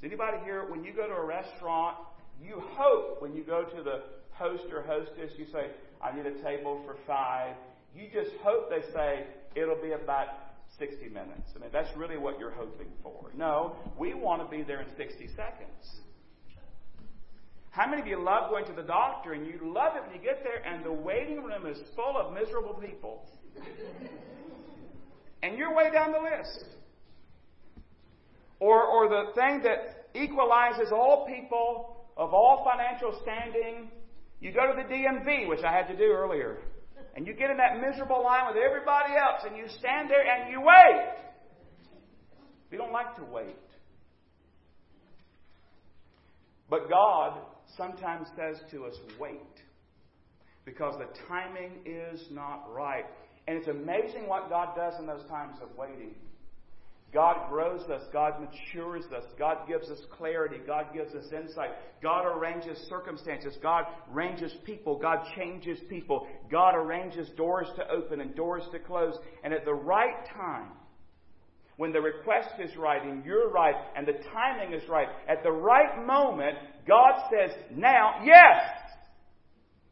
Does 0.01 0.03
anybody 0.03 0.37
here, 0.43 0.65
when 0.69 0.83
you 0.83 0.93
go 0.93 1.07
to 1.07 1.13
a 1.13 1.25
restaurant, 1.25 1.97
you 2.41 2.61
hope 2.71 3.21
when 3.21 3.33
you 3.33 3.43
go 3.43 3.63
to 3.63 3.83
the 3.83 4.01
host 4.37 4.65
or 4.71 4.81
hostess, 4.81 5.31
you 5.37 5.45
say, 5.51 5.67
I 6.01 6.15
need 6.15 6.25
a 6.25 6.41
table 6.43 6.81
for 6.85 6.95
five. 7.07 7.55
You 7.95 8.07
just 8.13 8.35
hope 8.43 8.69
they 8.69 8.81
say, 8.93 9.25
it'll 9.55 9.81
be 9.81 9.93
about 9.93 10.27
60 10.77 11.07
minutes. 11.09 11.51
I 11.55 11.59
mean, 11.59 11.69
that's 11.71 11.95
really 11.95 12.17
what 12.17 12.39
you're 12.39 12.51
hoping 12.51 12.87
for. 13.01 13.31
No, 13.35 13.75
we 13.97 14.13
want 14.13 14.43
to 14.43 14.55
be 14.55 14.63
there 14.63 14.81
in 14.81 14.87
60 14.97 15.27
seconds. 15.35 16.01
How 17.71 17.89
many 17.89 18.01
of 18.01 18.07
you 18.07 18.21
love 18.21 18.49
going 18.49 18.65
to 18.65 18.73
the 18.73 18.83
doctor 18.83 19.33
and 19.33 19.45
you 19.45 19.59
love 19.61 19.97
it 19.97 20.03
when 20.05 20.15
you 20.15 20.21
get 20.21 20.43
there 20.43 20.65
and 20.65 20.85
the 20.85 20.91
waiting 20.91 21.43
room 21.43 21.65
is 21.65 21.77
full 21.95 22.17
of 22.17 22.33
miserable 22.33 22.73
people? 22.73 23.27
and 25.43 25.57
you're 25.57 25.75
way 25.75 25.91
down 25.91 26.11
the 26.11 26.19
list. 26.19 26.65
Or, 28.59 28.81
or 28.81 29.09
the 29.09 29.33
thing 29.35 29.61
that 29.63 30.07
equalizes 30.15 30.91
all 30.91 31.27
people 31.27 32.05
of 32.17 32.33
all 32.33 32.65
financial 32.69 33.19
standing, 33.21 33.89
you 34.45 34.51
go 34.51 34.67
to 34.67 34.73
the 34.77 34.87
DMV, 34.93 35.49
which 35.49 35.63
I 35.63 35.71
had 35.71 35.87
to 35.87 35.97
do 35.97 36.03
earlier, 36.03 36.59
and 37.15 37.25
you 37.25 37.33
get 37.33 37.49
in 37.49 37.57
that 37.57 37.81
miserable 37.81 38.23
line 38.23 38.43
with 38.45 38.63
everybody 38.63 39.13
else, 39.13 39.41
and 39.43 39.57
you 39.57 39.65
stand 39.79 40.07
there 40.07 40.21
and 40.21 40.51
you 40.51 40.61
wait. 40.61 41.15
We 42.69 42.77
don't 42.77 42.91
like 42.91 43.15
to 43.15 43.23
wait. 43.23 43.55
But 46.69 46.87
God 46.87 47.39
sometimes 47.75 48.27
says 48.35 48.57
to 48.69 48.85
us, 48.85 48.93
wait. 49.19 49.39
Because 50.63 50.93
the 50.99 51.07
timing 51.27 51.79
is 51.83 52.21
not 52.29 52.71
right. 52.71 53.05
And 53.47 53.57
it's 53.57 53.67
amazing 53.67 54.27
what 54.27 54.49
God 54.49 54.75
does 54.75 54.93
in 54.99 55.07
those 55.07 55.25
times 55.27 55.57
of 55.59 55.75
waiting. 55.75 56.13
God 57.15 57.49
grows 57.49 57.81
us. 57.89 58.01
God 58.11 58.33
matures 58.41 59.05
us. 59.05 59.23
God 59.39 59.69
gives 59.69 59.89
us 59.89 59.99
clarity. 60.17 60.57
God 60.67 60.87
gives 60.93 61.15
us 61.15 61.23
insight. 61.31 61.69
God 62.03 62.25
arranges 62.25 62.77
circumstances. 62.89 63.55
God 63.63 63.85
arranges 64.13 64.53
people. 64.65 64.99
God 64.99 65.19
changes 65.33 65.79
people. 65.89 66.27
God 66.51 66.75
arranges 66.75 67.29
doors 67.37 67.67
to 67.77 67.89
open 67.89 68.19
and 68.19 68.35
doors 68.35 68.63
to 68.73 68.79
close. 68.79 69.17
And 69.45 69.53
at 69.53 69.63
the 69.63 69.73
right 69.73 70.27
time, 70.35 70.71
when 71.77 71.93
the 71.93 72.01
request 72.01 72.49
is 72.59 72.75
right 72.75 73.01
and 73.01 73.23
you're 73.23 73.49
right 73.49 73.75
and 73.95 74.05
the 74.05 74.19
timing 74.33 74.73
is 74.73 74.83
right, 74.89 75.07
at 75.29 75.41
the 75.41 75.51
right 75.51 76.05
moment, 76.05 76.57
God 76.85 77.13
says, 77.31 77.55
now, 77.73 78.15
yes! 78.25 78.61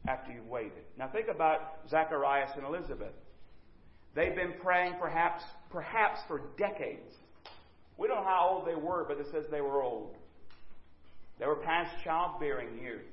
After 0.06 0.30
you've 0.30 0.46
waited. 0.46 0.84
Now 0.98 1.08
think 1.08 1.28
about 1.34 1.88
Zacharias 1.88 2.50
and 2.54 2.66
Elizabeth. 2.66 3.14
They've 4.14 4.34
been 4.34 4.54
praying 4.62 4.94
perhaps, 5.00 5.42
perhaps 5.70 6.20
for 6.28 6.42
decades. 6.56 7.14
We 7.96 8.08
don't 8.08 8.18
know 8.18 8.24
how 8.24 8.48
old 8.52 8.68
they 8.68 8.80
were, 8.80 9.04
but 9.06 9.18
it 9.18 9.26
says 9.32 9.44
they 9.50 9.60
were 9.60 9.82
old. 9.82 10.16
They 11.38 11.46
were 11.46 11.56
past 11.56 11.90
childbearing 12.04 12.78
years. 12.80 13.04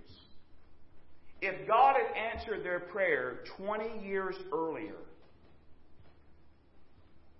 If 1.41 1.67
God 1.67 1.95
had 1.95 2.15
answered 2.15 2.63
their 2.63 2.79
prayer 2.79 3.39
20 3.57 4.05
years 4.05 4.35
earlier, 4.53 4.97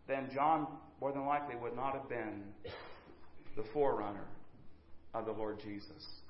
then 0.08 0.30
John 0.34 0.68
more 1.00 1.12
than 1.12 1.26
likely 1.26 1.56
would 1.56 1.76
not 1.76 1.94
have 1.94 2.10
been 2.10 2.44
the 3.56 3.64
forerunner 3.74 4.26
of 5.14 5.26
the 5.26 5.32
Lord 5.32 5.60
Jesus. 5.60 6.21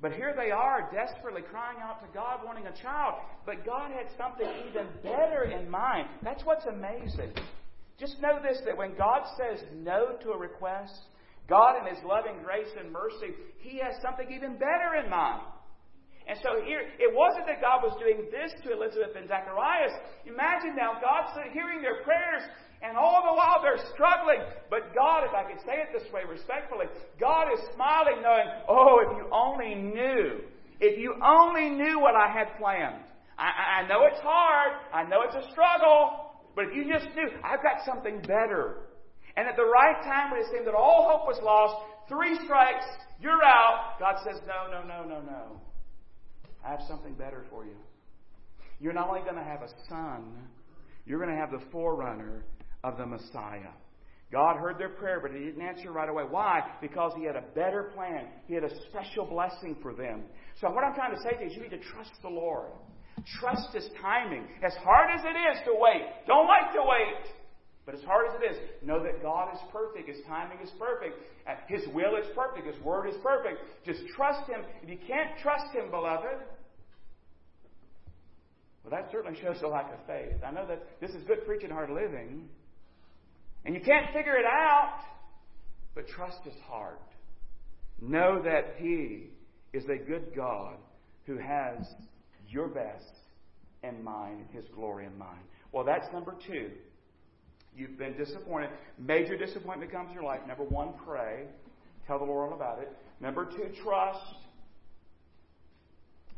But 0.00 0.12
here 0.12 0.34
they 0.36 0.50
are, 0.50 0.90
desperately 0.92 1.42
crying 1.42 1.78
out 1.82 2.00
to 2.00 2.06
God, 2.12 2.40
wanting 2.44 2.66
a 2.66 2.82
child. 2.82 3.14
But 3.46 3.64
God 3.64 3.90
had 3.90 4.06
something 4.18 4.46
even 4.68 4.86
better 5.02 5.44
in 5.44 5.70
mind. 5.70 6.08
That's 6.22 6.44
what's 6.44 6.66
amazing. 6.66 7.32
Just 7.98 8.20
know 8.20 8.38
this 8.42 8.60
that 8.66 8.76
when 8.76 8.94
God 8.96 9.22
says 9.38 9.64
no 9.74 10.16
to 10.22 10.32
a 10.32 10.38
request, 10.38 10.94
God, 11.48 11.80
in 11.80 11.94
His 11.94 12.04
loving 12.04 12.42
grace 12.44 12.68
and 12.78 12.92
mercy, 12.92 13.34
He 13.58 13.78
has 13.78 13.94
something 14.02 14.30
even 14.30 14.58
better 14.58 15.02
in 15.02 15.08
mind. 15.08 15.42
And 16.26 16.34
so 16.42 16.58
here, 16.66 16.82
it 16.98 17.14
wasn't 17.14 17.46
that 17.46 17.62
God 17.62 17.86
was 17.86 17.94
doing 18.02 18.26
this 18.34 18.50
to 18.66 18.74
Elizabeth 18.74 19.14
and 19.14 19.30
Zacharias. 19.30 19.94
Imagine 20.26 20.74
now 20.74 20.98
God 20.98 21.30
hearing 21.54 21.80
their 21.80 22.02
prayers 22.02 22.42
and 22.82 22.98
all 22.98 23.22
the 23.22 23.34
while 23.34 23.62
they're 23.62 23.82
struggling. 23.94 24.42
But 24.68 24.90
God, 24.90 25.22
if 25.22 25.30
I 25.30 25.46
could 25.46 25.62
say 25.62 25.78
it 25.78 25.94
this 25.94 26.10
way 26.10 26.26
respectfully, 26.26 26.86
God 27.20 27.54
is 27.54 27.62
smiling, 27.74 28.26
knowing, 28.26 28.50
oh, 28.68 29.06
if 29.06 29.10
you 29.16 29.24
only 29.30 29.74
knew, 29.74 30.42
if 30.80 30.98
you 30.98 31.14
only 31.22 31.70
knew 31.70 32.00
what 32.00 32.14
I 32.18 32.26
had 32.26 32.58
planned. 32.58 33.06
I, 33.38 33.84
I 33.84 33.88
know 33.88 34.02
it's 34.10 34.20
hard. 34.20 34.82
I 34.92 35.04
know 35.04 35.22
it's 35.22 35.36
a 35.36 35.50
struggle. 35.52 36.34
But 36.56 36.66
if 36.66 36.74
you 36.74 36.90
just 36.90 37.06
knew, 37.14 37.28
I've 37.44 37.62
got 37.62 37.84
something 37.84 38.20
better. 38.22 38.88
And 39.36 39.46
at 39.46 39.56
the 39.56 39.64
right 39.64 40.02
time, 40.02 40.32
when 40.32 40.40
it 40.40 40.46
seemed 40.50 40.66
that 40.66 40.74
all 40.74 41.06
hope 41.06 41.28
was 41.28 41.38
lost, 41.44 41.76
three 42.08 42.34
strikes, 42.44 42.86
you're 43.20 43.44
out. 43.44 44.00
God 44.00 44.16
says, 44.24 44.40
no, 44.46 44.72
no, 44.72 44.82
no, 44.82 45.04
no, 45.06 45.20
no. 45.20 45.60
I 46.66 46.70
have 46.70 46.80
something 46.88 47.14
better 47.14 47.44
for 47.48 47.64
you. 47.64 47.76
You're 48.80 48.92
not 48.92 49.08
only 49.08 49.20
going 49.20 49.36
to 49.36 49.44
have 49.44 49.62
a 49.62 49.68
son, 49.88 50.34
you're 51.06 51.18
going 51.18 51.30
to 51.30 51.40
have 51.40 51.52
the 51.52 51.64
forerunner 51.70 52.42
of 52.82 52.98
the 52.98 53.06
Messiah. 53.06 53.70
God 54.32 54.56
heard 54.56 54.76
their 54.76 54.88
prayer, 54.88 55.20
but 55.22 55.30
He 55.30 55.38
didn't 55.38 55.62
answer 55.62 55.92
right 55.92 56.08
away. 56.08 56.24
Why? 56.28 56.60
Because 56.80 57.12
He 57.16 57.24
had 57.24 57.36
a 57.36 57.44
better 57.54 57.92
plan. 57.94 58.26
He 58.48 58.54
had 58.54 58.64
a 58.64 58.70
special 58.90 59.24
blessing 59.24 59.76
for 59.80 59.94
them. 59.94 60.24
So, 60.60 60.68
what 60.70 60.82
I'm 60.82 60.94
trying 60.94 61.14
to 61.14 61.22
say 61.22 61.36
to 61.36 61.40
you 61.42 61.46
is 61.46 61.54
you 61.54 61.62
need 61.62 61.70
to 61.70 61.84
trust 61.94 62.10
the 62.22 62.28
Lord. 62.28 62.72
Trust 63.40 63.72
His 63.72 63.86
timing. 64.02 64.46
As 64.64 64.74
hard 64.82 65.10
as 65.14 65.24
it 65.24 65.38
is 65.38 65.62
to 65.66 65.72
wait, 65.78 66.02
don't 66.26 66.48
like 66.48 66.74
to 66.74 66.82
wait. 66.82 67.30
But 67.86 67.94
as 67.94 68.02
hard 68.02 68.26
as 68.26 68.34
it 68.42 68.44
is, 68.50 68.56
know 68.82 69.00
that 69.04 69.22
God 69.22 69.54
is 69.54 69.60
perfect. 69.70 70.08
His 70.08 70.18
timing 70.26 70.58
is 70.60 70.70
perfect. 70.76 71.14
His 71.68 71.86
will 71.94 72.16
is 72.18 72.26
perfect. 72.34 72.66
His 72.66 72.82
word 72.82 73.06
is 73.06 73.14
perfect. 73.22 73.62
Just 73.86 74.00
trust 74.16 74.50
Him. 74.50 74.66
If 74.82 74.90
you 74.90 74.98
can't 75.06 75.38
trust 75.40 75.72
Him, 75.72 75.88
beloved, 75.92 76.42
well, 78.86 79.00
that 79.00 79.10
certainly 79.10 79.36
shows 79.40 79.56
a 79.64 79.66
lack 79.66 79.92
of 79.92 79.98
faith. 80.06 80.36
I 80.46 80.52
know 80.52 80.64
that 80.68 81.00
this 81.00 81.10
is 81.10 81.24
good 81.24 81.44
preaching, 81.44 81.70
hard 81.70 81.90
living. 81.90 82.48
And 83.64 83.74
you 83.74 83.80
can't 83.80 84.06
figure 84.14 84.36
it 84.36 84.44
out, 84.44 85.00
but 85.96 86.06
trust 86.06 86.38
his 86.44 86.54
heart. 86.68 87.00
Know 88.00 88.40
that 88.44 88.76
he 88.78 89.30
is 89.72 89.82
a 89.86 89.96
good 89.96 90.36
God 90.36 90.76
who 91.24 91.36
has 91.36 91.84
your 92.48 92.68
best 92.68 93.10
and 93.82 94.04
mine 94.04 94.46
in 94.48 94.56
his 94.56 94.70
glory 94.72 95.06
in 95.06 95.18
mind. 95.18 95.40
Well, 95.72 95.84
that's 95.84 96.06
number 96.12 96.36
two. 96.46 96.70
You've 97.76 97.98
been 97.98 98.16
disappointed. 98.16 98.70
Major 98.98 99.36
disappointment 99.36 99.90
comes 99.90 100.10
in 100.10 100.14
your 100.14 100.22
life. 100.22 100.40
Number 100.46 100.62
one, 100.62 100.90
pray. 101.04 101.46
Tell 102.06 102.20
the 102.20 102.24
Lord 102.24 102.52
all 102.52 102.56
about 102.56 102.78
it. 102.78 102.92
Number 103.20 103.46
two, 103.46 103.68
trust. 103.82 104.20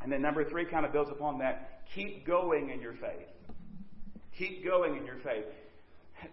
And 0.01 0.11
then 0.11 0.23
number 0.23 0.49
three 0.49 0.65
kind 0.65 0.87
of 0.87 0.93
builds 0.93 1.11
upon 1.11 1.39
that. 1.41 1.78
Keep 1.95 2.27
going 2.27 2.71
in 2.71 2.81
your 2.81 2.95
faith. 2.95 3.29
Keep 4.39 4.65
going 4.65 4.97
in 4.97 5.05
your 5.05 5.19
faith. 5.25 5.45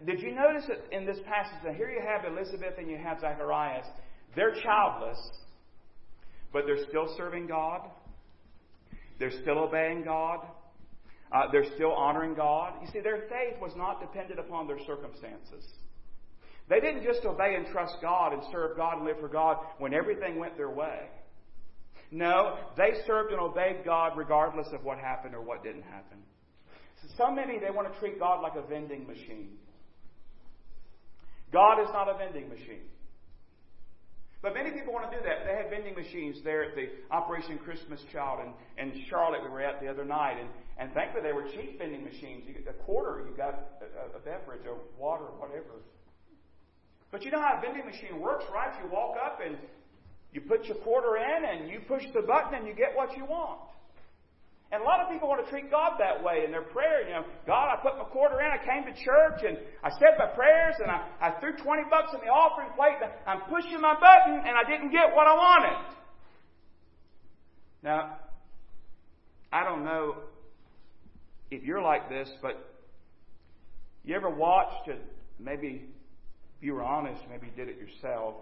Did 0.05 0.21
you 0.21 0.33
notice 0.33 0.65
that 0.67 0.95
in 0.95 1.05
this 1.05 1.17
passage? 1.27 1.57
Now, 1.63 1.73
here 1.73 1.89
you 1.89 2.01
have 2.01 2.25
Elizabeth 2.25 2.73
and 2.77 2.89
you 2.89 2.97
have 2.97 3.19
Zacharias. 3.21 3.85
They're 4.35 4.55
childless, 4.61 5.17
but 6.51 6.65
they're 6.65 6.85
still 6.87 7.13
serving 7.17 7.47
God. 7.47 7.81
They're 9.19 9.41
still 9.41 9.59
obeying 9.59 10.03
God. 10.03 10.45
Uh, 11.31 11.51
they're 11.51 11.71
still 11.75 11.91
honoring 11.91 12.35
God. 12.35 12.73
You 12.81 12.87
see, 12.91 12.99
their 12.99 13.21
faith 13.29 13.59
was 13.61 13.71
not 13.75 14.01
dependent 14.01 14.39
upon 14.39 14.67
their 14.67 14.79
circumstances. 14.85 15.65
They 16.69 16.79
didn't 16.79 17.03
just 17.03 17.25
obey 17.25 17.55
and 17.55 17.67
trust 17.67 17.95
God 18.01 18.33
and 18.33 18.41
serve 18.51 18.75
God 18.75 18.97
and 18.97 19.05
live 19.05 19.19
for 19.19 19.27
God 19.27 19.57
when 19.77 19.93
everything 19.93 20.39
went 20.39 20.57
their 20.57 20.69
way. 20.69 21.07
No, 22.15 22.55
they 22.77 23.03
served 23.05 23.33
and 23.33 23.41
obeyed 23.41 23.83
God 23.83 24.13
regardless 24.15 24.67
of 24.71 24.85
what 24.85 24.97
happened 24.97 25.35
or 25.35 25.41
what 25.41 25.63
didn't 25.63 25.83
happen. 25.83 26.19
So 27.17 27.29
many, 27.29 27.59
they 27.59 27.71
want 27.71 27.91
to 27.91 27.99
treat 27.99 28.17
God 28.17 28.41
like 28.41 28.55
a 28.55 28.65
vending 28.65 29.05
machine. 29.05 29.57
God 31.51 31.81
is 31.81 31.89
not 31.91 32.07
a 32.07 32.17
vending 32.17 32.47
machine. 32.47 32.87
But 34.41 34.53
many 34.53 34.71
people 34.71 34.93
want 34.93 35.11
to 35.11 35.17
do 35.17 35.21
that. 35.27 35.43
They 35.43 35.59
have 35.59 35.69
vending 35.69 35.93
machines 35.93 36.37
there 36.41 36.63
at 36.63 36.75
the 36.75 36.87
Operation 37.11 37.57
Christmas 37.57 37.99
Child 38.13 38.47
in, 38.47 38.87
in 38.87 39.05
Charlotte 39.09 39.43
we 39.43 39.49
were 39.49 39.61
at 39.61 39.81
the 39.81 39.89
other 39.89 40.05
night. 40.05 40.39
And, 40.39 40.47
and 40.79 40.93
thankfully 40.93 41.21
they 41.21 41.33
were 41.33 41.51
cheap 41.51 41.79
vending 41.79 42.05
machines. 42.05 42.43
You 42.47 42.53
get 42.53 42.63
a 42.69 42.79
quarter, 42.85 43.27
you 43.27 43.35
got 43.35 43.59
a, 43.83 44.15
a 44.15 44.19
beverage 44.19 44.65
or 44.65 44.79
water 44.97 45.25
or 45.25 45.35
whatever. 45.35 45.83
But 47.11 47.25
you 47.25 47.31
know 47.31 47.41
how 47.41 47.59
a 47.59 47.61
vending 47.61 47.85
machine 47.85 48.21
works, 48.21 48.45
right? 48.53 48.71
You 48.81 48.89
walk 48.89 49.17
up 49.19 49.39
and 49.43 49.57
you 50.35 50.41
put 50.41 50.65
your 50.65 50.75
quarter 50.83 51.15
in 51.15 51.45
and 51.47 51.71
you 51.71 51.79
push 51.87 52.03
the 52.13 52.21
button 52.21 52.59
and 52.59 52.67
you 52.67 52.75
get 52.75 52.91
what 52.93 53.15
you 53.15 53.23
want. 53.23 53.61
And 54.69 54.81
a 54.81 54.85
lot 54.85 54.99
of 54.99 55.07
people 55.09 55.29
want 55.29 55.45
to 55.45 55.49
treat 55.49 55.71
God 55.71 55.93
that 55.99 56.21
way 56.21 56.43
in 56.43 56.51
their 56.51 56.67
prayer. 56.75 57.07
You 57.07 57.13
know, 57.13 57.23
God, 57.47 57.71
I 57.71 57.79
put 57.81 57.97
my 57.97 58.03
quarter 58.03 58.41
in, 58.41 58.47
I 58.51 58.59
came 58.59 58.83
to 58.83 58.91
church, 58.91 59.47
and 59.47 59.57
I 59.81 59.89
said 59.91 60.19
my 60.19 60.25
prayers, 60.25 60.75
and 60.79 60.91
I, 60.91 61.07
I 61.21 61.39
threw 61.39 61.55
20 61.55 61.83
bucks 61.89 62.11
in 62.13 62.19
the 62.19 62.27
offering 62.27 62.67
plate, 62.75 62.99
and 63.01 63.11
I'm 63.25 63.47
pushing 63.47 63.79
my 63.79 63.93
button, 63.93 64.43
and 64.45 64.57
I 64.57 64.69
didn't 64.69 64.91
get 64.91 65.15
what 65.15 65.25
I 65.27 65.33
wanted. 65.33 65.95
Now, 67.83 68.17
I 69.53 69.63
don't 69.63 69.85
know 69.85 70.17
if 71.49 71.63
you're 71.63 71.81
like 71.81 72.09
this, 72.09 72.29
but 72.41 72.75
you 74.03 74.15
ever 74.15 74.29
watched, 74.29 74.89
and 74.89 74.99
maybe 75.39 75.85
if 76.57 76.63
you 76.63 76.73
were 76.73 76.83
honest, 76.83 77.21
maybe 77.29 77.47
you 77.47 77.53
did 77.55 77.69
it 77.73 77.79
yourself, 77.79 78.35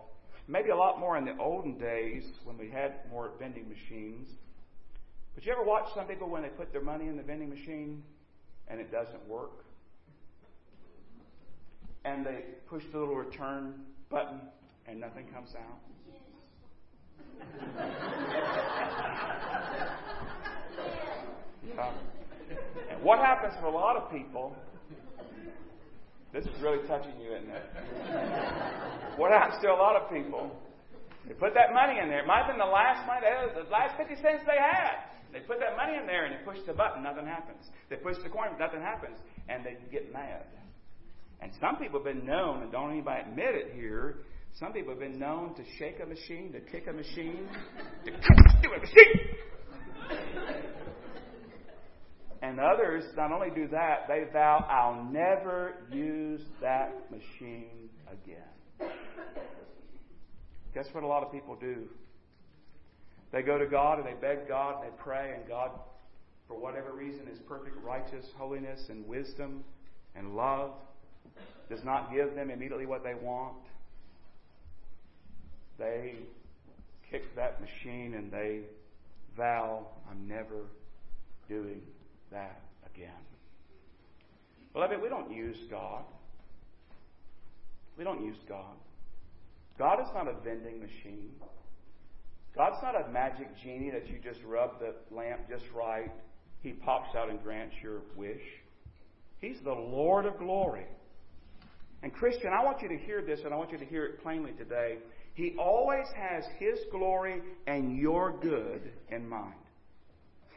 maybe 0.48 0.70
a 0.70 0.76
lot 0.76 1.00
more 1.00 1.18
in 1.18 1.26
the 1.26 1.38
olden 1.38 1.78
days 1.78 2.24
when 2.44 2.58
we 2.58 2.70
had 2.70 2.94
more 3.10 3.32
vending 3.40 3.68
machines 3.70 4.28
but 5.36 5.46
you 5.46 5.52
ever 5.52 5.64
watch 5.64 5.88
some 5.96 6.06
people 6.06 6.30
when 6.30 6.44
they 6.44 6.50
put 6.50 6.72
their 6.72 6.82
money 6.82 7.08
in 7.08 7.18
the 7.18 7.24
vending 7.24 7.50
machine 7.50 8.04
and 8.68 8.80
it 8.80 8.92
doesn't 8.92 9.28
work? 9.28 9.66
And 12.06 12.26
they 12.26 12.44
push 12.68 12.84
the 12.92 13.00
little 13.00 13.16
return 13.16 13.74
button 14.10 14.42
and 14.88 15.00
nothing 15.00 15.26
comes 15.34 15.50
out? 15.56 15.80
yeah. 21.66 21.82
Uh, 21.82 21.92
and 22.92 23.02
what 23.02 23.20
happens 23.20 23.54
for 23.60 23.68
a 23.68 23.72
lot 23.72 23.96
of 23.96 24.12
people, 24.12 24.56
this 26.34 26.46
is 26.46 26.62
really 26.62 26.82
touching 26.88 27.14
you, 27.22 27.32
isn't 27.38 27.50
it? 27.50 27.66
what 29.22 29.32
happens 29.32 29.62
to 29.62 29.70
a 29.70 29.78
lot 29.78 29.96
of 29.96 30.10
people, 30.10 30.50
they 31.28 31.34
put 31.34 31.54
that 31.54 31.74
money 31.74 32.00
in 32.02 32.10
there. 32.10 32.26
It 32.26 32.28
might 32.28 32.44
have 32.44 32.52
been 32.52 32.58
the 32.58 32.66
last 32.66 33.06
money, 33.06 33.22
the 33.54 33.70
last 33.70 33.96
50 33.96 34.16
cents 34.16 34.42
they 34.50 34.58
had. 34.58 35.14
They 35.32 35.40
put 35.40 35.60
that 35.60 35.78
money 35.78 35.98
in 35.98 36.06
there 36.06 36.26
and 36.26 36.34
they 36.34 36.44
push 36.46 36.58
the 36.66 36.74
button, 36.74 37.04
nothing 37.04 37.26
happens. 37.26 37.70
They 37.90 37.98
push 37.98 38.18
the 38.24 38.30
coin, 38.30 38.50
nothing 38.60 38.82
happens. 38.82 39.18
And 39.50 39.66
they 39.66 39.78
get 39.92 40.12
mad. 40.12 40.46
And 41.42 41.52
some 41.60 41.78
people 41.78 42.00
have 42.00 42.06
been 42.06 42.26
known, 42.26 42.64
and 42.64 42.72
don't 42.72 42.92
anybody 42.92 43.22
admit 43.30 43.54
it 43.54 43.74
here, 43.76 44.20
some 44.60 44.72
people 44.74 44.92
have 44.92 45.00
been 45.00 45.20
known 45.20 45.56
to 45.56 45.64
shake 45.78 46.00
a 46.02 46.06
machine, 46.06 46.54
to 46.54 46.62
kick 46.62 46.88
a 46.88 46.94
machine, 46.94 47.48
to 48.06 48.12
do 48.62 48.74
a 48.74 48.80
machine. 48.80 49.20
And 52.44 52.60
others 52.60 53.06
not 53.16 53.32
only 53.32 53.50
do 53.56 53.70
that, 53.70 54.06
they 54.10 54.26
vow, 54.34 54.66
I'll 54.70 55.10
never 55.10 55.76
use 55.90 56.42
that 56.62 57.10
machine 57.10 57.90
again. 58.12 58.92
Guess 60.74 60.88
what 60.92 61.06
a 61.06 61.08
lot 61.08 61.24
of 61.24 61.32
people 61.32 61.56
do? 61.56 61.88
They 63.32 63.44
go 63.44 63.58
to 63.58 63.66
God 63.66 63.98
and 63.98 64.06
they 64.06 64.20
beg 64.20 64.50
God 64.50 64.84
and 64.84 64.92
they 64.92 64.96
pray, 64.98 65.34
and 65.34 65.48
God, 65.48 65.72
for 66.50 66.60
whatever 66.60 66.92
reason, 66.92 67.26
His 67.28 67.40
perfect 67.48 67.78
righteous 67.82 68.26
holiness 68.38 68.82
and 68.90 69.08
wisdom 69.08 69.64
and 70.14 70.36
love 70.36 70.72
does 71.70 71.84
not 71.86 72.12
give 72.14 72.36
them 72.36 72.50
immediately 72.50 72.86
what 72.86 73.06
they 73.06 73.16
want. 73.16 73.56
They 75.80 76.16
kick 77.10 77.24
that 77.38 77.62
machine 77.62 78.16
and 78.16 78.30
they 78.30 78.64
vow, 79.38 79.88
I'm 80.12 80.28
never 80.28 80.66
doing 81.48 81.82
that 82.34 82.62
again. 82.94 83.10
Beloved, 84.74 85.02
we 85.02 85.10
don't 85.10 85.32
use 85.32 85.58
God. 85.70 86.04
We 87.98 88.04
don't 88.04 88.24
use 88.24 88.38
God. 88.50 88.76
God 89.78 90.02
is 90.02 90.08
not 90.14 90.28
a 90.28 90.34
vending 90.44 90.80
machine. 90.80 91.32
God's 92.56 92.78
not 92.84 92.96
a 93.00 93.10
magic 93.10 93.48
genie 93.64 93.92
that 93.92 94.08
you 94.10 94.20
just 94.24 94.40
rub 94.46 94.80
the 94.80 94.94
lamp 95.16 95.42
just 95.50 95.66
right. 95.76 96.12
He 96.62 96.72
pops 96.72 97.16
out 97.16 97.30
and 97.30 97.42
grants 97.42 97.76
your 97.82 98.02
wish. 98.16 98.42
He's 99.40 99.60
the 99.64 99.74
Lord 99.74 100.26
of 100.26 100.38
glory. 100.38 100.86
And 102.04 102.14
Christian, 102.14 102.52
I 102.54 102.64
want 102.64 102.82
you 102.82 102.90
to 102.90 102.98
hear 102.98 103.22
this 103.22 103.42
and 103.44 103.54
I 103.54 103.58
want 103.58 103.72
you 103.72 103.78
to 103.78 103.86
hear 103.86 104.06
it 104.06 104.22
plainly 104.22 104.52
today. 104.52 104.98
He 105.34 105.56
always 105.58 106.06
has 106.16 106.44
His 106.60 106.80
glory 106.92 107.42
and 107.66 107.98
your 107.98 108.38
good 108.40 108.92
in 109.10 109.28
mind. 109.28 109.56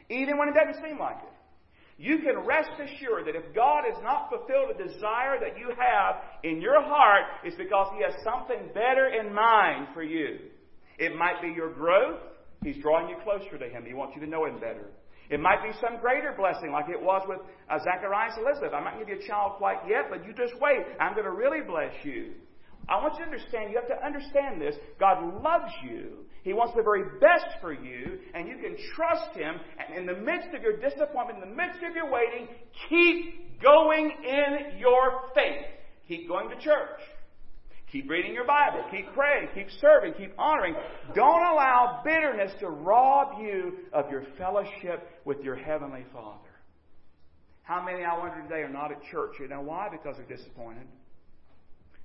Even 0.09 0.37
when 0.37 0.49
it 0.49 0.53
doesn't 0.53 0.83
seem 0.83 0.99
like 0.99 1.17
it. 1.17 1.36
You 1.97 2.19
can 2.19 2.45
rest 2.45 2.69
assured 2.77 3.25
that 3.25 3.35
if 3.35 3.55
God 3.55 3.83
has 3.91 4.01
not 4.03 4.29
fulfilled 4.29 4.69
a 4.69 4.77
desire 4.77 5.39
that 5.41 5.57
you 5.57 5.73
have 5.73 6.21
in 6.43 6.61
your 6.61 6.81
heart, 6.81 7.23
it's 7.43 7.57
because 7.57 7.87
He 7.97 8.03
has 8.03 8.13
something 8.23 8.69
better 8.73 9.09
in 9.09 9.33
mind 9.33 9.87
for 9.93 10.03
you. 10.03 10.37
It 10.99 11.15
might 11.15 11.41
be 11.41 11.49
your 11.49 11.73
growth. 11.73 12.19
He's 12.63 12.77
drawing 12.81 13.09
you 13.09 13.17
closer 13.23 13.57
to 13.57 13.69
Him. 13.69 13.83
He 13.85 13.95
wants 13.95 14.13
you 14.15 14.21
to 14.21 14.29
know 14.29 14.45
Him 14.45 14.59
better. 14.59 14.89
It 15.29 15.39
might 15.39 15.61
be 15.61 15.71
some 15.81 15.99
greater 15.99 16.33
blessing, 16.37 16.71
like 16.71 16.87
it 16.87 17.01
was 17.01 17.25
with 17.27 17.39
uh, 17.69 17.79
Zacharias 17.83 18.35
and 18.37 18.45
Elizabeth. 18.45 18.71
Going 18.71 18.85
to 18.85 18.99
give 18.99 19.09
you 19.09 19.19
a 19.19 19.27
child 19.27 19.57
quite 19.57 19.81
yet, 19.89 20.05
but 20.09 20.25
you 20.25 20.33
just 20.33 20.53
wait. 20.61 20.85
I'm 21.01 21.13
going 21.13 21.25
to 21.25 21.35
really 21.35 21.65
bless 21.65 21.93
you. 22.03 22.33
I 22.89 23.01
want 23.01 23.15
you 23.15 23.25
to 23.25 23.31
understand, 23.31 23.71
you 23.71 23.79
have 23.79 23.89
to 23.89 24.05
understand 24.05 24.61
this. 24.61 24.75
God 24.99 25.43
loves 25.43 25.73
you. 25.83 26.25
He 26.43 26.53
wants 26.53 26.73
the 26.75 26.83
very 26.83 27.03
best 27.19 27.59
for 27.59 27.73
you, 27.73 28.19
and 28.33 28.47
you 28.47 28.55
can 28.55 28.77
trust 28.95 29.35
Him. 29.35 29.55
And 29.77 29.99
in 29.99 30.05
the 30.05 30.21
midst 30.21 30.49
of 30.55 30.61
your 30.61 30.77
disappointment, 30.77 31.43
in 31.43 31.49
the 31.49 31.55
midst 31.55 31.83
of 31.83 31.93
your 31.93 32.09
waiting, 32.09 32.47
keep 32.87 33.61
going 33.61 34.11
in 34.23 34.79
your 34.79 35.23
faith. 35.35 35.65
Keep 36.07 36.29
going 36.29 36.49
to 36.49 36.55
church. 36.55 37.01
Keep 37.91 38.09
reading 38.09 38.33
your 38.33 38.45
Bible. 38.45 38.83
Keep 38.91 39.13
praying. 39.13 39.49
Keep 39.55 39.67
serving. 39.81 40.13
Keep 40.13 40.33
honoring. 40.37 40.75
Don't 41.13 41.43
allow 41.43 42.01
bitterness 42.05 42.51
to 42.59 42.67
rob 42.69 43.41
you 43.41 43.79
of 43.91 44.09
your 44.09 44.23
fellowship 44.37 45.21
with 45.25 45.39
your 45.41 45.55
Heavenly 45.55 46.05
Father. 46.13 46.39
How 47.63 47.83
many, 47.83 48.03
I 48.05 48.17
wonder 48.17 48.41
today, 48.43 48.61
are 48.61 48.69
not 48.69 48.91
at 48.91 49.03
church? 49.11 49.33
You 49.39 49.49
know 49.49 49.61
why? 49.61 49.89
Because 49.91 50.15
they're 50.15 50.37
disappointed. 50.37 50.87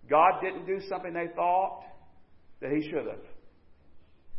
God 0.09 0.41
didn't 0.43 0.67
do 0.67 0.81
something 0.89 1.13
they 1.13 1.29
thought 1.35 1.83
that 2.61 2.71
He 2.71 2.83
should 2.83 3.07
have. 3.07 3.25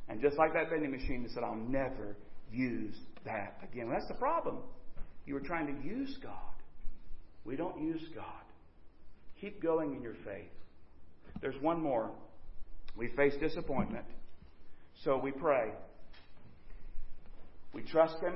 And 0.09 0.22
just 0.22 0.38
like 0.38 0.53
that 0.53 0.70
vending 0.70 0.91
machine, 0.91 1.24
they 1.24 1.34
said, 1.34 1.43
I'll 1.43 1.55
never 1.55 2.18
use 2.51 2.95
that 3.26 3.57
again. 3.64 3.88
Well, 3.88 3.97
that's 3.97 4.07
the 4.07 4.16
problem. 4.16 4.57
You 5.26 5.34
were 5.34 5.39
trying 5.39 5.68
to 5.68 5.88
use 5.88 6.18
God. 6.22 6.34
We 7.45 7.55
don't 7.55 7.82
use 7.82 8.01
God. 8.14 8.26
Keep 9.39 9.61
going 9.61 9.95
in 9.95 10.01
your 10.01 10.16
faith. 10.26 10.51
There's 11.41 11.59
one 11.61 11.82
more. 11.82 12.11
We 12.95 13.09
face 13.09 13.34
disappointment. 13.39 14.05
So 15.03 15.18
we 15.18 15.32
pray. 15.32 15.72
We 17.74 17.82
trust 17.82 18.16
Him. 18.22 18.36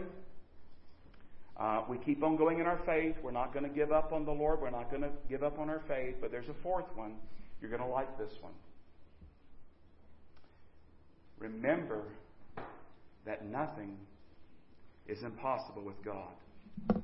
Uh, 1.60 1.84
we 1.90 1.98
keep 1.98 2.24
on 2.24 2.36
going 2.36 2.60
in 2.60 2.68
our 2.68 2.80
faith. 2.86 3.16
We're 3.24 3.32
not 3.32 3.52
going 3.52 3.64
to 3.64 3.74
give 3.74 3.92
up 3.92 4.14
on 4.14 4.26
the 4.26 4.32
Lord. 4.32 4.62
We're 4.62 4.70
not 4.70 4.92
going 4.92 5.02
to 5.02 5.10
give 5.28 5.42
up 5.42 5.58
on 5.58 5.70
our 5.70 5.82
faith. 5.88 6.16
But 6.22 6.32
there's 6.32 6.50
a 6.50 6.64
fourth 6.64 6.86
one. 6.96 7.16
You're 7.60 7.72
going 7.72 7.82
to 7.82 7.88
like 7.88 8.18
this 8.18 8.32
one. 8.42 8.54
Remember 11.40 12.04
that 13.26 13.46
nothing 13.46 13.98
is 15.08 15.24
impossible 15.24 15.84
with 15.84 15.96
God. 16.04 17.02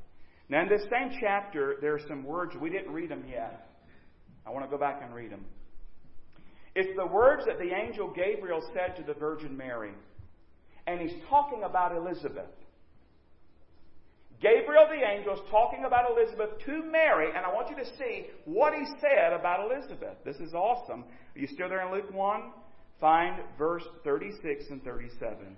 Now, 0.49 0.61
in 0.61 0.69
this 0.69 0.83
same 0.83 1.17
chapter, 1.19 1.77
there 1.81 1.95
are 1.95 2.01
some 2.07 2.23
words. 2.23 2.53
We 2.59 2.69
didn't 2.69 2.93
read 2.93 3.09
them 3.09 3.23
yet. 3.29 3.69
I 4.45 4.51
want 4.51 4.65
to 4.65 4.69
go 4.69 4.77
back 4.77 5.01
and 5.03 5.13
read 5.15 5.31
them. 5.31 5.45
It's 6.75 6.95
the 6.97 7.05
words 7.07 7.43
that 7.45 7.59
the 7.59 7.71
angel 7.73 8.13
Gabriel 8.15 8.61
said 8.73 8.95
to 8.97 9.03
the 9.03 9.17
Virgin 9.17 9.55
Mary. 9.55 9.93
And 10.85 10.99
he's 10.99 11.17
talking 11.29 11.63
about 11.63 11.95
Elizabeth. 11.95 12.49
Gabriel 14.43 14.87
the 14.89 15.09
angel 15.09 15.35
is 15.35 15.39
talking 15.49 15.85
about 15.85 16.11
Elizabeth 16.11 16.49
to 16.65 16.83
Mary, 16.91 17.29
and 17.33 17.45
I 17.45 17.53
want 17.53 17.69
you 17.69 17.77
to 17.77 17.85
see 17.97 18.27
what 18.43 18.73
he 18.73 18.85
said 18.99 19.31
about 19.31 19.71
Elizabeth. 19.71 20.17
This 20.25 20.35
is 20.35 20.53
awesome. 20.53 21.05
Are 21.33 21.39
you 21.39 21.47
still 21.47 21.69
there 21.69 21.87
in 21.87 21.93
Luke 21.93 22.13
1? 22.13 22.41
Find 22.99 23.41
verse 23.57 23.83
36 24.03 24.65
and 24.69 24.83
37. 24.83 25.55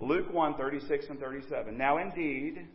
Luke 0.00 0.30
1, 0.30 0.54
36 0.58 1.06
and 1.08 1.18
37. 1.18 1.78
Now 1.78 1.96
indeed, 1.96 2.66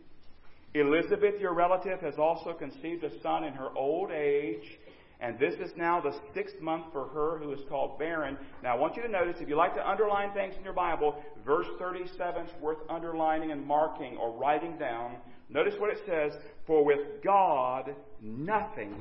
Elizabeth, 0.74 1.40
your 1.40 1.54
relative, 1.54 2.00
has 2.00 2.16
also 2.18 2.54
conceived 2.54 3.04
a 3.04 3.22
son 3.22 3.44
in 3.44 3.54
her 3.54 3.70
old 3.78 4.10
age 4.10 4.80
and 5.22 5.38
this 5.38 5.54
is 5.54 5.72
now 5.78 6.02
the 6.02 6.16
sixth 6.34 6.60
month 6.62 6.86
for 6.92 7.08
her 7.10 7.38
who 7.38 7.54
is 7.54 7.60
called 7.70 8.00
barren. 8.00 8.38
Now, 8.64 8.76
I 8.76 8.80
want 8.80 8.96
you 8.96 9.04
to 9.04 9.08
notice, 9.08 9.36
if 9.40 9.48
you 9.48 9.56
like 9.56 9.76
to 9.76 9.88
underline 9.88 10.34
things 10.34 10.56
in 10.58 10.64
your 10.64 10.74
Bible, 10.74 11.24
verse 11.46 11.68
37 11.78 12.48
is 12.48 12.52
worth 12.60 12.80
underlining 12.90 13.52
and 13.52 13.64
marking 13.64 14.18
or 14.18 14.36
writing 14.36 14.78
down. 14.80 15.18
Notice 15.48 15.76
what 15.78 15.92
it 15.92 16.00
says 16.08 16.34
For 16.66 16.84
with 16.84 17.24
God, 17.24 17.96
nothing 18.20 18.96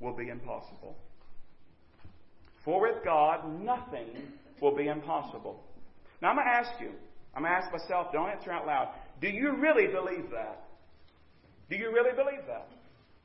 will 0.00 0.16
be 0.16 0.30
impossible. 0.30 0.96
For 2.64 2.80
with 2.80 3.04
God, 3.04 3.62
nothing 3.62 4.08
will 4.62 4.74
be 4.74 4.88
impossible. 4.88 5.62
Now 6.22 6.30
I'm 6.30 6.36
going 6.36 6.46
to 6.46 6.52
ask 6.52 6.80
you, 6.80 6.90
I'm 7.34 7.42
going 7.42 7.52
to 7.52 7.58
ask 7.58 7.70
myself, 7.70 8.12
don't 8.12 8.30
answer 8.30 8.50
out 8.50 8.66
loud. 8.66 8.94
Do 9.20 9.28
you 9.28 9.56
really 9.56 9.88
believe 9.88 10.30
that? 10.30 10.64
Do 11.68 11.76
you 11.76 11.92
really 11.92 12.12
believe 12.12 12.46
that? 12.46 12.68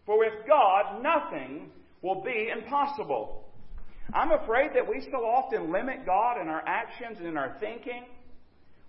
For 0.06 0.20
with 0.20 0.34
God, 0.48 1.02
nothing 1.02 1.72
will 2.06 2.22
be 2.22 2.50
impossible. 2.56 3.44
I'm 4.14 4.32
afraid 4.32 4.72
that 4.76 4.88
we 4.88 5.02
so 5.12 5.26
often 5.26 5.72
limit 5.72 6.06
God 6.06 6.40
in 6.40 6.48
our 6.48 6.64
actions 6.68 7.18
and 7.18 7.28
in 7.28 7.36
our 7.36 7.58
thinking. 7.60 8.06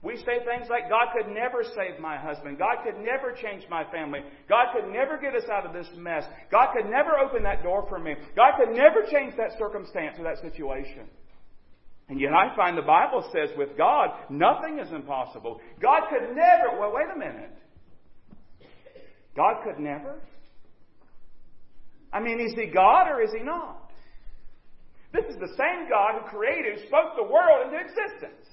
We 0.03 0.19
say 0.19 0.45
things 0.45 0.69
like, 0.69 0.91
God 0.91 1.09
could 1.17 1.33
never 1.33 1.65
save 1.65 1.99
my 1.99 2.19
husband. 2.19 2.59
God 2.59 2.85
could 2.85 3.01
never 3.01 3.33
change 3.33 3.65
my 3.71 3.83
family. 3.91 4.21
God 4.49 4.67
could 4.75 4.93
never 4.93 5.17
get 5.17 5.35
us 5.35 5.49
out 5.51 5.65
of 5.65 5.73
this 5.73 5.89
mess. 5.97 6.25
God 6.53 6.75
could 6.77 6.91
never 6.91 7.19
open 7.19 7.43
that 7.45 7.63
door 7.63 7.87
for 7.89 7.99
me. 7.99 8.15
God 8.37 8.53
could 8.59 8.77
never 8.77 9.03
change 9.11 9.35
that 9.39 9.59
circumstance 9.59 10.17
or 10.19 10.25
that 10.25 10.39
situation. 10.43 11.09
And 12.09 12.21
yet 12.21 12.33
I 12.35 12.55
find 12.55 12.77
the 12.77 12.83
Bible 12.83 13.29
says 13.33 13.49
with 13.57 13.77
God, 13.77 14.11
nothing 14.29 14.79
is 14.79 14.93
impossible. 14.93 15.61
God 15.81 16.03
could 16.11 16.37
never, 16.37 16.79
well, 16.79 16.93
wait 16.95 17.07
a 17.13 17.19
minute. 17.19 17.51
God 19.35 19.65
could 19.65 19.81
never? 19.81 20.21
I 22.17 22.21
mean, 22.21 22.41
is 22.41 22.55
He 22.55 22.67
God 22.67 23.09
or 23.09 23.21
is 23.21 23.31
He 23.37 23.45
not? 23.45 23.93
This 25.13 25.27
is 25.29 25.37
the 25.39 25.53
same 25.57 25.89
God 25.91 26.15
who 26.17 26.29
created, 26.31 26.81
who 26.81 26.87
spoke 26.87 27.13
the 27.15 27.23
world 27.23 27.67
into 27.67 27.77
existence. 27.77 28.49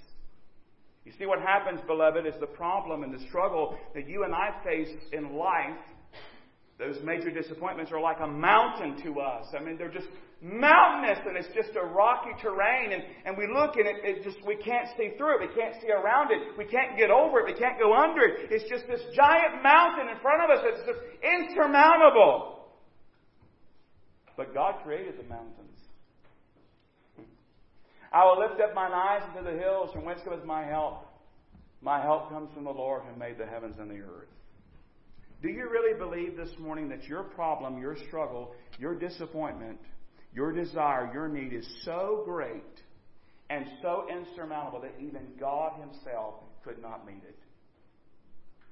You 1.06 1.14
see, 1.18 1.26
what 1.26 1.40
happens, 1.40 1.80
beloved, 1.88 2.26
is 2.26 2.36
the 2.42 2.48
problem 2.48 3.04
and 3.04 3.14
the 3.14 3.24
struggle 3.28 3.78
that 3.96 4.08
you 4.08 4.24
and 4.24 4.36
I 4.36 4.52
face 4.66 4.92
in 5.14 5.36
life. 5.36 5.80
Those 6.78 6.98
major 7.04 7.32
disappointments 7.32 7.92
are 7.94 8.02
like 8.02 8.20
a 8.20 8.28
mountain 8.28 9.02
to 9.04 9.22
us. 9.22 9.46
I 9.58 9.64
mean, 9.64 9.78
they're 9.78 9.92
just 9.92 10.08
mountainous 10.42 11.20
and 11.26 11.38
it's 11.38 11.48
just 11.56 11.78
a 11.80 11.86
rocky 11.86 12.32
terrain 12.42 12.92
and, 12.92 13.04
and 13.24 13.38
we 13.38 13.48
look 13.48 13.78
and 13.78 13.88
it, 13.88 13.96
it 14.04 14.24
just, 14.24 14.44
we 14.46 14.56
can't 14.58 14.90
see 14.98 15.16
through 15.18 15.40
it. 15.40 15.48
We 15.48 15.56
can't 15.56 15.76
see 15.80 15.88
around 15.88 16.32
it. 16.32 16.58
We 16.58 16.66
can't 16.66 16.98
get 16.98 17.12
over 17.12 17.40
it. 17.40 17.46
We 17.46 17.58
can't 17.58 17.80
go 17.80 17.96
under 17.96 18.24
it. 18.24 18.52
It's 18.52 18.68
just 18.70 18.88
this 18.88 19.00
giant 19.16 19.64
mountain 19.64 20.12
in 20.12 20.20
front 20.20 20.44
of 20.44 20.52
us. 20.52 20.66
It's 20.68 20.84
just 20.84 21.00
insurmountable. 21.24 22.53
But 24.36 24.54
God 24.54 24.76
created 24.84 25.18
the 25.18 25.24
mountains. 25.24 25.80
I 28.12 28.26
will 28.26 28.40
lift 28.40 28.62
up 28.62 28.76
mine 28.76 28.92
eyes 28.94 29.24
into 29.30 29.50
the 29.50 29.58
hills, 29.58 29.92
from 29.94 30.06
whence 30.06 30.20
cometh 30.24 30.46
my 30.46 30.64
help. 30.64 31.08
My 31.82 32.02
help 32.02 32.30
comes 32.30 32.50
from 32.54 32.64
the 32.64 32.72
Lord 32.72 33.02
who 33.04 33.20
made 33.20 33.38
the 33.38 33.46
heavens 33.46 33.76
and 33.80 33.90
the 33.90 34.00
earth. 34.00 34.30
Do 35.42 35.50
you 35.50 35.70
really 35.70 35.98
believe 35.98 36.38
this 36.38 36.52
morning 36.58 36.88
that 36.90 37.04
your 37.04 37.24
problem, 37.24 37.82
your 37.82 37.98
struggle, 38.08 38.56
your 38.80 38.96
disappointment, 38.96 39.80
your 40.34 40.54
desire, 40.54 41.12
your 41.14 41.28
need 41.28 41.54
is 41.54 41.68
so 41.84 42.24
great 42.26 42.64
and 43.50 43.66
so 43.82 44.06
insurmountable 44.10 44.80
that 44.82 44.94
even 45.00 45.22
God 45.40 45.74
Himself 45.80 46.36
could 46.64 46.82
not 46.82 47.06
meet 47.06 47.22
it? 47.28 47.38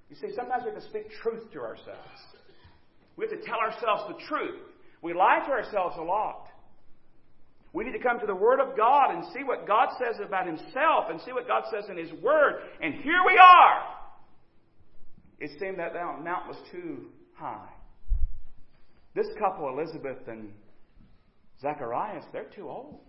You 0.09 0.15
see, 0.15 0.33
sometimes 0.35 0.63
we 0.63 0.71
have 0.71 0.81
to 0.81 0.87
speak 0.87 1.09
truth 1.21 1.51
to 1.51 1.59
ourselves. 1.59 2.19
We 3.17 3.27
have 3.27 3.37
to 3.37 3.45
tell 3.45 3.59
ourselves 3.59 4.03
the 4.07 4.25
truth. 4.27 4.61
We 5.01 5.13
lie 5.13 5.39
to 5.45 5.51
ourselves 5.51 5.95
a 5.97 6.03
lot. 6.03 6.47
We 7.73 7.85
need 7.85 7.93
to 7.93 8.03
come 8.03 8.19
to 8.19 8.25
the 8.25 8.35
Word 8.35 8.59
of 8.59 8.75
God 8.75 9.15
and 9.15 9.23
see 9.33 9.43
what 9.43 9.65
God 9.65 9.89
says 9.97 10.19
about 10.25 10.45
Himself 10.45 11.05
and 11.09 11.21
see 11.21 11.31
what 11.31 11.47
God 11.47 11.63
says 11.71 11.85
in 11.89 11.97
His 11.97 12.11
Word. 12.21 12.61
And 12.81 12.95
here 12.95 13.21
we 13.25 13.37
are. 13.37 13.83
It 15.39 15.51
seemed 15.59 15.79
that 15.79 15.93
that 15.93 16.23
mountain 16.23 16.49
was 16.49 16.57
too 16.71 17.07
high. 17.33 17.69
This 19.15 19.27
couple, 19.39 19.69
Elizabeth 19.69 20.27
and 20.27 20.51
Zacharias, 21.61 22.25
they're 22.31 22.49
too 22.55 22.69
old. 22.69 23.01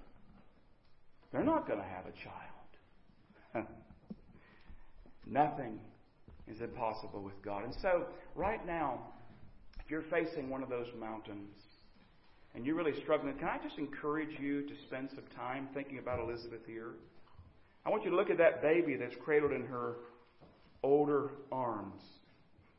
They're 1.32 1.44
not 1.44 1.66
going 1.66 1.78
to 1.78 1.84
have 1.84 2.06
a 2.06 3.54
child. 3.54 3.66
Nothing 5.26 5.80
is 6.48 6.60
impossible 6.60 7.22
with 7.22 7.40
God. 7.44 7.64
And 7.64 7.74
so, 7.80 8.06
right 8.34 8.64
now, 8.66 9.00
if 9.84 9.90
you're 9.90 10.04
facing 10.10 10.50
one 10.50 10.62
of 10.62 10.68
those 10.68 10.88
mountains, 10.98 11.56
and 12.54 12.66
you're 12.66 12.74
really 12.74 12.98
struggling, 13.00 13.34
can 13.38 13.48
I 13.48 13.58
just 13.62 13.78
encourage 13.78 14.38
you 14.38 14.62
to 14.62 14.74
spend 14.86 15.10
some 15.10 15.24
time 15.36 15.68
thinking 15.72 15.98
about 15.98 16.20
Elizabeth 16.20 16.60
here? 16.66 16.92
I 17.84 17.90
want 17.90 18.04
you 18.04 18.10
to 18.10 18.16
look 18.16 18.30
at 18.30 18.38
that 18.38 18.60
baby 18.62 18.96
that's 18.96 19.16
cradled 19.24 19.52
in 19.52 19.64
her 19.66 19.96
older 20.82 21.30
arms. 21.50 22.02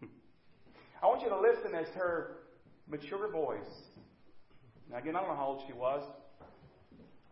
I 1.01 1.07
want 1.07 1.21
you 1.21 1.29
to 1.29 1.39
listen 1.39 1.73
as 1.73 1.87
her 1.95 2.37
mature 2.87 3.29
voice. 3.31 3.59
Now, 4.91 4.97
again, 4.97 5.15
I 5.15 5.19
don't 5.19 5.29
know 5.29 5.35
how 5.35 5.47
old 5.47 5.63
she 5.67 5.73
was, 5.73 6.03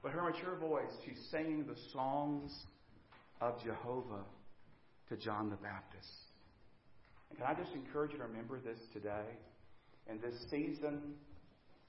but 0.01 0.11
her 0.11 0.23
mature 0.23 0.55
voice, 0.55 0.91
she's 1.05 1.19
singing 1.29 1.65
the 1.67 1.75
songs 1.93 2.51
of 3.39 3.61
Jehovah 3.63 4.23
to 5.09 5.17
John 5.17 5.49
the 5.49 5.57
Baptist. 5.57 6.09
And 7.29 7.37
can 7.37 7.47
I 7.47 7.53
just 7.53 7.73
encourage 7.75 8.11
you 8.11 8.17
to 8.17 8.23
remember 8.23 8.59
this 8.59 8.79
today? 8.93 9.25
In 10.09 10.19
this 10.19 10.35
season 10.49 11.13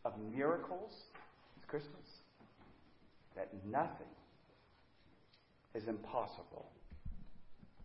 of 0.04 0.12
miracles, 0.34 0.90
it's 1.56 1.66
Christmas, 1.66 2.06
that 3.36 3.48
nothing 3.70 4.06
is 5.74 5.88
impossible 5.88 6.66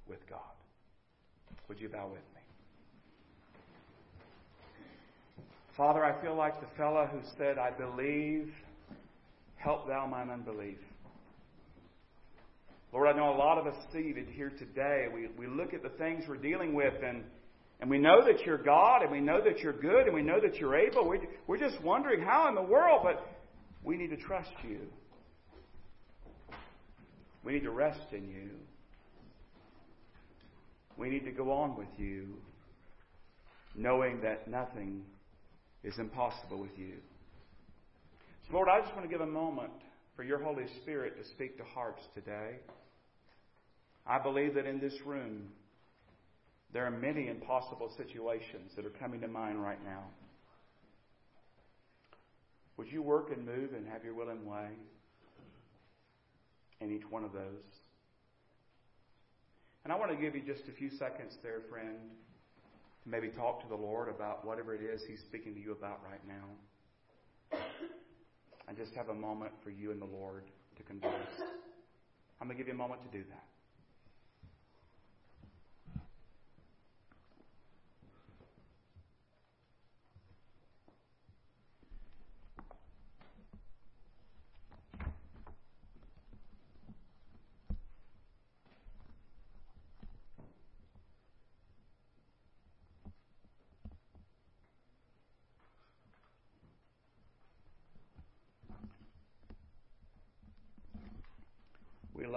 with 0.07 0.19
God. 0.29 0.39
Would 1.69 1.79
you 1.79 1.89
bow 1.89 2.07
with 2.07 2.21
me? 2.35 2.41
Father, 5.75 6.03
I 6.03 6.19
feel 6.21 6.35
like 6.35 6.59
the 6.59 6.75
fellow 6.75 7.07
who 7.11 7.19
said, 7.37 7.57
I 7.59 7.69
believe, 7.69 8.51
help 9.57 9.87
thou 9.87 10.07
mine 10.07 10.29
unbelief. 10.29 10.79
Lord, 12.91 13.09
I 13.09 13.17
know 13.17 13.35
a 13.35 13.37
lot 13.37 13.57
of 13.57 13.67
us 13.67 13.75
seated 13.93 14.27
here 14.27 14.49
today, 14.49 15.07
we, 15.13 15.27
we 15.37 15.45
look 15.45 15.73
at 15.73 15.83
the 15.83 15.89
things 15.89 16.23
we're 16.27 16.37
dealing 16.37 16.73
with 16.73 16.93
and 17.03 17.23
and 17.79 17.89
we 17.89 17.99
know 17.99 18.25
that 18.25 18.45
you're 18.45 18.57
God, 18.57 19.03
and 19.03 19.11
we 19.11 19.19
know 19.19 19.39
that 19.43 19.59
you're 19.59 19.73
good, 19.73 20.05
and 20.05 20.13
we 20.13 20.23
know 20.23 20.39
that 20.41 20.55
you're 20.55 20.75
able. 20.75 21.07
We're, 21.07 21.21
we're 21.45 21.59
just 21.59 21.81
wondering 21.83 22.21
how 22.21 22.47
in 22.49 22.55
the 22.55 22.61
world, 22.61 23.01
but 23.03 23.23
we 23.83 23.97
need 23.97 24.09
to 24.09 24.17
trust 24.17 24.51
you. 24.67 24.79
We 27.43 27.53
need 27.53 27.63
to 27.63 27.71
rest 27.71 27.99
in 28.11 28.27
you. 28.27 28.49
We 30.97 31.09
need 31.09 31.25
to 31.25 31.31
go 31.31 31.51
on 31.51 31.77
with 31.77 31.87
you, 31.97 32.37
knowing 33.75 34.21
that 34.21 34.47
nothing 34.47 35.03
is 35.83 35.93
impossible 35.99 36.59
with 36.59 36.77
you. 36.77 36.95
So, 38.47 38.55
Lord, 38.55 38.67
I 38.69 38.81
just 38.81 38.93
want 38.95 39.05
to 39.05 39.09
give 39.09 39.21
a 39.21 39.31
moment 39.31 39.71
for 40.15 40.23
your 40.23 40.41
Holy 40.43 40.65
Spirit 40.81 41.21
to 41.21 41.29
speak 41.29 41.57
to 41.57 41.63
hearts 41.63 42.01
today. 42.15 42.57
I 44.07 44.17
believe 44.17 44.55
that 44.55 44.65
in 44.65 44.79
this 44.79 44.95
room, 45.05 45.49
there 46.73 46.85
are 46.85 46.91
many 46.91 47.27
impossible 47.29 47.91
situations 47.95 48.71
that 48.75 48.85
are 48.85 48.91
coming 48.91 49.21
to 49.21 49.27
mind 49.27 49.61
right 49.61 49.83
now. 49.83 50.03
Would 52.77 52.91
you 52.91 53.01
work 53.01 53.31
and 53.31 53.45
move 53.45 53.73
and 53.75 53.87
have 53.87 54.03
your 54.03 54.13
will 54.13 54.29
and 54.29 54.45
way 54.45 54.67
in 56.79 56.91
each 56.91 57.09
one 57.09 57.23
of 57.23 57.33
those? 57.33 57.65
And 59.83 59.93
I 59.93 59.95
want 59.95 60.11
to 60.11 60.17
give 60.17 60.35
you 60.35 60.41
just 60.41 60.67
a 60.67 60.73
few 60.73 60.89
seconds 60.99 61.37
there, 61.41 61.61
friend, 61.69 61.95
to 63.03 63.09
maybe 63.09 63.29
talk 63.29 63.61
to 63.61 63.67
the 63.69 63.75
Lord 63.75 64.09
about 64.09 64.45
whatever 64.45 64.75
it 64.75 64.81
is 64.81 65.01
He's 65.07 65.21
speaking 65.21 65.53
to 65.55 65.59
you 65.59 65.71
about 65.71 66.01
right 66.03 66.21
now. 66.27 67.59
And 68.67 68.77
just 68.77 68.93
have 68.95 69.07
a 69.07 69.13
moment 69.13 69.53
for 69.63 69.69
you 69.69 69.91
and 69.91 70.01
the 70.01 70.05
Lord 70.05 70.43
to 70.75 70.83
converse. 70.83 71.11
I'm 72.41 72.47
going 72.47 72.57
to 72.57 72.63
give 72.63 72.67
you 72.67 72.73
a 72.73 72.77
moment 72.77 73.01
to 73.09 73.17
do 73.17 73.23
that. 73.29 73.47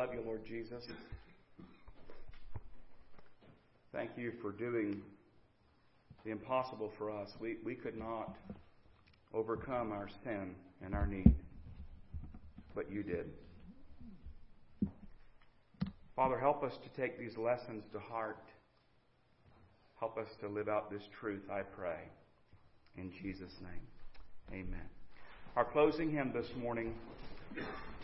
love 0.01 0.15
you, 0.15 0.23
Lord 0.41 0.49
Jesus. 0.49 0.85
Thank 3.93 4.11
you 4.17 4.33
for 4.41 4.53
doing 4.53 5.03
the 6.25 6.31
impossible 6.31 6.91
for 6.97 7.11
us. 7.11 7.29
We, 7.41 7.57
we 7.65 7.75
could 7.75 7.99
not 7.99 8.37
overcome 9.35 9.93
our 9.93 10.09
sin 10.25 10.55
and 10.83 10.95
our 10.95 11.07
need, 11.07 11.35
but 12.75 12.91
you 12.91 13.03
did. 13.03 13.27
Father, 16.17 16.39
help 16.39 16.63
us 16.63 16.73
to 16.85 17.01
take 17.01 17.19
these 17.19 17.37
lessons 17.37 17.85
to 17.93 17.99
heart. 17.99 18.45
Help 19.99 20.17
us 20.17 20.29
to 20.41 20.49
live 20.49 20.69
out 20.69 20.91
this 20.91 21.03
truth, 21.21 21.43
I 21.51 21.63
pray. 21.63 21.99
In 22.97 23.13
Jesus' 23.23 23.53
name, 23.61 24.63
amen. 24.63 24.89
Our 25.57 25.65
closing 25.65 26.11
hymn 26.11 26.33
this 26.33 26.49
morning 26.63 26.95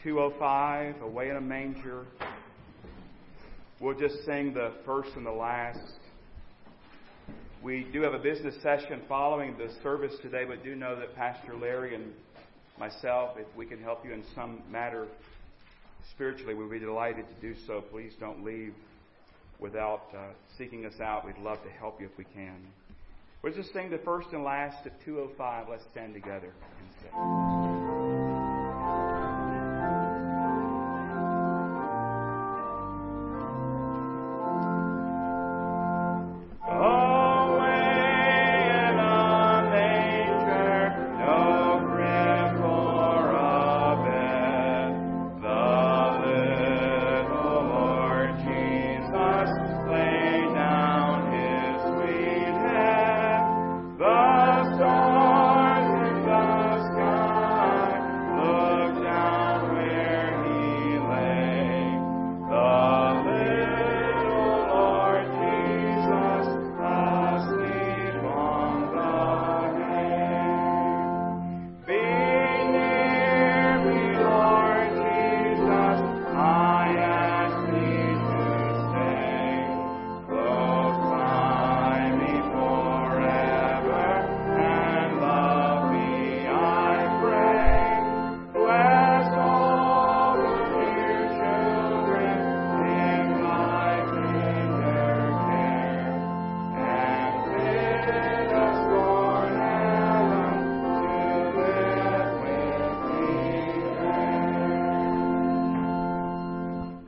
205, 0.02 1.02
Away 1.02 1.30
in 1.30 1.36
a 1.36 1.40
Manger. 1.40 2.04
We'll 3.80 3.98
just 3.98 4.24
sing 4.24 4.54
the 4.54 4.72
first 4.84 5.10
and 5.16 5.26
the 5.26 5.30
last. 5.30 5.80
We 7.62 7.86
do 7.92 8.02
have 8.02 8.14
a 8.14 8.18
business 8.18 8.54
session 8.62 9.02
following 9.08 9.56
the 9.58 9.68
service 9.82 10.14
today, 10.22 10.44
but 10.44 10.62
do 10.62 10.74
know 10.74 10.98
that 10.98 11.14
Pastor 11.16 11.56
Larry 11.56 11.94
and 11.94 12.12
myself, 12.78 13.36
if 13.36 13.46
we 13.56 13.66
can 13.66 13.82
help 13.82 14.04
you 14.04 14.12
in 14.12 14.22
some 14.34 14.62
matter 14.70 15.06
spiritually, 16.12 16.54
we'd 16.54 16.70
be 16.70 16.78
delighted 16.78 17.26
to 17.28 17.34
do 17.40 17.58
so. 17.66 17.82
Please 17.90 18.12
don't 18.20 18.44
leave 18.44 18.74
without 19.58 20.02
uh, 20.14 20.28
seeking 20.56 20.86
us 20.86 21.00
out. 21.00 21.26
We'd 21.26 21.38
love 21.38 21.62
to 21.64 21.70
help 21.70 22.00
you 22.00 22.06
if 22.06 22.16
we 22.16 22.24
can. 22.24 22.56
We'll 23.42 23.54
just 23.54 23.72
sing 23.72 23.90
the 23.90 23.98
first 23.98 24.28
and 24.32 24.44
last 24.44 24.86
at 24.86 24.92
205. 25.04 25.66
Let's 25.68 25.84
stand 25.92 26.14
together 26.14 26.52
and 26.78 26.88
sing. 27.02 27.95